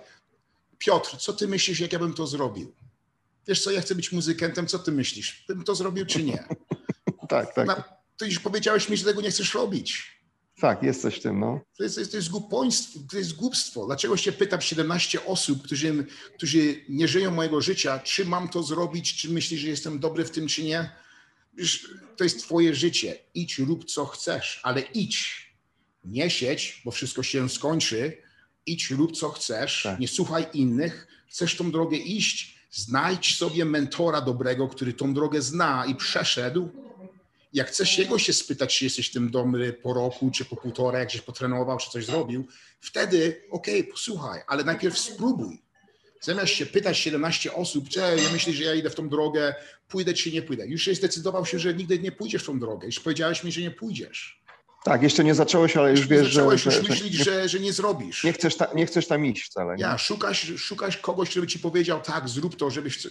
Piotr, 0.78 1.16
co 1.16 1.32
ty 1.32 1.48
myślisz, 1.48 1.80
jak 1.80 1.92
ja 1.92 1.98
bym 1.98 2.14
to 2.14 2.26
zrobił? 2.26 2.72
Wiesz 3.48 3.64
co, 3.64 3.70
ja 3.70 3.80
chcę 3.80 3.94
być 3.94 4.12
muzykentem, 4.12 4.66
co 4.66 4.78
ty 4.78 4.92
myślisz? 4.92 5.44
Bym 5.48 5.64
to 5.64 5.74
zrobił 5.74 6.06
czy 6.06 6.22
nie? 6.22 6.44
tak, 7.30 7.54
tak. 7.54 7.66
Na, 7.66 7.84
ty 8.16 8.26
już 8.26 8.38
powiedziałeś 8.38 8.88
mi, 8.88 8.96
że 8.96 9.04
tego 9.04 9.20
nie 9.20 9.30
chcesz 9.30 9.54
robić. 9.54 10.20
Tak, 10.60 10.82
jest 10.82 11.02
coś 11.02 11.16
w 11.16 11.22
tym, 11.22 11.40
no. 11.40 11.60
To 11.76 11.82
jest, 11.82 11.94
to 11.94 12.00
jest, 12.00 12.10
to 12.10 12.16
jest 12.16 12.30
to 13.10 13.18
jest 13.18 13.36
głupstwo. 13.36 13.86
Dlaczego 13.86 14.16
się 14.16 14.32
pytam 14.32 14.60
17 14.60 15.26
osób, 15.26 15.62
którzy, 15.62 16.06
którzy 16.36 16.84
nie 16.88 17.08
żyją 17.08 17.30
mojego 17.30 17.60
życia, 17.60 17.98
czy 17.98 18.24
mam 18.24 18.48
to 18.48 18.62
zrobić, 18.62 19.16
czy 19.16 19.28
myślisz, 19.28 19.60
że 19.60 19.68
jestem 19.68 19.98
dobry 19.98 20.24
w 20.24 20.30
tym, 20.30 20.48
czy 20.48 20.64
nie? 20.64 20.90
Wiesz, 21.54 21.90
to 22.16 22.24
jest 22.24 22.40
twoje 22.40 22.74
życie. 22.74 23.18
Idź, 23.34 23.58
rób 23.58 23.84
co 23.84 24.06
chcesz, 24.06 24.60
ale 24.62 24.80
idź. 24.80 25.50
Nie 26.04 26.30
siedź, 26.30 26.82
bo 26.84 26.90
wszystko 26.90 27.22
się 27.22 27.48
skończy. 27.48 28.16
Idź, 28.66 28.90
rób 28.90 29.16
co 29.16 29.30
chcesz, 29.30 29.82
tak. 29.82 30.00
nie 30.00 30.08
słuchaj 30.08 30.46
innych. 30.54 31.06
Chcesz 31.28 31.56
tą 31.56 31.70
drogę 31.70 31.96
iść, 31.96 32.58
znajdź 32.70 33.36
sobie 33.36 33.64
mentora 33.64 34.20
dobrego, 34.20 34.68
który 34.68 34.92
tą 34.92 35.14
drogę 35.14 35.42
zna 35.42 35.86
i 35.86 35.94
przeszedł 35.94 36.68
jak 37.52 37.68
chcesz 37.68 37.98
jego 37.98 38.18
się 38.18 38.32
spytać, 38.32 38.78
czy 38.78 38.84
jesteś 38.84 39.10
tym 39.10 39.30
dobry 39.30 39.72
po 39.72 39.94
roku, 39.94 40.30
czy 40.30 40.44
po 40.44 40.56
półtora, 40.56 40.98
jak 40.98 41.10
się 41.10 41.22
potrenował, 41.22 41.78
czy 41.78 41.90
coś 41.90 42.04
zrobił, 42.04 42.46
wtedy 42.80 43.42
okej, 43.50 43.80
okay, 43.80 43.92
posłuchaj, 43.92 44.40
ale 44.46 44.64
najpierw 44.64 44.98
spróbuj. 44.98 45.62
Zamiast 46.20 46.52
się 46.52 46.66
pytać 46.66 46.98
17 46.98 47.54
osób, 47.54 47.88
czy 47.88 47.98
ja 47.98 48.32
myślę, 48.32 48.52
że 48.52 48.64
ja 48.64 48.74
idę 48.74 48.90
w 48.90 48.94
tą 48.94 49.08
drogę, 49.08 49.54
pójdę 49.88 50.14
czy 50.14 50.32
nie 50.32 50.42
pójdę. 50.42 50.66
Już 50.66 50.86
zdecydował 50.86 51.46
się, 51.46 51.58
że 51.58 51.74
nigdy 51.74 51.98
nie 51.98 52.12
pójdziesz 52.12 52.42
w 52.42 52.46
tą 52.46 52.58
drogę. 52.58 52.86
Już 52.86 53.00
powiedziałeś 53.00 53.44
mi, 53.44 53.52
że 53.52 53.60
nie 53.60 53.70
pójdziesz. 53.70 54.39
Tak, 54.84 55.02
jeszcze 55.02 55.24
nie 55.24 55.34
zacząłeś, 55.34 55.76
ale 55.76 55.90
już 55.90 56.06
wiesz, 56.06 56.34
zacząłeś 56.34 56.62
że... 56.62 56.70
już 56.70 56.84
że, 56.84 56.90
myśleć, 56.90 57.12
że, 57.12 57.48
że, 57.48 57.60
nie 57.60 57.72
zrobisz. 57.72 58.24
Nie 58.24 58.32
chcesz, 58.32 58.56
ta, 58.56 58.74
nie 58.74 58.86
chcesz 58.86 59.06
tam 59.06 59.26
iść 59.26 59.42
wcale. 59.42 59.76
Nie? 59.76 59.82
Ja, 59.82 59.98
szukasz, 59.98 60.52
szukasz 60.56 60.96
kogoś, 60.96 61.30
który 61.30 61.46
ci 61.46 61.58
powiedział, 61.58 62.00
tak, 62.02 62.28
zrób 62.28 62.56
to, 62.56 62.70
żebyś... 62.70 63.06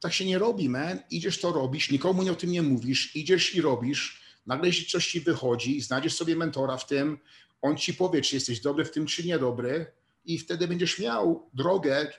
Tak 0.00 0.12
się 0.12 0.24
nie 0.24 0.38
robi, 0.38 0.68
man. 0.68 0.98
Idziesz 1.10 1.40
to 1.40 1.52
robisz, 1.52 1.90
nikomu 1.90 2.22
nie 2.22 2.32
o 2.32 2.34
tym 2.34 2.50
nie 2.50 2.62
mówisz, 2.62 3.16
idziesz 3.16 3.54
i 3.54 3.60
robisz, 3.60 4.22
nagle 4.46 4.70
coś 4.90 5.08
ci 5.08 5.20
wychodzi, 5.20 5.80
znajdziesz 5.80 6.16
sobie 6.16 6.36
mentora 6.36 6.76
w 6.76 6.86
tym, 6.86 7.18
on 7.62 7.76
ci 7.76 7.94
powie, 7.94 8.22
czy 8.22 8.34
jesteś 8.34 8.60
dobry 8.60 8.84
w 8.84 8.90
tym, 8.90 9.06
czy 9.06 9.26
niedobry 9.26 9.86
i 10.24 10.38
wtedy 10.38 10.68
będziesz 10.68 10.98
miał 10.98 11.50
drogę 11.54 12.12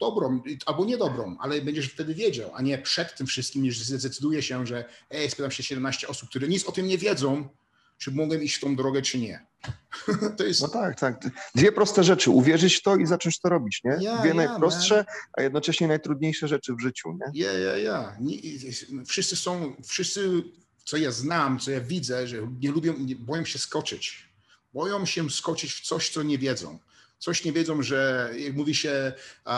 dobrą 0.00 0.42
albo 0.66 0.84
niedobrą, 0.84 1.36
ale 1.40 1.60
będziesz 1.60 1.86
wtedy 1.86 2.14
wiedział, 2.14 2.50
a 2.54 2.62
nie 2.62 2.78
przed 2.78 3.16
tym 3.16 3.26
wszystkim, 3.26 3.62
niż 3.62 3.78
zdecyduje 3.78 4.42
się, 4.42 4.66
że 4.66 4.84
ej, 5.10 5.30
spytam 5.30 5.50
się 5.50 5.62
17 5.62 6.08
osób, 6.08 6.28
które 6.28 6.48
nic 6.48 6.66
o 6.66 6.72
tym 6.72 6.86
nie 6.86 6.98
wiedzą, 6.98 7.48
czy 8.00 8.10
mogłem 8.10 8.42
iść 8.42 8.56
w 8.56 8.60
tą 8.60 8.76
drogę, 8.76 9.02
czy 9.02 9.18
nie. 9.18 9.46
to 10.36 10.44
jest... 10.44 10.60
No 10.60 10.68
tak, 10.68 11.00
tak. 11.00 11.20
Dwie 11.54 11.72
proste 11.72 12.04
rzeczy. 12.04 12.30
Uwierzyć 12.30 12.74
w 12.74 12.82
to 12.82 12.96
i 12.96 13.06
zacząć 13.06 13.40
to 13.40 13.48
robić, 13.48 13.80
nie? 13.84 13.90
Yeah, 13.90 14.20
Dwie 14.20 14.30
yeah, 14.30 14.36
najprostsze, 14.36 14.94
man. 14.96 15.04
a 15.38 15.42
jednocześnie 15.42 15.88
najtrudniejsze 15.88 16.48
rzeczy 16.48 16.74
w 16.74 16.80
życiu, 16.80 17.12
nie? 17.12 17.42
Ja, 17.42 17.52
ja, 17.52 17.76
ja. 17.78 18.16
Wszyscy 19.06 19.36
są, 19.36 19.76
wszyscy, 19.86 20.42
co 20.84 20.96
ja 20.96 21.10
znam, 21.10 21.58
co 21.58 21.70
ja 21.70 21.80
widzę, 21.80 22.28
że 22.28 22.36
nie 22.60 22.70
lubią, 22.70 22.94
boją 23.18 23.44
się 23.44 23.58
skoczyć. 23.58 24.30
Boją 24.74 25.06
się 25.06 25.30
skoczyć 25.30 25.72
w 25.72 25.80
coś, 25.80 26.10
co 26.10 26.22
nie 26.22 26.38
wiedzą 26.38 26.78
coś 27.20 27.44
nie 27.44 27.52
wiedzą, 27.52 27.82
że 27.82 28.30
jak 28.36 28.54
mówi 28.54 28.74
się 28.74 29.12
uh, 29.46 29.52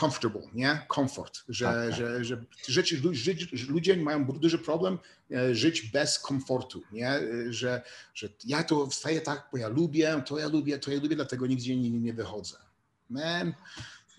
comfortable, 0.00 0.42
nie? 0.54 0.86
Comfort, 0.94 1.42
że, 1.48 1.64
tak, 1.64 1.90
tak. 1.90 1.94
że, 1.94 2.24
że 2.24 2.44
żyć, 3.12 3.68
ludzie 3.68 3.96
mają 3.96 4.24
duży 4.24 4.58
problem 4.58 4.98
e, 5.30 5.54
żyć 5.54 5.82
bez 5.82 6.18
komfortu, 6.18 6.82
nie? 6.92 7.20
Że, 7.50 7.82
że 8.14 8.28
ja 8.44 8.64
to 8.64 8.86
wstaję 8.86 9.20
tak, 9.20 9.48
bo 9.52 9.58
ja 9.58 9.68
lubię, 9.68 10.22
to 10.26 10.38
ja 10.38 10.48
lubię, 10.48 10.78
to 10.78 10.90
ja 10.90 11.00
lubię, 11.00 11.16
dlatego 11.16 11.46
nigdzie 11.46 11.76
nie, 11.76 11.90
nie 11.90 12.14
wychodzę. 12.14 12.56
Man, 13.10 13.54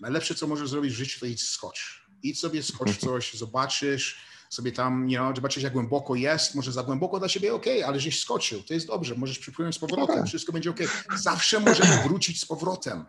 najlepsze, 0.00 0.34
co 0.34 0.46
możesz 0.46 0.68
zrobić 0.68 0.92
w 0.92 0.96
życiu, 0.96 1.20
to 1.20 1.26
idź 1.26 1.42
skocz. 1.42 2.06
Idź 2.22 2.40
sobie, 2.40 2.62
skocz 2.62 2.96
coś, 3.06 3.34
zobaczysz, 3.34 4.31
sobie 4.52 4.72
tam, 4.72 5.10
you 5.10 5.18
know, 5.18 5.36
zobaczysz 5.36 5.62
jak 5.62 5.72
głęboko 5.72 6.14
jest, 6.14 6.54
może 6.54 6.72
za 6.72 6.82
głęboko 6.82 7.18
dla 7.18 7.28
siebie 7.28 7.54
ok, 7.54 7.66
ale 7.86 8.00
żeś 8.00 8.20
skoczył, 8.20 8.62
to 8.62 8.74
jest 8.74 8.86
dobrze, 8.86 9.14
możesz 9.14 9.38
przypłynąć 9.38 9.74
z 9.74 9.78
powrotem, 9.78 10.14
okay. 10.14 10.26
wszystko 10.26 10.52
będzie 10.52 10.70
ok. 10.70 10.78
Zawsze 11.16 11.60
możemy 11.60 12.02
wrócić 12.02 12.40
z 12.40 12.44
powrotem. 12.44 13.04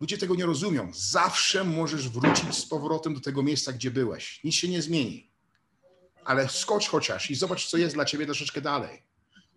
Ludzie 0.00 0.18
tego 0.18 0.34
nie 0.34 0.46
rozumią. 0.46 0.90
Zawsze 0.94 1.64
możesz 1.64 2.08
wrócić 2.08 2.54
z 2.54 2.66
powrotem 2.66 3.14
do 3.14 3.20
tego 3.20 3.42
miejsca, 3.42 3.72
gdzie 3.72 3.90
byłeś. 3.90 4.40
Nic 4.44 4.54
się 4.54 4.68
nie 4.68 4.82
zmieni. 4.82 5.30
Ale 6.24 6.48
skocz 6.48 6.88
chociaż 6.88 7.30
i 7.30 7.34
zobacz, 7.34 7.66
co 7.66 7.76
jest 7.76 7.94
dla 7.94 8.04
ciebie 8.04 8.26
troszeczkę 8.26 8.60
dalej. 8.60 9.02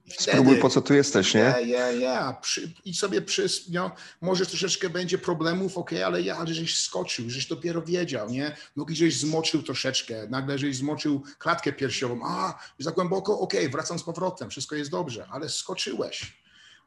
Wtedy, 0.09 0.31
Spróbuj 0.31 0.57
po 0.57 0.69
co 0.69 0.81
tu 0.81 0.93
jesteś, 0.93 1.33
nie? 1.33 1.39
Ja, 1.39 1.59
ja, 1.59 1.91
ja. 1.91 2.41
I 2.85 2.93
sobie 2.93 3.21
przez, 3.21 3.69
no, 3.69 3.91
może 4.21 4.45
troszeczkę 4.45 4.89
będzie 4.89 5.17
problemów, 5.17 5.77
ok, 5.77 5.91
ale 6.05 6.21
ja, 6.21 6.37
ale 6.37 6.53
żeś 6.53 6.77
skoczył, 6.77 7.29
żeś 7.29 7.45
dopiero 7.45 7.81
wiedział, 7.81 8.29
nie? 8.29 8.55
Nogi 8.75 8.95
żeś 8.95 9.17
zmoczył 9.17 9.63
troszeczkę, 9.63 10.27
nagle 10.29 10.57
żeś 10.57 10.77
zmoczył 10.77 11.23
klatkę 11.37 11.73
piersiową, 11.73 12.19
a, 12.25 12.59
za 12.79 12.91
głęboko, 12.91 13.39
ok, 13.39 13.53
wracam 13.71 13.99
z 13.99 14.03
powrotem, 14.03 14.49
wszystko 14.49 14.75
jest 14.75 14.91
dobrze, 14.91 15.27
ale 15.31 15.49
skoczyłeś. 15.49 16.39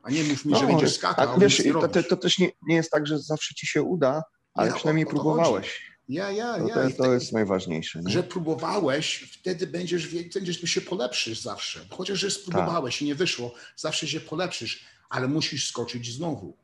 A 0.02 0.10
nie 0.10 0.24
mów 0.24 0.44
mi, 0.44 0.52
no, 0.52 0.58
że 0.58 0.66
będziesz 0.66 0.94
skakał. 0.94 1.34
A 1.34 1.38
wiesz, 1.38 1.62
to, 1.72 1.88
to, 1.88 2.02
to, 2.02 2.16
też 2.16 2.38
nie, 2.38 2.50
nie 2.62 2.74
jest 2.74 2.90
tak, 2.90 3.06
że 3.06 3.18
zawsze 3.18 3.54
ci 3.54 3.66
się 3.66 3.82
uda, 3.82 4.22
ale 4.54 4.68
ja, 4.68 4.74
przynajmniej 4.74 5.06
próbowałeś. 5.06 5.91
Ja, 6.08 6.30
ja, 6.30 6.58
To, 6.58 6.68
ja. 6.68 6.74
to, 6.74 6.88
I 6.88 6.92
to 6.94 6.94
wtedy- 7.02 7.14
jest 7.14 7.32
najważniejsze. 7.32 8.00
Nie? 8.02 8.12
że 8.12 8.22
próbowałeś, 8.22 9.30
wtedy 9.40 9.66
będziesz, 9.66 10.08
będziesz 10.34 10.60
się 10.70 10.80
polepszysz 10.80 11.40
zawsze. 11.40 11.86
Chociaż, 11.90 12.18
że 12.18 12.30
spróbowałeś 12.30 12.94
Tak. 12.94 13.02
i 13.02 13.04
nie 13.04 13.14
wyszło, 13.14 13.54
zawsze 13.76 14.08
się 14.08 14.20
polepszysz, 14.20 14.84
ale 15.10 15.28
musisz 15.28 15.68
skoczyć 15.68 16.12
znowu. 16.14 16.56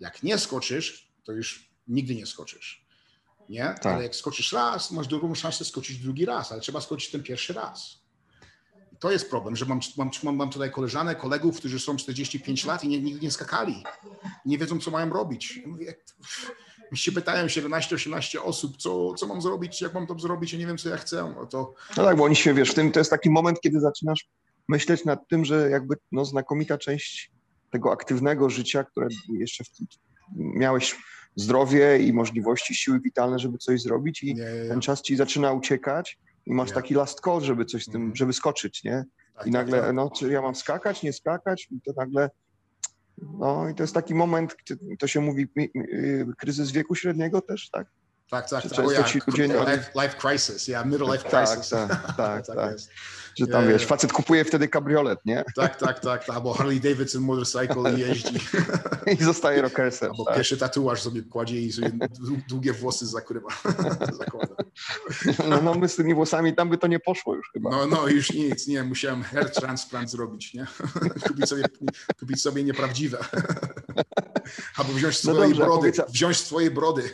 Jak 0.00 0.22
nie 0.22 0.38
skoczysz, 0.38 1.12
to 1.24 1.32
już 1.32 1.70
nigdy 1.88 2.14
nie 2.14 2.26
skoczysz. 2.26 2.86
Nie? 3.48 3.62
Tak. 3.62 3.86
Ale 3.86 4.02
jak 4.02 4.16
skoczysz 4.16 4.52
raz, 4.52 4.90
masz 4.90 5.06
drugą 5.06 5.34
szansę 5.34 5.64
skoczyć 5.64 5.98
drugi 5.98 6.24
raz, 6.24 6.52
ale 6.52 6.60
trzeba 6.60 6.80
skoczyć 6.80 7.10
ten 7.10 7.22
pierwszy 7.22 7.52
raz. 7.52 8.00
I 8.92 8.96
to 8.96 9.10
jest 9.12 9.30
problem, 9.30 9.56
że 9.56 9.66
mam, 9.66 9.80
mam, 9.96 10.10
mam, 10.22 10.36
mam 10.36 10.50
tutaj 10.50 10.70
koleżanek, 10.70 11.18
kolegów, 11.18 11.56
którzy 11.58 11.80
są 11.80 11.96
45 11.96 12.64
lat 12.64 12.84
i 12.84 12.88
nie, 12.88 13.00
nigdy 13.00 13.20
nie 13.20 13.30
skakali. 13.30 13.84
Nie 14.46 14.58
wiedzą, 14.58 14.80
co 14.80 14.90
mają 14.90 15.10
robić. 15.10 15.56
Ja 15.56 15.68
mówię, 15.68 15.94
się 16.96 17.12
pytają 17.12 17.46
17-18 17.46 18.38
osób, 18.42 18.76
co, 18.76 19.14
co 19.14 19.26
mam 19.26 19.42
zrobić, 19.42 19.82
jak 19.82 19.94
mam 19.94 20.06
to 20.06 20.18
zrobić, 20.18 20.52
ja 20.52 20.58
nie 20.58 20.66
wiem, 20.66 20.78
co 20.78 20.88
ja 20.88 20.96
chcę. 20.96 21.34
No 21.36 21.46
to 21.46 21.74
No 21.96 22.04
tak, 22.04 22.16
bo 22.16 22.24
oni 22.24 22.36
się, 22.36 22.54
wiesz, 22.54 22.70
w 22.70 22.74
tym 22.74 22.92
to 22.92 23.00
jest 23.00 23.10
taki 23.10 23.30
moment, 23.30 23.60
kiedy 23.60 23.80
zaczynasz 23.80 24.28
myśleć 24.68 25.04
nad 25.04 25.28
tym, 25.28 25.44
że 25.44 25.70
jakby 25.70 25.94
no, 26.12 26.24
znakomita 26.24 26.78
część 26.78 27.30
tego 27.70 27.92
aktywnego 27.92 28.50
życia, 28.50 28.84
które 28.84 29.08
jeszcze 29.28 29.64
w, 29.64 29.68
miałeś 30.36 30.96
zdrowie 31.36 31.98
i 31.98 32.12
możliwości, 32.12 32.74
siły 32.74 33.00
witalne, 33.00 33.38
żeby 33.38 33.58
coś 33.58 33.82
zrobić 33.82 34.22
i 34.22 34.34
nie, 34.34 34.44
ten 34.68 34.80
czas 34.80 35.02
ci 35.02 35.16
zaczyna 35.16 35.52
uciekać 35.52 36.18
i 36.46 36.52
masz 36.54 36.70
taki 36.72 36.94
last 36.94 37.20
call, 37.20 37.40
żeby 37.40 37.64
coś 37.64 37.82
z 37.82 37.86
tym, 37.86 38.00
Mhm. 38.02 38.16
żeby 38.16 38.32
skoczyć, 38.32 38.84
nie? 38.84 39.04
tak, 39.34 39.46
I 39.46 39.52
tak, 39.52 39.52
nagle, 39.52 39.80
tak. 39.80 39.94
no, 39.94 40.10
czy 40.10 40.30
ja 40.32 40.42
mam 40.42 40.54
skakać, 40.54 41.02
nie 41.02 41.12
skakać? 41.12 41.68
I 41.70 41.80
to 41.80 41.92
nagle, 41.96 42.30
no 43.38 43.68
i 43.68 43.74
to 43.74 43.82
jest 43.82 43.94
taki 43.94 44.14
moment, 44.14 44.56
gdzie 44.64 44.76
to 44.98 45.06
się 45.06 45.20
mówi, 45.20 45.48
y, 45.76 46.26
kryzys 46.38 46.72
wieku 46.72 46.94
średniego 46.94 47.40
też, 47.40 47.70
tak? 47.70 47.86
Tak, 48.30 48.50
tak, 48.50 48.62
tak. 48.62 48.72
często 48.72 49.04
ci 49.04 49.20
ludzie 49.26 49.46
life, 49.46 49.90
life 50.02 50.16
crisis, 50.20 50.68
ja, 50.68 50.84
middle 50.84 51.12
life 51.12 51.30
Tak, 51.30 51.48
crisis. 51.48 51.70
tak, 52.16 52.16
tak, 52.16 52.46
tak. 52.46 52.72
jest. 52.72 52.90
Że 53.38 53.46
tam, 53.46 53.64
Ja, 53.64 53.68
wiesz, 53.70 53.86
facet 53.86 54.12
kupuje 54.12 54.44
wtedy 54.44 54.68
kabriolet, 54.68 55.18
nie? 55.24 55.44
Tak, 55.56 55.76
tak, 55.76 56.00
tak, 56.00 56.00
tak. 56.00 56.36
Albo 56.36 56.52
Harley 56.54 56.80
Davidson 56.80 57.22
motorcycle 57.22 57.94
i 57.94 58.00
jeździ. 58.00 58.34
I 59.20 59.24
zostaje 59.24 59.62
rockersem. 59.62 60.10
Albo 60.10 60.24
Tak. 60.24 60.34
pierwszy 60.34 60.56
tatuaż 60.56 61.02
sobie 61.02 61.22
kładzie 61.22 61.60
i 61.60 61.72
sobie 61.72 61.88
dłu- 61.90 62.40
długie 62.48 62.72
włosy 62.72 63.06
zakrywa. 63.06 63.48
Zakłada. 64.18 64.54
No, 65.48 65.60
no 65.62 65.74
my 65.74 65.88
z 65.88 65.96
tymi 65.96 66.14
włosami 66.14 66.54
tam 66.54 66.70
by 66.70 66.78
to 66.78 66.86
nie 66.86 67.00
poszło 67.00 67.34
już 67.34 67.50
chyba. 67.52 67.70
No, 67.70 67.86
no, 67.86 68.08
już 68.08 68.32
nic, 68.32 68.66
nie, 68.66 68.82
musiałem 68.84 69.22
hair 69.22 69.50
transplant 69.52 70.10
zrobić, 70.10 70.54
nie? 70.54 70.66
Kupić 71.28 71.48
sobie, 71.48 71.64
kupić 72.20 72.42
sobie 72.42 72.64
nieprawdziwe. 72.64 73.18
Albo 74.76 74.92
wziąć 74.92 75.24
No 75.24 75.32
swoje 75.32 75.48
dobrze, 75.48 75.64
brody, 75.64 75.92
powiedz, 75.92 76.12
wziąć 76.12 76.36
swoje 76.36 76.70
brody. 76.70 77.10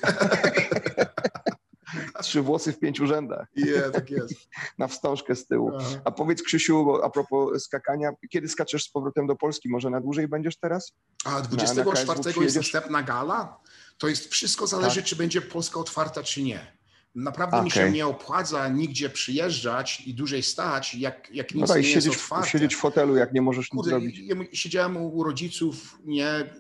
Trzy 2.22 2.42
włosy 2.42 2.72
w 2.72 2.78
pięciu 2.78 3.06
rzędach, 3.06 3.48
Nie, 3.56 3.80
tak 3.92 4.10
jest. 4.10 4.34
na 4.78 4.88
wstążkę 4.88 5.36
z 5.36 5.46
tyłu. 5.46 5.72
Aha. 5.78 6.00
A 6.04 6.10
powiedz 6.10 6.42
Krzysiu, 6.42 6.94
a 7.02 7.10
propos 7.10 7.62
skakania, 7.64 8.10
kiedy 8.30 8.48
skaczesz 8.48 8.84
z 8.84 8.88
powrotem 8.90 9.26
do 9.26 9.36
Polski? 9.36 9.68
Może 9.68 9.90
na 9.90 10.00
dłużej 10.00 10.28
będziesz 10.28 10.56
teraz? 10.56 10.92
A 11.24 11.30
na 11.30 11.40
24 11.40 12.22
KSW 12.22 12.42
jest 12.42 12.56
następna 12.56 13.02
gala. 13.02 13.60
To 13.98 14.08
jest 14.08 14.28
wszystko 14.32 14.66
zależy, 14.66 14.96
Tak. 15.00 15.04
czy 15.04 15.16
będzie 15.16 15.42
Polska 15.42 15.80
otwarta, 15.80 16.22
czy 16.22 16.42
nie. 16.42 16.76
Naprawdę 17.14 17.62
mi 17.62 17.70
się 17.70 17.90
nie 17.90 18.06
opłaca 18.06 18.68
nigdzie 18.68 19.10
przyjeżdżać 19.10 20.00
i 20.06 20.14
dłużej 20.14 20.42
stać, 20.42 20.94
jak, 20.94 21.28
jak 21.34 21.54
No 21.54 21.60
nic 21.60 21.68
daj, 21.68 21.82
nie 21.82 21.88
jest 21.88 21.94
siedzieć, 22.04 22.20
otwarte. 22.20 22.48
siedzieć 22.50 22.74
w 22.74 22.78
fotelu, 22.78 23.16
jak 23.16 23.32
nie 23.32 23.42
możesz 23.42 23.72
nic 23.72 23.84
zrobić. 23.84 24.20
siedziałem 24.52 24.96
u 24.96 25.22
rodziców, 25.22 25.98
nie, 26.04 26.54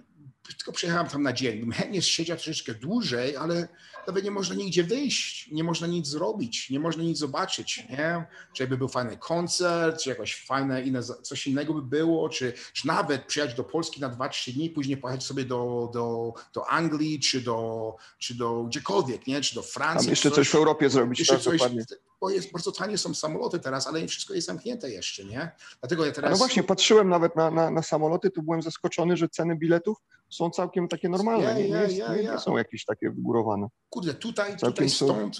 tylko 0.54 0.72
przyjechałem 0.72 1.08
tam 1.08 1.22
na 1.22 1.32
dzień. 1.32 1.60
Bym 1.60 1.72
chętnie 1.72 2.02
siedział 2.02 2.36
troszeczkę 2.36 2.74
dłużej, 2.74 3.36
ale 3.36 3.68
nawet 4.06 4.24
nie 4.24 4.30
można 4.30 4.54
nigdzie 4.54 4.84
wyjść, 4.84 5.48
nie 5.52 5.64
można 5.64 5.86
nic 5.86 6.06
zrobić, 6.06 6.70
nie 6.70 6.80
można 6.80 7.02
nic 7.02 7.18
zobaczyć, 7.18 7.84
nie? 7.90 8.26
Czy 8.52 8.62
jakby 8.62 8.78
był 8.78 8.88
fajny 8.88 9.16
koncert, 9.16 10.02
czy 10.02 10.10
jakoś 10.10 10.44
fajne 10.44 10.82
inne, 10.82 11.02
coś 11.02 11.46
innego 11.46 11.74
by 11.74 11.82
było, 11.82 12.28
czy, 12.28 12.52
czy 12.72 12.86
nawet 12.86 13.24
przyjechać 13.24 13.56
do 13.56 13.64
Polski 13.64 14.00
na 14.00 14.10
2-3 14.10 14.52
dni, 14.52 14.70
później 14.70 14.96
pojechać 14.96 15.24
sobie 15.24 15.44
do, 15.44 15.90
do, 15.92 16.34
do 16.54 16.68
Anglii, 16.68 17.20
czy 17.20 17.40
do, 17.40 17.96
czy 18.18 18.34
do 18.34 18.64
gdziekolwiek, 18.64 19.26
nie? 19.26 19.40
Czy 19.40 19.54
do 19.54 19.62
Francji. 19.62 20.06
Tam 20.06 20.10
jeszcze 20.10 20.30
coś. 20.30 20.36
coś 20.36 20.48
w 20.48 20.54
Europie 20.54 20.90
zrobić, 20.90 21.18
Jeszcze 21.18 21.34
tak, 21.34 21.42
coś, 21.42 21.58
dokładnie. 21.58 21.84
bo 22.20 22.30
jest 22.30 22.52
bardzo 22.52 22.72
tanie 22.72 22.98
są 22.98 23.14
samoloty 23.14 23.58
teraz, 23.58 23.86
ale 23.86 24.06
wszystko 24.06 24.34
jest 24.34 24.46
zamknięte 24.46 24.90
jeszcze, 24.90 25.24
nie? 25.24 25.50
Dlatego 25.80 26.06
ja 26.06 26.12
teraz... 26.12 26.30
No 26.30 26.36
właśnie, 26.36 26.62
patrzyłem 26.62 27.08
nawet 27.08 27.36
na, 27.36 27.50
na, 27.50 27.70
na 27.70 27.82
samoloty, 27.82 28.30
tu 28.30 28.42
byłem 28.42 28.62
zaskoczony, 28.62 29.16
że 29.16 29.28
ceny 29.28 29.56
biletów 29.56 29.96
są 30.30 30.50
całkiem 30.50 30.88
takie 30.88 31.08
normalne. 31.08 31.54
Nie, 31.54 31.68
nie, 31.68 31.88
nie, 31.88 32.22
nie 32.22 32.38
są 32.38 32.56
jakieś 32.56 32.84
takie 32.84 33.10
wygórowane. 33.10 33.68
Kurde, 33.90 34.14
tutaj, 34.14 34.56
tutaj 34.56 34.90
stąd, 34.90 35.36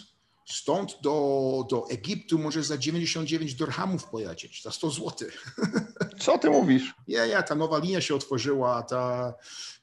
stąd 0.47 0.99
do, 1.03 1.67
do 1.71 1.91
Egiptu 1.91 2.39
możesz 2.39 2.67
za 2.67 2.79
99 2.79 3.55
dirhamów 3.55 4.05
pojechać, 4.05 4.63
za 4.63 4.71
100 4.71 4.91
zł. 4.91 5.13
Co 6.21 6.39
ty 6.39 6.51
mówisz? 6.51 6.95
Ja, 7.09 7.27
ja, 7.27 7.43
ta 7.43 7.55
nowa 7.55 7.79
linia 7.79 8.01
się 8.01 8.15
otworzyła, 8.15 8.83
ta, 8.83 9.35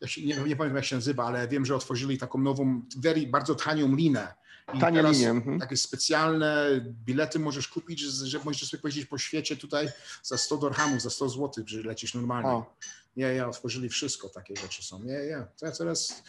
ja 0.01 0.07
się, 0.07 0.21
nie, 0.21 0.35
nie 0.35 0.55
pamiętam 0.55 0.75
jak 0.75 0.85
się 0.85 0.95
nazywa, 0.95 1.25
ale 1.25 1.47
wiem, 1.47 1.65
że 1.65 1.75
otworzyli 1.75 2.17
taką 2.17 2.39
nową, 2.39 2.81
very, 2.97 3.27
bardzo 3.27 3.55
tanią 3.55 3.95
linę. 3.95 4.33
I 4.73 4.79
Tanie 4.79 4.97
teraz 4.97 5.17
linie. 5.17 5.29
Mhm. 5.29 5.59
Takie 5.59 5.77
specjalne 5.77 6.67
bilety 7.05 7.39
możesz 7.39 7.67
kupić, 7.67 7.99
że 7.99 8.39
możesz 8.43 8.69
sobie 8.69 8.81
pojeździć 8.81 9.05
po 9.05 9.17
świecie 9.17 9.57
tutaj 9.57 9.89
za 10.23 10.37
100 10.37 10.57
dirhamów, 10.57 11.01
za 11.01 11.09
100 11.09 11.29
zł, 11.29 11.63
że 11.67 11.81
lecisz 11.81 12.13
normalnie. 12.13 12.49
O. 12.49 12.75
Nie, 13.15 13.25
ja, 13.33 13.47
otworzyli 13.49 13.89
wszystko, 13.89 14.29
takie 14.29 14.55
rzeczy 14.55 14.83
są. 14.83 14.99
Nie, 15.03 15.13
nie, 15.25 15.45
to 15.59 15.65
ja 15.65 15.71
teraz 15.71 16.23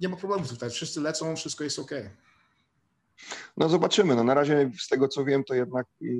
nie 0.00 0.08
ma 0.08 0.16
problemu 0.16 0.44
tutaj, 0.46 0.70
wszyscy 0.70 1.00
lecą, 1.00 1.36
wszystko 1.36 1.64
jest 1.64 1.78
okej. 1.78 2.10
No 3.56 3.68
zobaczymy. 3.68 4.16
No 4.16 4.24
na 4.24 4.34
razie 4.34 4.70
z 4.80 4.88
tego 4.88 5.08
co 5.08 5.24
wiem, 5.24 5.44
to 5.44 5.54
jednak 5.54 5.86
y, 6.02 6.14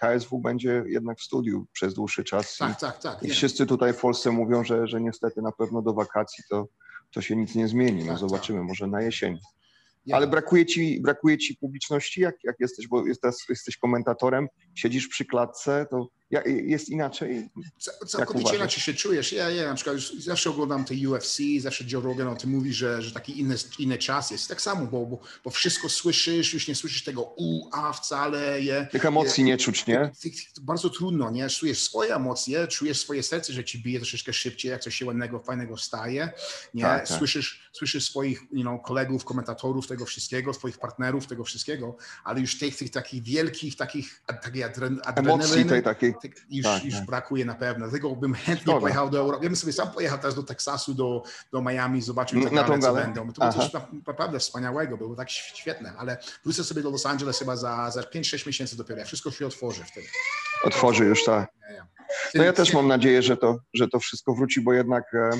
KSW 0.00 0.38
będzie 0.38 0.84
jednak 0.86 1.18
w 1.18 1.22
studiu 1.22 1.66
przez 1.72 1.94
dłuższy 1.94 2.24
czas. 2.24 2.56
Tak, 2.56 2.80
tak, 2.80 2.98
tak. 2.98 3.22
I 3.22 3.26
nie. 3.26 3.32
wszyscy 3.32 3.66
tutaj 3.66 3.92
w 3.92 4.00
Polsce 4.00 4.30
mówią, 4.30 4.64
że, 4.64 4.86
że 4.86 5.00
niestety 5.00 5.42
na 5.42 5.52
pewno 5.52 5.82
do 5.82 5.92
wakacji 5.92 6.44
to, 6.50 6.68
to 7.10 7.20
się 7.20 7.36
nic 7.36 7.54
nie 7.54 7.68
zmieni. 7.68 8.04
No 8.04 8.12
Tak, 8.12 8.18
zobaczymy, 8.20 8.62
może 8.62 8.86
na 8.86 9.02
jesień. 9.02 9.38
Ja- 10.06 10.16
Ale 10.16 10.26
brakuje 10.26 10.66
ci, 10.66 11.00
brakuje 11.00 11.38
ci 11.38 11.56
publiczności, 11.56 12.20
jak, 12.20 12.34
jak 12.44 12.56
jesteś, 12.60 12.88
bo 12.88 13.06
jest 13.06 13.22
jesteś 13.48 13.76
komentatorem, 13.76 14.48
siedzisz 14.74 15.08
przy 15.08 15.24
klatce, 15.24 15.86
to 15.90 15.96
ja- 15.96 16.04
jest 16.46 16.88
inaczej. 16.88 17.48
Ca- 17.78 18.06
Całkowicie 18.06 18.56
inaczej 18.56 18.80
się 18.82 18.94
czujesz. 18.94 19.32
Ja, 19.32 19.50
ja 19.50 19.68
na 19.68 19.74
przykład 19.74 19.96
już 19.96 20.12
zawsze 20.14 20.50
oglądam 20.50 20.84
te 20.84 20.94
UFC, 21.08 21.38
zawsze 21.60 21.84
Joe 21.92 22.00
Rogan 22.00 22.28
o 22.28 22.36
tym 22.36 22.50
mówi, 22.50 22.72
że, 22.74 23.02
że 23.02 23.12
taki 23.12 23.40
inny, 23.40 23.54
inny 23.78 23.98
czas 23.98 24.30
jest. 24.30 24.48
Tak 24.48 24.60
samo, 24.62 24.86
bo, 24.86 25.06
bo, 25.06 25.18
bo 25.44 25.50
wszystko 25.50 25.88
słyszysz, 25.88 26.54
już 26.54 26.68
nie 26.68 26.74
słyszysz 26.74 27.04
tego 27.04 27.22
u, 27.36 27.68
a 27.72 27.92
wcale. 27.92 28.60
Je, 28.62 28.86
Tych 28.92 29.04
emocji 29.04 29.44
nie 29.44 29.56
czuć, 29.56 29.86
nie? 29.86 30.10
Ty- 30.20 30.30
ty- 30.30 30.36
Bardzo 30.60 30.90
trudno, 30.90 31.30
nie? 31.30 31.48
Czujesz 31.48 31.82
swoje 31.82 32.14
emocje, 32.14 32.68
czujesz 32.68 33.00
swoje 33.00 33.22
serce, 33.22 33.52
że 33.52 33.64
ci 33.64 33.78
bije 33.82 33.98
troszeczkę 33.98 34.32
szybciej, 34.32 34.70
jak 34.70 34.80
coś 34.82 34.96
się 34.96 35.06
ładnego, 35.06 35.38
fajnego 35.38 35.76
staje. 35.76 36.30
Nie? 36.74 36.82
Tak, 36.82 37.08
tak. 37.08 37.18
Słyszysz, 37.18 37.70
słyszysz 37.72 38.04
swoich 38.04 38.40
you 38.52 38.60
know, 38.62 38.82
kolegów, 38.82 39.24
komentatorów 39.24 39.86
tego 39.86 40.04
wszystkiego, 40.06 40.54
swoich 40.54 40.78
partnerów 40.78 41.26
tego 41.26 41.44
wszystkiego, 41.44 41.96
ale 42.24 42.40
już 42.40 42.58
tych, 42.58 42.76
tych 42.76 42.90
takich 42.90 43.22
wielkich, 43.22 43.76
takich 43.76 44.22
takiej 44.42 44.62
adren, 44.64 44.92
Emocji 44.92 45.04
adrenaliny, 45.06 45.70
tej 45.70 45.82
takiej. 45.82 46.14
Tak, 46.22 46.30
już, 46.50 46.64
Tak, 46.64 46.84
już 46.84 46.94
tak. 46.94 47.06
brakuje 47.06 47.44
na 47.44 47.54
pewno. 47.54 47.86
Dlatego 47.88 48.16
bym 48.16 48.34
chętnie 48.34 48.62
Szkoda. 48.62 48.80
pojechał 48.80 49.10
do 49.10 49.18
Europy. 49.18 49.44
Ja 49.44 49.48
bym 49.50 49.56
sobie 49.56 49.72
sam 49.72 49.90
pojechał 49.90 50.18
teraz 50.18 50.34
do 50.34 50.42
Teksasu, 50.42 50.94
do, 50.94 51.22
do 51.52 51.62
Miami, 51.62 52.02
zobaczył 52.02 52.44
te 52.44 52.50
gale, 52.50 52.78
co 52.78 52.94
będą. 52.94 53.32
To 53.32 53.40
było 53.40 53.52
coś 53.52 53.72
na- 53.72 53.86
naprawdę 53.92 54.38
wspaniałego, 54.38 54.96
było 54.96 55.16
tak 55.16 55.30
świetne, 55.30 55.92
ale 55.98 56.16
wrócę 56.44 56.64
sobie 56.64 56.82
do 56.82 56.90
Los 56.90 57.06
Angeles 57.06 57.38
chyba 57.38 57.56
za, 57.56 57.90
za 57.90 58.00
5-6 58.02 58.46
miesięcy 58.46 58.76
dopiero. 58.76 58.98
jak 58.98 59.06
Wszystko 59.08 59.30
się 59.30 59.46
otworzy 59.46 59.84
wtedy. 59.84 60.06
Otworzy 60.64 61.04
już, 61.04 61.24
tak. 61.24 61.50
No 62.34 62.44
ja 62.44 62.52
też 62.52 62.72
mam 62.72 62.88
nadzieję, 62.88 63.22
że 63.22 63.36
to, 63.36 63.58
że 63.74 63.88
to 63.88 63.98
wszystko 63.98 64.34
wróci, 64.34 64.60
bo 64.60 64.72
jednak 64.72 65.14
e, 65.14 65.30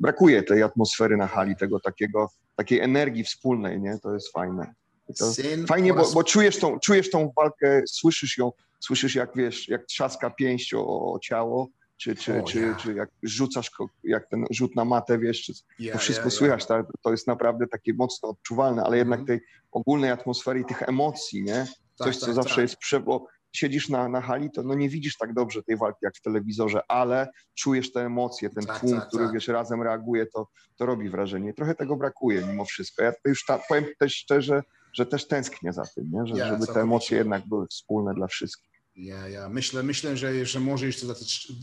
brakuje 0.00 0.42
tej 0.42 0.62
atmosfery 0.62 1.16
na 1.16 1.26
hali, 1.26 1.56
tego 1.56 1.80
takiego, 1.80 2.30
takiej 2.56 2.80
energii 2.80 3.24
wspólnej, 3.24 3.80
nie? 3.80 3.98
To 4.02 4.14
jest 4.14 4.32
fajne. 4.32 4.74
To 5.18 5.32
fajnie, 5.68 5.94
bo, 5.94 6.10
bo 6.12 6.24
czujesz, 6.24 6.58
tą, 6.58 6.78
czujesz 6.80 7.10
tą 7.10 7.32
walkę, 7.36 7.82
słyszysz 7.88 8.38
ją, 8.38 8.52
słyszysz 8.80 9.14
jak 9.14 9.30
wiesz, 9.36 9.68
jak 9.68 9.86
trzaska 9.86 10.30
pięść 10.30 10.74
o, 10.74 11.12
o 11.12 11.18
ciało, 11.22 11.68
czy, 11.96 12.16
czy, 12.16 12.42
O, 12.42 12.46
czy, 12.46 12.60
ja. 12.60 12.74
czy 12.74 12.94
jak 12.94 13.10
rzucasz, 13.22 13.70
jak 14.04 14.28
ten 14.28 14.44
rzut 14.50 14.76
na 14.76 14.84
matę, 14.84 15.18
wiesz, 15.18 15.42
czy, 15.42 15.52
Ja, 15.78 15.92
to 15.92 15.98
wszystko 15.98 16.24
ja. 16.24 16.30
słychać, 16.30 16.66
tak? 16.66 16.86
to 17.02 17.10
jest 17.10 17.26
naprawdę 17.26 17.66
takie 17.66 17.94
mocno 17.94 18.28
odczuwalne, 18.28 18.82
ale 18.84 18.96
jednak 18.98 19.20
Mhm. 19.20 19.38
tej 19.38 19.46
ogólnej 19.72 20.10
atmosfery 20.10 20.60
i 20.60 20.64
tych 20.64 20.82
emocji, 20.82 21.42
nie? 21.42 21.66
Tak, 21.98 22.06
Coś, 22.08 22.16
co 22.16 22.26
tak, 22.26 22.34
zawsze 22.34 22.54
tak. 22.54 22.62
jest 22.62 22.76
prze... 22.76 23.00
bo 23.00 23.26
siedzisz 23.52 23.88
na, 23.88 24.08
na 24.08 24.20
hali, 24.20 24.50
to 24.50 24.62
no 24.62 24.74
nie 24.74 24.88
widzisz 24.88 25.16
tak 25.16 25.34
dobrze 25.34 25.62
tej 25.62 25.76
walki 25.76 25.98
jak 26.02 26.16
w 26.16 26.20
telewizorze, 26.22 26.80
ale 26.88 27.28
czujesz 27.54 27.92
te 27.92 28.00
emocje, 28.00 28.50
ten 28.50 28.64
Tak, 28.66 28.80
tłum, 28.80 28.92
tak, 29.00 29.08
który 29.08 29.24
tak. 29.24 29.34
wiesz, 29.34 29.48
razem 29.48 29.82
reaguje, 29.82 30.26
to, 30.26 30.48
to 30.76 30.86
robi 30.86 31.08
wrażenie. 31.08 31.54
Trochę 31.54 31.74
tego 31.74 31.96
brakuje 31.96 32.42
mimo 32.46 32.64
wszystko. 32.64 33.02
Ja 33.02 33.12
już 33.24 33.44
ta, 33.44 33.58
powiem 33.68 33.84
też 33.98 34.14
szczerze, 34.14 34.62
że 34.92 35.06
też 35.06 35.28
tęsknię 35.28 35.72
za 35.72 35.82
tym, 35.94 36.10
nie? 36.12 36.26
Że, 36.26 36.46
żeby 36.46 36.66
te 36.66 36.80
emocje 36.80 37.18
jednak 37.18 37.46
były 37.48 37.66
wspólne 37.66 38.14
dla 38.14 38.26
wszystkich. 38.26 38.67
Ja, 38.98 39.28
ja 39.28 39.48
myślę, 39.48 39.82
myślę 39.82 40.16
że, 40.16 40.46
że 40.46 40.60
może 40.60 40.86
już 40.86 40.96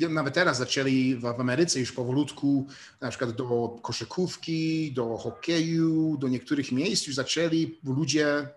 nawet 0.09 0.33
teraz 0.33 0.57
zaczęli 0.57 1.15
w, 1.15 1.21
w 1.21 1.39
Ameryce 1.39 1.79
już 1.79 1.91
powolutku, 1.91 2.67
na 3.01 3.09
przykład 3.09 3.31
do 3.31 3.79
koszykówki, 3.81 4.93
do 4.93 5.17
hokeju, 5.17 6.17
do 6.17 6.27
niektórych 6.27 6.71
miejsc 6.71 7.07
już 7.07 7.15
zaczęli 7.15 7.79
ludzie 7.83 8.47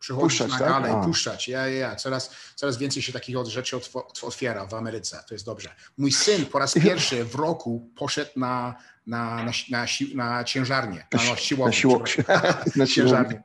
przychodzić 0.00 0.38
puszczać, 0.38 0.50
na 0.50 0.58
tak? 0.58 0.68
galę 0.68 0.88
tak? 0.88 1.02
i 1.02 1.06
puszczać. 1.06 1.48
Ja, 1.48 1.66
ja, 1.66 1.76
ja. 1.76 1.96
Coraz, 1.96 2.30
coraz 2.54 2.78
więcej 2.78 3.02
się 3.02 3.12
takich 3.12 3.36
rzeczy 3.46 3.76
otwiera 4.22 4.66
w 4.66 4.74
Ameryce. 4.74 5.24
To 5.28 5.34
jest 5.34 5.44
dobrze. 5.44 5.74
Mój 5.98 6.12
syn 6.12 6.46
po 6.46 6.58
raz 6.58 6.74
pierwszy 6.74 7.24
w 7.24 7.34
roku 7.34 7.90
poszedł 7.96 8.30
na, 8.36 8.74
na, 9.06 9.44
na, 9.44 9.52
na, 9.70 9.86
si 9.86 10.16
na 10.16 10.44
ciężarnię, 10.44 11.06
na, 11.12 11.24
na 11.24 11.36
siłownię. 11.72 12.24
Na, 12.28 12.54
na 12.76 12.86
ciężarnię. 12.86 13.42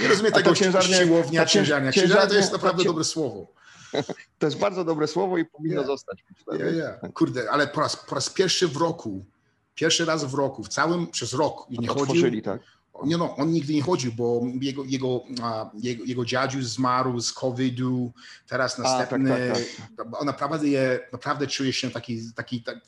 Nie 0.00 0.08
rozumiem 0.08 0.32
tego 0.32 0.54
siłownia, 0.54 1.46
ciężarnia. 1.46 1.92
Ciężarnia 1.92 2.26
to 2.26 2.34
jest 2.34 2.52
naprawdę 2.52 2.84
dobre 2.84 3.04
słowo. 3.04 3.57
To 4.38 4.46
jest 4.46 4.58
bardzo 4.58 4.84
dobre 4.84 5.06
słowo 5.06 5.38
i 5.38 5.44
powinno 5.44 5.74
yeah. 5.74 5.86
zostać. 5.86 6.24
Yeah, 6.52 6.74
yeah. 6.74 7.12
Kurde, 7.14 7.50
ale 7.50 7.66
po 7.66 7.80
raz, 7.80 7.96
po 7.96 8.14
raz 8.14 8.30
pierwszy 8.30 8.68
w 8.68 8.76
roku, 8.76 9.24
pierwszy 9.74 10.04
raz 10.04 10.24
w 10.24 10.34
roku, 10.34 10.62
w 10.62 10.68
całym, 10.68 11.06
przez 11.06 11.32
rok 11.32 11.66
nie 11.70 11.88
chodził. 11.88 12.42
Tak? 12.42 12.60
Nie 13.04 13.16
no, 13.16 13.36
on 13.36 13.52
nigdy 13.52 13.74
nie 13.74 13.82
chodził, 13.82 14.12
bo 14.12 14.40
jego, 14.60 14.84
jego, 14.84 15.22
jego, 15.74 16.04
jego 16.04 16.24
dziadziu 16.24 16.62
zmarł 16.62 17.20
z 17.20 17.32
COVID-u, 17.32 18.12
teraz 18.48 18.78
następny, 18.78 19.34
A, 19.34 19.54
tak, 19.54 19.64
tak, 19.96 20.06
tak. 20.12 20.24
naprawdę, 20.24 20.68
je, 20.68 21.00
naprawdę 21.12 21.46
czuje 21.46 21.72
się 21.72 21.90
taki, 21.90 22.20
taki 22.36 22.62
tak, 22.62 22.78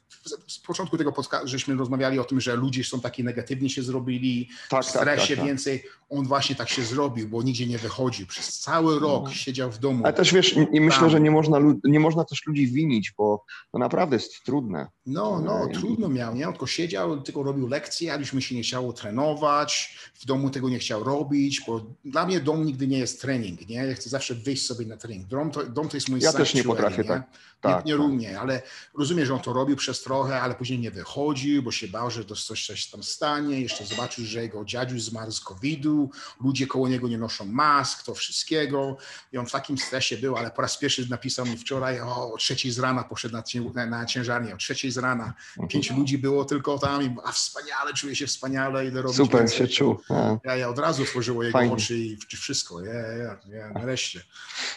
z 0.46 0.58
początku 0.58 0.98
tego 0.98 1.12
podcastu, 1.12 1.48
żeśmy 1.48 1.74
rozmawiali 1.74 2.18
o 2.18 2.24
tym, 2.24 2.40
że 2.40 2.56
ludzie 2.56 2.84
są 2.84 3.00
taki 3.00 3.24
negatywni 3.24 3.70
się 3.70 3.82
zrobili, 3.82 4.48
tak, 4.68 4.84
w 4.84 4.92
tak, 4.92 5.02
stresie 5.02 5.36
tak, 5.36 5.46
więcej, 5.46 5.84
on 6.10 6.26
właśnie 6.26 6.56
tak 6.56 6.68
się 6.68 6.82
zrobił, 6.82 7.28
bo 7.28 7.42
nigdzie 7.42 7.66
nie 7.66 7.78
wychodził, 7.78 8.26
przez 8.26 8.58
cały 8.58 8.98
rok 8.98 9.24
no. 9.24 9.32
siedział 9.32 9.70
w 9.70 9.78
domu. 9.78 10.04
Ale 10.04 10.12
też 10.12 10.34
wiesz, 10.34 10.56
i 10.72 10.80
myślę, 10.80 11.10
że 11.10 11.20
nie 11.20 11.30
można, 11.30 11.58
nie 11.84 12.00
można 12.00 12.24
też 12.24 12.46
ludzi 12.46 12.66
winić, 12.66 13.12
bo 13.18 13.44
to 13.72 13.78
naprawdę 13.78 14.16
jest 14.16 14.44
trudne. 14.44 14.86
No, 15.06 15.40
no, 15.44 15.68
I... 15.68 15.74
trudno 15.74 16.08
miał, 16.08 16.34
nie? 16.34 16.46
On 16.46 16.52
tylko 16.52 16.66
siedział, 16.66 17.20
tylko 17.20 17.42
robił 17.42 17.68
lekcje, 17.68 18.12
a 18.12 18.16
już 18.16 18.32
mi 18.32 18.42
się 18.42 18.54
nie 18.54 18.62
chciało 18.62 18.92
trenować, 18.92 19.98
w 20.14 20.26
domu 20.26 20.50
tego 20.50 20.68
nie 20.68 20.78
chciał 20.78 21.04
robić, 21.04 21.62
bo 21.66 21.86
dla 22.04 22.26
mnie 22.26 22.40
dom 22.40 22.64
nigdy 22.64 22.86
nie 22.86 22.98
jest 22.98 23.20
trening, 23.20 23.68
nie? 23.68 23.76
Ja 23.76 23.94
chcę 23.94 24.10
zawsze 24.10 24.34
wyjść 24.34 24.66
sobie 24.66 24.86
na 24.86 24.96
trening. 24.96 25.26
Dom 25.26 25.50
to, 25.50 25.66
dom 25.66 25.88
to 25.88 25.96
jest 25.96 26.08
mój 26.08 26.20
Ja 26.20 26.32
też 26.32 26.54
nie 26.54 26.64
potrafię 26.64 27.02
nie? 27.02 27.08
tak. 27.08 27.30
Tak, 27.60 27.84
nie, 27.84 27.94
nie 28.08 28.30
tak. 28.30 28.38
ale 28.38 28.62
rozumiem, 28.98 29.26
że 29.26 29.34
on 29.34 29.40
to 29.40 29.52
robił 29.52 29.76
przez 29.76 30.02
trochę, 30.02 30.40
ale 30.40 30.54
później 30.54 30.78
nie 30.78 30.90
wychodził, 30.90 31.62
bo 31.62 31.72
się 31.72 31.88
bał, 31.88 32.10
że 32.10 32.24
coś, 32.24 32.66
coś 32.66 32.86
tam 32.86 33.02
stanie. 33.02 33.60
Jeszcze 33.60 33.86
zobaczył, 33.86 34.24
że 34.24 34.42
jego 34.42 34.64
dziadziu 34.64 34.98
zmarł 35.00 35.32
z 35.32 35.40
COVID-u, 35.40 36.10
ludzie 36.44 36.66
koło 36.66 36.88
niego 36.88 37.08
nie 37.08 37.18
noszą 37.18 37.44
mask, 37.44 38.02
to 38.02 38.14
wszystkiego. 38.14 38.96
I 39.32 39.38
on 39.38 39.46
w 39.46 39.52
takim 39.52 39.78
stresie 39.78 40.16
był, 40.16 40.36
ale 40.36 40.50
po 40.50 40.62
raz 40.62 40.78
pierwszy 40.78 41.10
napisał 41.10 41.46
mi 41.46 41.56
wczoraj, 41.56 42.00
o, 42.00 42.32
o 42.32 42.36
trzeciej 42.36 42.72
z 42.72 42.78
rana 42.78 43.04
poszedł 43.04 43.34
na, 43.34 43.42
na, 43.74 43.86
na 43.86 44.06
ciężarnię, 44.06 44.54
o 44.54 44.56
trzeciej 44.56 44.90
z 44.90 44.98
rana. 44.98 45.34
Pięć 45.68 45.86
mhm. 45.86 46.00
ludzi 46.00 46.18
było 46.18 46.44
tylko 46.44 46.78
tam 46.78 47.02
i 47.02 47.16
a 47.24 47.32
wspaniale, 47.32 47.94
czuję 47.94 48.16
się 48.16 48.26
wspaniale, 48.26 48.86
idę 48.86 49.02
robić 49.02 49.16
Super 49.16 49.40
więcej. 49.40 49.58
się 49.58 49.68
czuł. 49.68 49.96
Ja, 50.44 50.56
ja 50.56 50.68
od 50.68 50.78
razu 50.78 51.02
otworzyło 51.02 51.42
jego 51.42 51.58
Fajnie. 51.58 51.74
oczy 51.74 51.98
i 51.98 52.18
wszystko. 52.36 52.80
Ja, 52.80 52.94
ja, 52.94 53.38
ja, 53.48 53.70
nareszcie. 53.70 54.20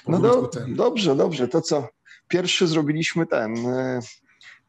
No 0.07 0.19
do, 0.19 0.51
dobrze, 0.67 1.15
dobrze. 1.15 1.47
To 1.47 1.61
co? 1.61 1.87
Pierwszy 2.33 2.67
zrobiliśmy 2.67 3.25
ten 3.25 3.67
e, 3.67 3.99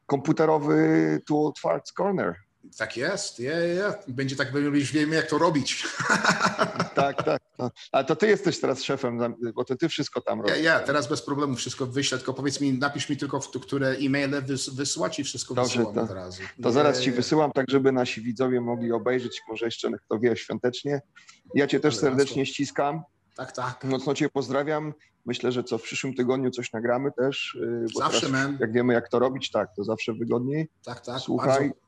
komputerowy 0.07 1.21
tool 1.27 1.53
Farts 1.61 1.93
Corner. 1.93 2.35
Tak 2.79 2.97
jest, 2.97 3.41
ja, 3.41 3.59
ja. 3.59 3.95
będzie 4.09 4.37
tak, 4.37 4.55
już 4.55 4.93
wiemy 4.93 5.17
jak 5.17 5.27
to 5.27 5.39
robić. 5.39 5.87
tak, 6.95 7.23
tak. 7.23 7.43
No. 7.59 7.71
Ale 7.93 8.05
to 8.05 8.17
ty 8.17 8.27
jesteś 8.27 8.61
teraz 8.61 8.83
szefem, 8.83 9.35
bo 9.55 9.65
to 9.65 9.77
ty 9.77 9.89
wszystko 9.89 10.21
tam 10.21 10.41
robisz. 10.41 10.57
Ja, 10.57 10.63
ja 10.63 10.81
teraz 10.81 11.09
bez 11.09 11.23
problemu 11.23 11.55
wszystko 11.55 11.87
wyślę, 11.87 12.19
tylko 12.19 12.35
powiedz 12.35 12.61
mi, 12.61 12.73
napisz 12.73 13.09
mi 13.09 13.17
tylko, 13.17 13.41
które 13.41 13.89
e-maile 13.89 14.43
wys 14.43 14.69
wysłać 14.69 15.19
i 15.19 15.25
wszystko 15.25 15.55
Dobrze, 15.55 15.79
wysyłam 15.79 15.95
to, 15.95 16.03
od 16.03 16.11
razu. 16.11 16.43
To 16.63 16.73
zaraz 16.73 17.01
ci 17.01 17.13
wysyłam, 17.13 17.53
tak 17.53 17.71
żeby 17.71 17.93
nasi 17.93 18.21
widzowie 18.21 18.61
mogli 18.61 18.93
obejrzeć, 18.93 19.43
może 19.49 19.65
jeszcze 19.65 19.91
kto 20.07 20.19
wie, 20.19 20.37
świątecznie. 20.37 21.03
Ja 21.55 21.67
cię 21.67 21.81
też 21.81 21.97
serdecznie 21.97 22.47
ściskam. 22.47 23.03
Tak, 23.37 23.53
tak. 23.53 23.85
Mocno 23.85 24.15
cię 24.15 24.29
pozdrawiam. 24.29 24.95
Myślę, 25.27 25.53
że 25.53 25.65
co 25.65 25.79
w 25.79 25.83
przyszłym 25.83 26.15
tygodniu 26.15 26.51
coś 26.51 26.73
nagramy 26.73 27.11
też. 27.13 27.55
Y, 27.55 27.87
zawsze, 27.95 28.27
teraz, 28.27 28.51
Jak 28.61 28.73
wiemy, 28.73 28.95
jak 28.95 29.09
to 29.09 29.19
robić, 29.19 29.51
tak, 29.51 29.69
to 29.77 29.85
zawsze 29.85 30.13
wygodniej. 30.13 30.69
Tak, 30.85 31.01
tak. 31.01 31.21
Słuchaj. 31.21 31.69
Bardzo. 31.69 31.85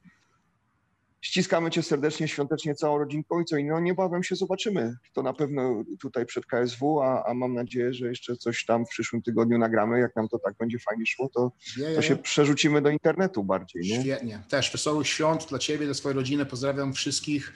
Ściskamy 1.20 1.70
cię 1.70 1.82
serdecznie, 1.82 2.28
świątecznie 2.28 2.74
całą 2.74 2.98
rodzinką 2.98 3.40
i 3.40 3.44
co 3.44 3.56
innego. 3.56 3.80
Niebawem 3.80 4.22
się 4.22 4.36
zobaczymy. 4.36 4.96
To 5.12 5.22
na 5.22 5.32
pewno 5.32 5.84
tutaj 6.00 6.26
przed 6.26 6.46
KSW, 6.46 7.00
a, 7.00 7.24
a 7.26 7.34
mam 7.34 7.54
nadzieję, 7.54 7.94
że 7.94 8.08
jeszcze 8.08 8.36
coś 8.36 8.64
tam 8.64 8.86
w 8.86 8.88
przyszłym 8.88 9.22
tygodniu 9.22 9.58
nagramy. 9.58 10.00
Jak 10.00 10.16
nam 10.16 10.28
to 10.28 10.38
tak 10.38 10.54
będzie 10.58 10.78
fajnie 10.78 11.06
szło, 11.06 11.30
to, 11.34 11.52
to 11.94 12.02
się 12.02 12.16
przerzucimy 12.16 12.82
do 12.82 12.90
internetu 12.90 13.44
bardziej. 13.44 13.82
Nie? 13.82 14.00
Świetnie. 14.00 14.42
Też 14.48 14.72
wesołych 14.72 15.08
świąt 15.08 15.46
dla 15.48 15.58
ciebie, 15.58 15.84
dla 15.84 15.94
swojej 15.94 16.16
rodziny. 16.16 16.46
Pozdrawiam 16.46 16.92
wszystkich. 16.92 17.52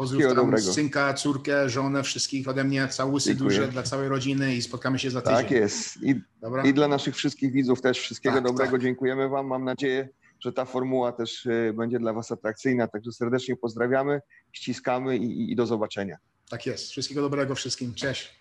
Pozdrów 0.00 0.60
synka, 0.74 1.14
córkę, 1.14 1.68
żonę, 1.68 2.02
wszystkich 2.02 2.48
ode 2.48 2.64
mnie, 2.64 2.88
całusy 2.88 3.34
duże 3.34 3.68
dla 3.68 3.82
całej 3.82 4.08
rodziny 4.08 4.54
i 4.54 4.62
spotkamy 4.62 4.98
się 4.98 5.10
za 5.10 5.22
tydzień. 5.22 5.36
Tak 5.36 5.50
jest. 5.50 6.02
I, 6.02 6.20
i 6.64 6.74
dla 6.74 6.88
naszych 6.88 7.16
wszystkich 7.16 7.52
widzów 7.52 7.82
też 7.82 7.98
wszystkiego 7.98 8.34
tak, 8.34 8.44
dobrego. 8.44 8.72
Tak. 8.72 8.80
Dziękujemy 8.82 9.28
Wam. 9.28 9.46
Mam 9.46 9.64
nadzieję, 9.64 10.08
że 10.40 10.52
ta 10.52 10.64
formuła 10.64 11.12
też 11.12 11.46
e, 11.46 11.72
będzie 11.72 11.98
dla 11.98 12.12
Was 12.12 12.32
atrakcyjna. 12.32 12.88
Także 12.88 13.12
serdecznie 13.12 13.56
pozdrawiamy, 13.56 14.20
ściskamy 14.52 15.16
i, 15.16 15.52
i 15.52 15.56
do 15.56 15.66
zobaczenia. 15.66 16.16
Tak 16.50 16.66
jest. 16.66 16.90
Wszystkiego 16.90 17.20
dobrego 17.20 17.54
wszystkim. 17.54 17.94
Cześć. 17.94 18.39